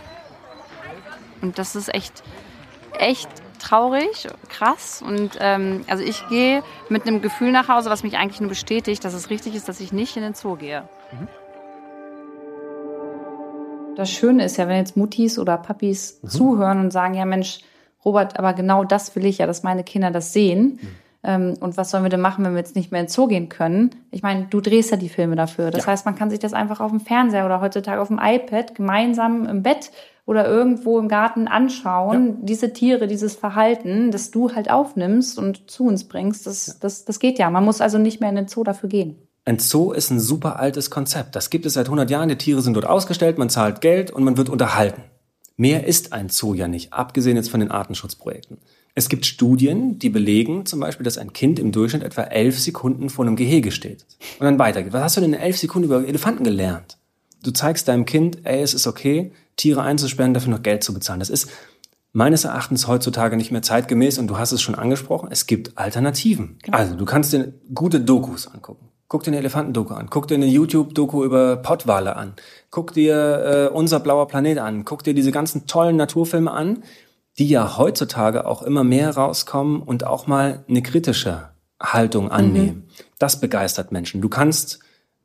Und 1.43 1.59
das 1.59 1.75
ist 1.75 1.93
echt, 1.93 2.23
echt 2.97 3.29
traurig, 3.59 4.27
krass. 4.49 5.03
Und 5.05 5.37
ähm, 5.39 5.85
also 5.87 6.03
ich 6.03 6.27
gehe 6.27 6.63
mit 6.89 7.05
einem 7.05 7.21
Gefühl 7.21 7.51
nach 7.51 7.67
Hause, 7.67 7.91
was 7.91 8.01
mich 8.01 8.17
eigentlich 8.17 8.41
nur 8.41 8.49
bestätigt, 8.49 9.05
dass 9.05 9.13
es 9.13 9.29
richtig 9.29 9.53
ist, 9.53 9.69
dass 9.69 9.79
ich 9.79 9.93
nicht 9.93 10.17
in 10.17 10.23
den 10.23 10.33
Zoo 10.33 10.55
gehe. 10.55 10.89
Mhm. 11.11 11.27
Das 13.95 14.09
Schöne 14.09 14.45
ist 14.45 14.57
ja, 14.57 14.67
wenn 14.67 14.77
jetzt 14.77 14.97
Muttis 14.97 15.37
oder 15.37 15.57
Papis 15.57 16.19
mhm. 16.21 16.27
zuhören 16.27 16.79
und 16.79 16.91
sagen, 16.91 17.13
ja 17.13 17.25
Mensch, 17.25 17.59
Robert, 18.03 18.37
aber 18.37 18.53
genau 18.53 18.83
das 18.83 19.15
will 19.15 19.25
ich 19.25 19.37
ja, 19.37 19.47
dass 19.47 19.63
meine 19.63 19.83
Kinder 19.83 20.11
das 20.11 20.33
sehen. 20.33 20.79
Mhm. 20.81 20.87
Ähm, 21.25 21.53
und 21.61 21.77
was 21.77 21.89
sollen 21.89 22.03
wir 22.03 22.09
denn 22.09 22.19
machen, 22.19 22.43
wenn 22.43 22.51
wir 22.51 22.59
jetzt 22.59 22.75
nicht 22.75 22.91
mehr 22.91 23.01
ins 23.01 23.13
Zoo 23.13 23.27
gehen 23.27 23.47
können? 23.47 23.91
Ich 24.11 24.23
meine, 24.23 24.47
du 24.49 24.59
drehst 24.59 24.91
ja 24.91 24.97
die 24.97 25.09
Filme 25.09 25.35
dafür. 25.35 25.71
Das 25.71 25.85
ja. 25.85 25.91
heißt, 25.91 26.05
man 26.05 26.15
kann 26.15 26.29
sich 26.29 26.39
das 26.39 26.53
einfach 26.53 26.81
auf 26.81 26.91
dem 26.91 26.99
Fernseher 26.99 27.45
oder 27.45 27.61
heutzutage 27.61 28.01
auf 28.01 28.09
dem 28.09 28.19
iPad 28.21 28.75
gemeinsam 28.75 29.47
im 29.47 29.63
Bett 29.63 29.91
oder 30.25 30.47
irgendwo 30.47 30.99
im 30.99 31.07
Garten 31.07 31.47
anschauen, 31.47 32.27
ja. 32.27 32.35
diese 32.41 32.73
Tiere, 32.73 33.07
dieses 33.07 33.35
Verhalten, 33.35 34.11
das 34.11 34.31
du 34.31 34.53
halt 34.53 34.69
aufnimmst 34.69 35.37
und 35.37 35.69
zu 35.69 35.85
uns 35.85 36.07
bringst, 36.07 36.45
das, 36.45 36.67
ja. 36.67 36.73
das, 36.79 37.05
das 37.05 37.19
geht 37.19 37.39
ja. 37.39 37.49
Man 37.49 37.65
muss 37.65 37.81
also 37.81 37.97
nicht 37.97 38.19
mehr 38.19 38.29
in 38.29 38.35
den 38.35 38.47
Zoo 38.47 38.63
dafür 38.63 38.89
gehen. 38.89 39.17
Ein 39.45 39.59
Zoo 39.59 39.91
ist 39.91 40.09
ein 40.09 40.21
super 40.21 40.59
altes 40.59 40.89
Konzept. 40.89 41.35
Das 41.35 41.49
gibt 41.49 41.65
es 41.65 41.73
seit 41.73 41.87
100 41.87 42.09
Jahren. 42.09 42.29
Die 42.29 42.37
Tiere 42.37 42.61
sind 42.61 42.75
dort 42.75 42.85
ausgestellt, 42.85 43.37
man 43.37 43.49
zahlt 43.49 43.81
Geld 43.81 44.09
und 44.09 44.23
man 44.23 44.37
wird 44.37 44.49
unterhalten. 44.49 45.03
Mehr 45.57 45.85
ist 45.85 46.13
ein 46.13 46.29
Zoo 46.29 46.53
ja 46.53 46.67
nicht, 46.67 46.93
abgesehen 46.93 47.35
jetzt 47.35 47.51
von 47.51 47.59
den 47.59 47.69
Artenschutzprojekten. 47.69 48.57
Es 48.95 49.09
gibt 49.09 49.25
Studien, 49.25 49.99
die 49.99 50.09
belegen 50.09 50.65
zum 50.65 50.79
Beispiel, 50.79 51.03
dass 51.03 51.17
ein 51.17 51.33
Kind 51.33 51.59
im 51.59 51.71
Durchschnitt 51.71 52.03
etwa 52.03 52.23
elf 52.23 52.59
Sekunden 52.59 53.09
vor 53.09 53.25
einem 53.25 53.35
Gehege 53.35 53.71
steht 53.71 54.05
und 54.39 54.45
dann 54.45 54.59
weitergeht. 54.59 54.93
Was 54.93 55.03
hast 55.03 55.17
du 55.17 55.21
denn 55.21 55.33
in 55.33 55.39
elf 55.39 55.57
Sekunden 55.57 55.87
über 55.87 56.07
Elefanten 56.07 56.43
gelernt? 56.43 56.97
Du 57.43 57.51
zeigst 57.51 57.87
deinem 57.87 58.05
Kind, 58.05 58.45
ey, 58.45 58.61
es 58.61 58.73
ist 58.73 58.87
okay, 58.87 59.33
Tiere 59.57 59.81
einzusperren, 59.81 60.33
dafür 60.33 60.51
noch 60.51 60.63
Geld 60.63 60.83
zu 60.83 60.93
bezahlen. 60.93 61.19
Das 61.19 61.29
ist 61.29 61.49
meines 62.13 62.45
Erachtens 62.45 62.87
heutzutage 62.87 63.35
nicht 63.35 63.51
mehr 63.51 63.61
zeitgemäß 63.61 64.19
und 64.19 64.27
du 64.27 64.37
hast 64.37 64.53
es 64.53 64.61
schon 64.61 64.75
angesprochen, 64.75 65.29
es 65.31 65.47
gibt 65.47 65.77
Alternativen. 65.77 66.59
Genau. 66.63 66.77
Also 66.77 66.95
du 66.95 67.05
kannst 67.05 67.33
dir 67.33 67.53
gute 67.73 67.99
Dokus 67.99 68.47
angucken. 68.47 68.92
Guck 69.07 69.23
dir 69.23 69.31
eine 69.31 69.37
Elefantendoku 69.37 69.93
an, 69.93 70.07
guck 70.09 70.27
dir 70.27 70.35
eine 70.35 70.47
YouTube-Doku 70.47 71.23
über 71.23 71.57
Pottwale 71.57 72.15
an, 72.15 72.33
guck 72.71 72.93
dir 72.93 73.69
äh, 73.71 73.73
Unser 73.73 73.99
blauer 73.99 74.27
Planet 74.27 74.57
an, 74.57 74.85
guck 74.85 75.03
dir 75.03 75.13
diese 75.13 75.31
ganzen 75.31 75.67
tollen 75.67 75.97
Naturfilme 75.97 76.49
an, 76.49 76.83
die 77.37 77.47
ja 77.47 77.77
heutzutage 77.77 78.45
auch 78.45 78.63
immer 78.63 78.83
mehr 78.83 79.15
rauskommen 79.15 79.81
und 79.81 80.05
auch 80.05 80.27
mal 80.27 80.63
eine 80.67 80.81
kritische 80.81 81.49
Haltung 81.81 82.31
annehmen. 82.31 82.87
Mhm. 82.87 83.03
Das 83.19 83.39
begeistert 83.39 83.91
Menschen. 83.91 84.21
Du 84.21 84.29
kannst 84.29 84.79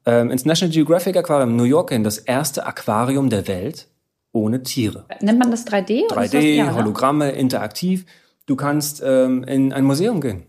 ähm, 0.07 0.31
ins 0.31 0.45
National 0.45 0.73
Geographic 0.73 1.17
Aquarium 1.17 1.57
New 1.57 1.64
York 1.64 1.91
gehen, 1.91 2.05
das 2.05 2.19
erste 2.19 2.67
Aquarium 2.67 3.31
der 3.31 3.47
Welt, 3.47 3.88
ohne 4.33 4.62
Tiere. 4.62 5.05
Nennt 5.21 5.38
man 5.38 5.51
das 5.51 5.67
3D? 5.67 6.09
3D, 6.09 6.33
das, 6.33 6.45
ja, 6.45 6.75
Hologramme, 6.75 7.31
interaktiv. 7.33 8.07
Du 8.47 8.57
kannst 8.57 9.03
ähm, 9.05 9.45
in 9.45 9.73
ein 9.73 9.85
Museum 9.85 10.21
gehen. 10.21 10.45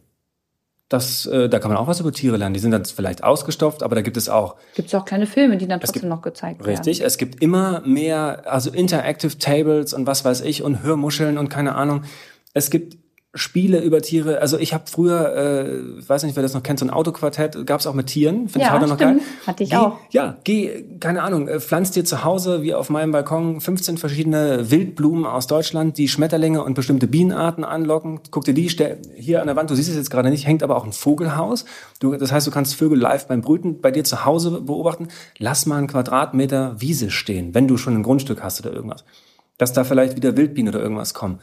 Das, 0.89 1.28
äh, 1.28 1.49
da 1.49 1.60
kann 1.60 1.69
man 1.69 1.78
auch 1.78 1.86
was 1.86 1.99
über 1.99 2.12
Tiere 2.12 2.38
lernen. 2.38 2.56
Die 2.56 2.60
sind 2.60 2.71
dann 2.71 2.84
vielleicht 2.84 3.23
ausgestopft, 3.23 3.84
aber 3.84 3.93
da 3.93 4.02
gibt 4.02 4.17
es 4.17 4.28
auch. 4.28 4.56
Gibt 4.73 4.88
es 4.88 4.95
auch 4.95 5.06
kleine 5.06 5.28
Filme, 5.28 5.58
die 5.58 5.67
dann 5.67 5.80
trotzdem 5.80 6.02
gibt, 6.02 6.10
noch 6.10 6.23
gezeigt 6.23 6.60
werden. 6.62 6.69
Richtig, 6.69 7.02
es 7.02 7.17
gibt 7.19 7.43
immer 7.43 7.82
mehr, 7.82 8.52
also 8.52 8.71
Interactive 8.71 9.38
Tables 9.38 9.93
und 9.93 10.08
was 10.08 10.25
weiß 10.25 10.41
ich 10.41 10.63
und 10.63 10.82
Hörmuscheln 10.82 11.38
und 11.38 11.49
keine 11.49 11.75
Ahnung. 11.75 12.04
Es 12.56 12.71
gibt 12.71 12.97
Spiele 13.36 13.82
über 13.82 14.02
Tiere. 14.02 14.42
Also 14.42 14.58
ich 14.58 14.74
habe 14.74 14.86
früher, 14.88 15.36
äh, 15.36 16.00
ich 16.00 16.10
weiß 16.10 16.24
nicht, 16.24 16.36
wer 16.36 16.42
das 16.42 16.56
noch 16.56 16.63
kennt, 16.63 16.80
so 16.80 16.86
ein 16.86 16.89
Autoquartett, 16.89 17.68
gab 17.68 17.80
es 17.80 17.86
auch 17.86 17.94
mit 17.94 18.08
Tieren. 18.08 18.50
Finde 18.50 18.62
ja, 18.62 18.68
ich 18.68 18.72
heute 18.72 18.89
noch 18.89 18.98
geil. 18.98 19.20
Hatte 19.46 19.63
ich 19.63 19.70
geh, 19.70 19.76
auch. 19.76 20.00
Ja, 20.10 20.38
geh, 20.44 20.84
keine 21.00 21.22
Ahnung, 21.22 21.48
äh, 21.48 21.60
pflanzt 21.60 21.96
dir 21.96 22.04
zu 22.04 22.24
Hause, 22.24 22.63
wie 22.63 22.74
auf 22.74 22.89
meinem 22.89 23.12
Balkon, 23.12 23.62
15 23.62 24.00
verschiedene 24.00 24.72
Wildblumen 24.72 25.28
aus 25.28 25.46
Deutschland, 25.46 26.00
die 26.00 26.08
Schmetterlinge 26.08 26.63
und 26.63 26.74
bestimmte 26.74 27.06
Bienenarten 27.06 27.63
anlocken. 27.63 28.20
Guck 28.32 28.46
dir 28.46 28.56
die, 28.56 28.68
stell, 28.68 29.00
hier 29.15 29.42
an 29.42 29.48
der 29.48 29.56
Wand, 29.56 29.70
du 29.70 29.76
siehst 29.76 29.89
es 29.89 29.96
jetzt 29.96 30.10
gerade 30.10 30.32
nicht, 30.32 30.48
hängt 30.48 30.63
aber 30.63 30.76
auch 30.76 30.86
ein 30.86 30.94
Vogelhaus. 30.94 31.65
Du, 32.00 32.15
das 32.15 32.32
heißt, 32.32 32.48
du 32.48 32.52
kannst 32.52 32.74
Vögel 32.74 32.98
live 32.98 33.28
beim 33.28 33.42
Brüten 33.42 33.80
bei 33.80 33.92
dir 33.92 34.04
zu 34.04 34.26
Hause 34.26 34.62
beobachten. 34.62 35.08
Lass 35.38 35.68
mal 35.68 35.78
einen 35.78 35.88
Quadratmeter 35.88 36.82
Wiese 36.82 37.12
stehen, 37.12 37.54
wenn 37.54 37.68
du 37.68 37.78
schon 37.78 37.94
ein 37.94 38.04
Grundstück 38.04 38.42
hast 38.42 38.60
oder 38.65 38.73
irgendwas. 38.73 39.06
Dass 39.60 39.71
da 39.71 39.84
vielleicht 39.84 40.15
wieder 40.15 40.36
Wildbienen 40.36 40.73
oder 40.73 40.82
irgendwas 40.82 41.13
kommen. 41.13 41.40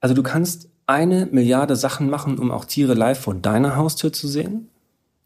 Also 0.00 0.16
du 0.16 0.24
kannst 0.24 0.68
eine 0.88 1.26
Milliarde 1.26 1.76
Sachen 1.76 2.08
machen, 2.10 2.38
um 2.38 2.50
auch 2.50 2.64
Tiere 2.64 2.94
live 2.94 3.20
vor 3.20 3.34
deiner 3.34 3.76
Haustür 3.76 4.12
zu 4.12 4.26
sehen 4.26 4.68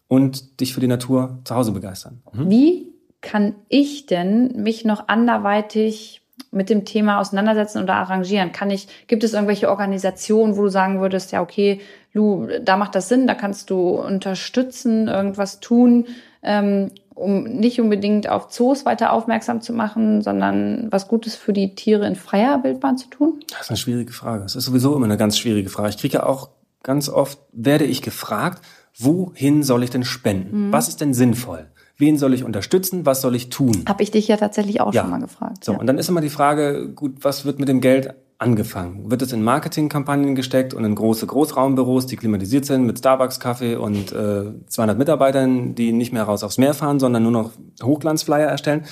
und 0.08 0.60
dich 0.60 0.74
für 0.74 0.80
die 0.80 0.88
Natur 0.88 1.38
zu 1.44 1.54
Hause 1.54 1.72
begeistern. 1.72 2.20
Mhm. 2.32 2.50
Wie 2.50 2.92
kann 3.20 3.54
ich 3.68 4.06
denn 4.06 4.52
mich 4.56 4.84
noch 4.84 5.08
anderweitig 5.08 6.20
mit 6.50 6.68
dem 6.68 6.84
Thema 6.84 7.20
auseinandersetzen 7.20 7.82
oder 7.82 7.94
arrangieren? 7.94 8.50
Kann 8.50 8.70
ich, 8.70 8.88
gibt 9.06 9.22
es 9.22 9.34
irgendwelche 9.34 9.70
Organisationen, 9.70 10.56
wo 10.56 10.62
du 10.62 10.68
sagen 10.68 11.00
würdest, 11.00 11.30
ja, 11.30 11.40
okay, 11.40 11.80
Lu, 12.12 12.48
da 12.60 12.76
macht 12.76 12.94
das 12.96 13.08
Sinn, 13.08 13.26
da 13.26 13.34
kannst 13.34 13.70
du 13.70 13.90
unterstützen, 13.90 15.06
irgendwas 15.06 15.60
tun? 15.60 16.06
Ähm, 16.42 16.90
um 17.22 17.44
nicht 17.44 17.80
unbedingt 17.80 18.28
auf 18.28 18.48
Zoos 18.48 18.84
weiter 18.84 19.12
aufmerksam 19.12 19.60
zu 19.60 19.72
machen, 19.72 20.22
sondern 20.22 20.88
was 20.90 21.08
Gutes 21.08 21.36
für 21.36 21.52
die 21.52 21.74
Tiere 21.74 22.06
in 22.06 22.16
freier 22.16 22.62
Wildbahn 22.64 22.98
zu 22.98 23.08
tun? 23.08 23.40
Das 23.50 23.62
ist 23.62 23.70
eine 23.70 23.76
schwierige 23.76 24.12
Frage. 24.12 24.42
Das 24.42 24.56
ist 24.56 24.64
sowieso 24.64 24.94
immer 24.96 25.06
eine 25.06 25.16
ganz 25.16 25.38
schwierige 25.38 25.68
Frage. 25.68 25.90
Ich 25.90 25.98
kriege 25.98 26.18
ja 26.18 26.26
auch 26.26 26.50
ganz 26.82 27.08
oft, 27.08 27.38
werde 27.52 27.84
ich 27.84 28.02
gefragt, 28.02 28.62
wohin 28.98 29.62
soll 29.62 29.82
ich 29.82 29.90
denn 29.90 30.04
spenden? 30.04 30.68
Mhm. 30.68 30.72
Was 30.72 30.88
ist 30.88 31.00
denn 31.00 31.14
sinnvoll? 31.14 31.66
Wen 31.96 32.18
soll 32.18 32.34
ich 32.34 32.44
unterstützen? 32.44 33.06
Was 33.06 33.20
soll 33.20 33.36
ich 33.36 33.48
tun? 33.48 33.84
Habe 33.86 34.02
ich 34.02 34.10
dich 34.10 34.26
ja 34.26 34.36
tatsächlich 34.36 34.80
auch 34.80 34.92
ja. 34.92 35.02
schon 35.02 35.10
mal 35.10 35.20
gefragt. 35.20 35.64
So, 35.64 35.72
ja. 35.72 35.78
und 35.78 35.86
dann 35.86 35.98
ist 35.98 36.08
immer 36.08 36.20
die 36.20 36.30
Frage, 36.30 36.88
gut, 36.88 37.18
was 37.20 37.44
wird 37.44 37.58
mit 37.58 37.68
dem 37.68 37.80
Geld 37.80 38.14
angefangen? 38.43 39.11
Wird 39.11 39.22
es 39.22 39.32
in 39.32 39.43
Marketingkampagnen 39.43 40.34
gesteckt 40.34 40.74
und 40.74 40.84
in 40.84 40.95
große 40.95 41.26
Großraumbüros, 41.26 42.07
die 42.07 42.16
klimatisiert 42.16 42.66
sind 42.66 42.84
mit 42.84 42.99
Starbucks-Kaffee 42.99 43.76
und 43.76 44.12
äh, 44.12 44.53
200 44.66 44.99
Mitarbeitern, 44.99 45.74
die 45.74 45.93
nicht 45.93 46.12
mehr 46.12 46.24
raus 46.24 46.43
aufs 46.43 46.59
Meer 46.59 46.74
fahren, 46.74 47.01
sondern 47.01 47.22
nur 47.22 47.32
noch 47.32 47.53
Hochglanzflyer 47.82 48.49
erstellen? 48.49 48.84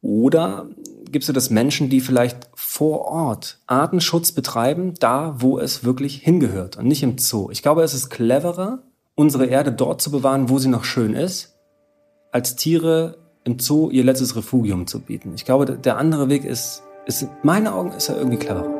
Oder 0.00 0.68
gibst 1.10 1.28
du 1.28 1.32
das 1.32 1.48
Menschen, 1.48 1.88
die 1.88 2.00
vielleicht 2.00 2.50
vor 2.54 3.06
Ort 3.06 3.58
Artenschutz 3.66 4.32
betreiben, 4.32 4.94
da 5.00 5.36
wo 5.38 5.58
es 5.58 5.82
wirklich 5.82 6.16
hingehört 6.16 6.76
und 6.76 6.86
nicht 6.86 7.02
im 7.02 7.16
Zoo? 7.18 7.48
Ich 7.50 7.62
glaube, 7.62 7.82
es 7.82 7.94
ist 7.94 8.10
cleverer, 8.10 8.82
unsere 9.14 9.46
Erde 9.46 9.72
dort 9.72 10.02
zu 10.02 10.10
bewahren, 10.10 10.50
wo 10.50 10.58
sie 10.58 10.68
noch 10.68 10.84
schön 10.84 11.14
ist, 11.14 11.56
als 12.32 12.56
Tiere 12.56 13.16
im 13.44 13.58
Zoo 13.58 13.90
ihr 13.90 14.04
letztes 14.04 14.36
Refugium 14.36 14.86
zu 14.86 15.00
bieten. 15.00 15.32
Ich 15.36 15.44
glaube, 15.44 15.66
der 15.78 15.98
andere 15.98 16.28
Weg 16.28 16.44
ist, 16.44 16.82
ist 17.06 17.22
in 17.22 17.28
meinen 17.42 17.68
Augen 17.68 17.92
ist 17.92 18.08
er 18.08 18.16
irgendwie 18.18 18.38
clever. 18.38 18.73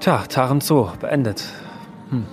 Tja, 0.00 0.24
Taren 0.28 0.60
Zoo, 0.60 0.88
beendet. 1.00 1.44
Hm. 2.10 2.26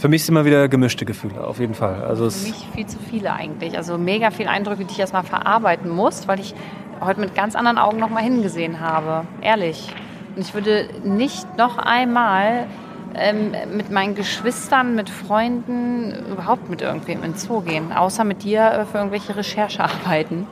Für 0.00 0.08
mich 0.08 0.24
sind 0.24 0.34
immer 0.34 0.46
wieder 0.46 0.68
gemischte 0.68 1.04
Gefühle, 1.04 1.44
auf 1.44 1.60
jeden 1.60 1.74
Fall. 1.74 2.02
Also 2.02 2.30
Für 2.30 2.48
mich 2.48 2.66
viel 2.74 2.86
zu 2.86 2.98
viele 2.98 3.32
eigentlich. 3.32 3.76
Also 3.76 3.98
mega 3.98 4.30
viele 4.30 4.48
Eindrücke, 4.48 4.84
die 4.86 4.92
ich 4.92 5.00
erstmal 5.00 5.24
verarbeiten 5.24 5.90
muss, 5.90 6.26
weil 6.26 6.40
ich 6.40 6.54
heute 7.00 7.20
mit 7.20 7.34
ganz 7.34 7.54
anderen 7.54 7.76
Augen 7.76 7.98
nochmal 7.98 8.22
hingesehen 8.22 8.80
habe. 8.80 9.26
Ehrlich. 9.42 9.94
Und 10.36 10.42
ich 10.42 10.54
würde 10.54 10.88
nicht 11.04 11.58
noch 11.58 11.76
einmal 11.76 12.66
ähm, 13.14 13.52
mit 13.76 13.90
meinen 13.90 14.14
Geschwistern, 14.14 14.94
mit 14.94 15.10
Freunden, 15.10 16.14
überhaupt 16.30 16.70
mit 16.70 16.80
irgendwem 16.82 17.22
ins 17.22 17.42
Zoo 17.42 17.60
gehen, 17.60 17.92
außer 17.92 18.24
mit 18.24 18.44
dir 18.44 18.62
äh, 18.62 18.84
für 18.86 18.98
irgendwelche 18.98 19.36
Recherchearbeiten. 19.36 20.46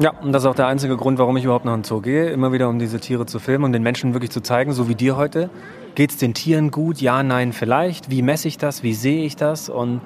Ja, 0.00 0.14
und 0.22 0.32
das 0.32 0.44
ist 0.44 0.48
auch 0.48 0.54
der 0.54 0.66
einzige 0.66 0.96
Grund, 0.96 1.18
warum 1.18 1.36
ich 1.36 1.44
überhaupt 1.44 1.66
noch 1.66 1.74
in 1.74 1.80
den 1.80 1.84
Zoo 1.84 2.00
gehe. 2.00 2.30
Immer 2.30 2.52
wieder, 2.52 2.70
um 2.70 2.78
diese 2.78 3.00
Tiere 3.00 3.26
zu 3.26 3.38
filmen 3.38 3.64
und 3.64 3.72
den 3.74 3.82
Menschen 3.82 4.14
wirklich 4.14 4.30
zu 4.30 4.40
zeigen, 4.40 4.72
so 4.72 4.88
wie 4.88 4.94
dir 4.94 5.18
heute. 5.18 5.50
Geht 5.94 6.10
es 6.10 6.16
den 6.16 6.32
Tieren 6.32 6.70
gut? 6.70 7.02
Ja, 7.02 7.22
nein, 7.22 7.52
vielleicht. 7.52 8.10
Wie 8.10 8.22
messe 8.22 8.48
ich 8.48 8.56
das? 8.56 8.82
Wie 8.82 8.94
sehe 8.94 9.26
ich 9.26 9.36
das? 9.36 9.68
Und, 9.68 10.00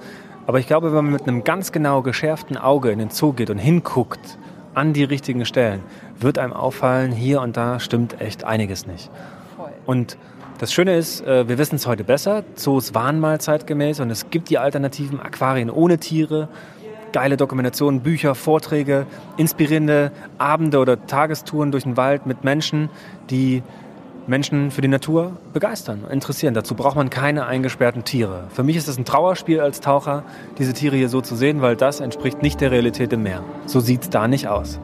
aber 0.49 0.59
ich 0.59 0.66
glaube, 0.66 0.88
wenn 0.88 1.05
man 1.05 1.12
mit 1.12 1.28
einem 1.28 1.45
ganz 1.45 1.70
genau 1.70 2.03
geschärften 2.03 2.57
Auge 2.57 2.90
in 2.90 2.99
den 2.99 3.11
Zoo 3.11 3.34
geht 3.34 3.51
und 3.51 3.59
hinguckt 3.59 4.36
an 4.74 4.95
die 4.95 5.05
richtigen 5.05 5.45
Stellen, 5.45 5.80
wird 6.18 6.40
einem 6.40 6.55
auffallen, 6.55 7.12
hier 7.12 7.40
und 7.40 7.57
da 7.57 7.78
stimmt 7.78 8.20
echt 8.20 8.42
einiges 8.42 8.88
nicht. 8.88 9.12
Und 9.86 10.18
das 10.59 10.72
Schöne 10.72 10.97
ist, 10.97 11.24
äh, 11.24 11.49
wir 11.49 11.57
wissen 11.57 11.76
es 11.76 11.86
heute 11.86 12.03
besser. 12.03 12.42
Zoos 12.57 12.95
waren 12.95 13.20
mal 13.20 13.40
zeitgemäß 13.40 14.01
und 14.01 14.11
es 14.11 14.30
gibt 14.30 14.51
die 14.51 14.59
alternativen 14.59 15.20
Aquarien 15.20 15.70
ohne 15.70 15.99
Tiere. 15.99 16.49
Geile 17.15 17.37
Dokumentationen, 17.37 18.01
Bücher, 18.01 18.35
Vorträge, 18.35 19.07
inspirierende 19.37 20.11
Abende 20.37 20.81
oder 20.81 21.07
Tagestouren 21.07 21.71
durch 21.71 21.85
den 21.85 21.97
Wald 21.97 22.27
mit 22.27 22.43
Menschen, 22.43 22.91
die 23.31 23.62
Menschen 24.27 24.73
für 24.73 24.81
die 24.81 24.89
Natur 24.89 25.37
begeistern, 25.53 26.05
interessieren. 26.11 26.55
Dazu 26.55 26.75
braucht 26.75 26.97
man 26.97 27.11
keine 27.11 27.47
eingesperrten 27.47 28.03
Tiere. 28.03 28.49
Für 28.51 28.65
mich 28.65 28.75
ist 28.75 28.89
es 28.89 28.99
ein 28.99 29.05
Trauerspiel 29.05 29.61
als 29.61 29.81
Taucher, 29.81 30.25
diese 30.59 30.73
Tiere 30.73 30.97
hier 30.97 31.09
so 31.09 31.21
zu 31.21 31.37
sehen, 31.37 31.62
weil 31.62 31.77
das 31.77 32.01
entspricht 32.01 32.43
nicht 32.43 32.61
der 32.61 32.73
Realität 32.73 33.12
im 33.12 33.23
Meer. 33.23 33.45
So 33.67 33.79
sieht 33.79 34.03
es 34.03 34.11
da 34.11 34.27
nicht 34.27 34.49
aus. 34.49 34.81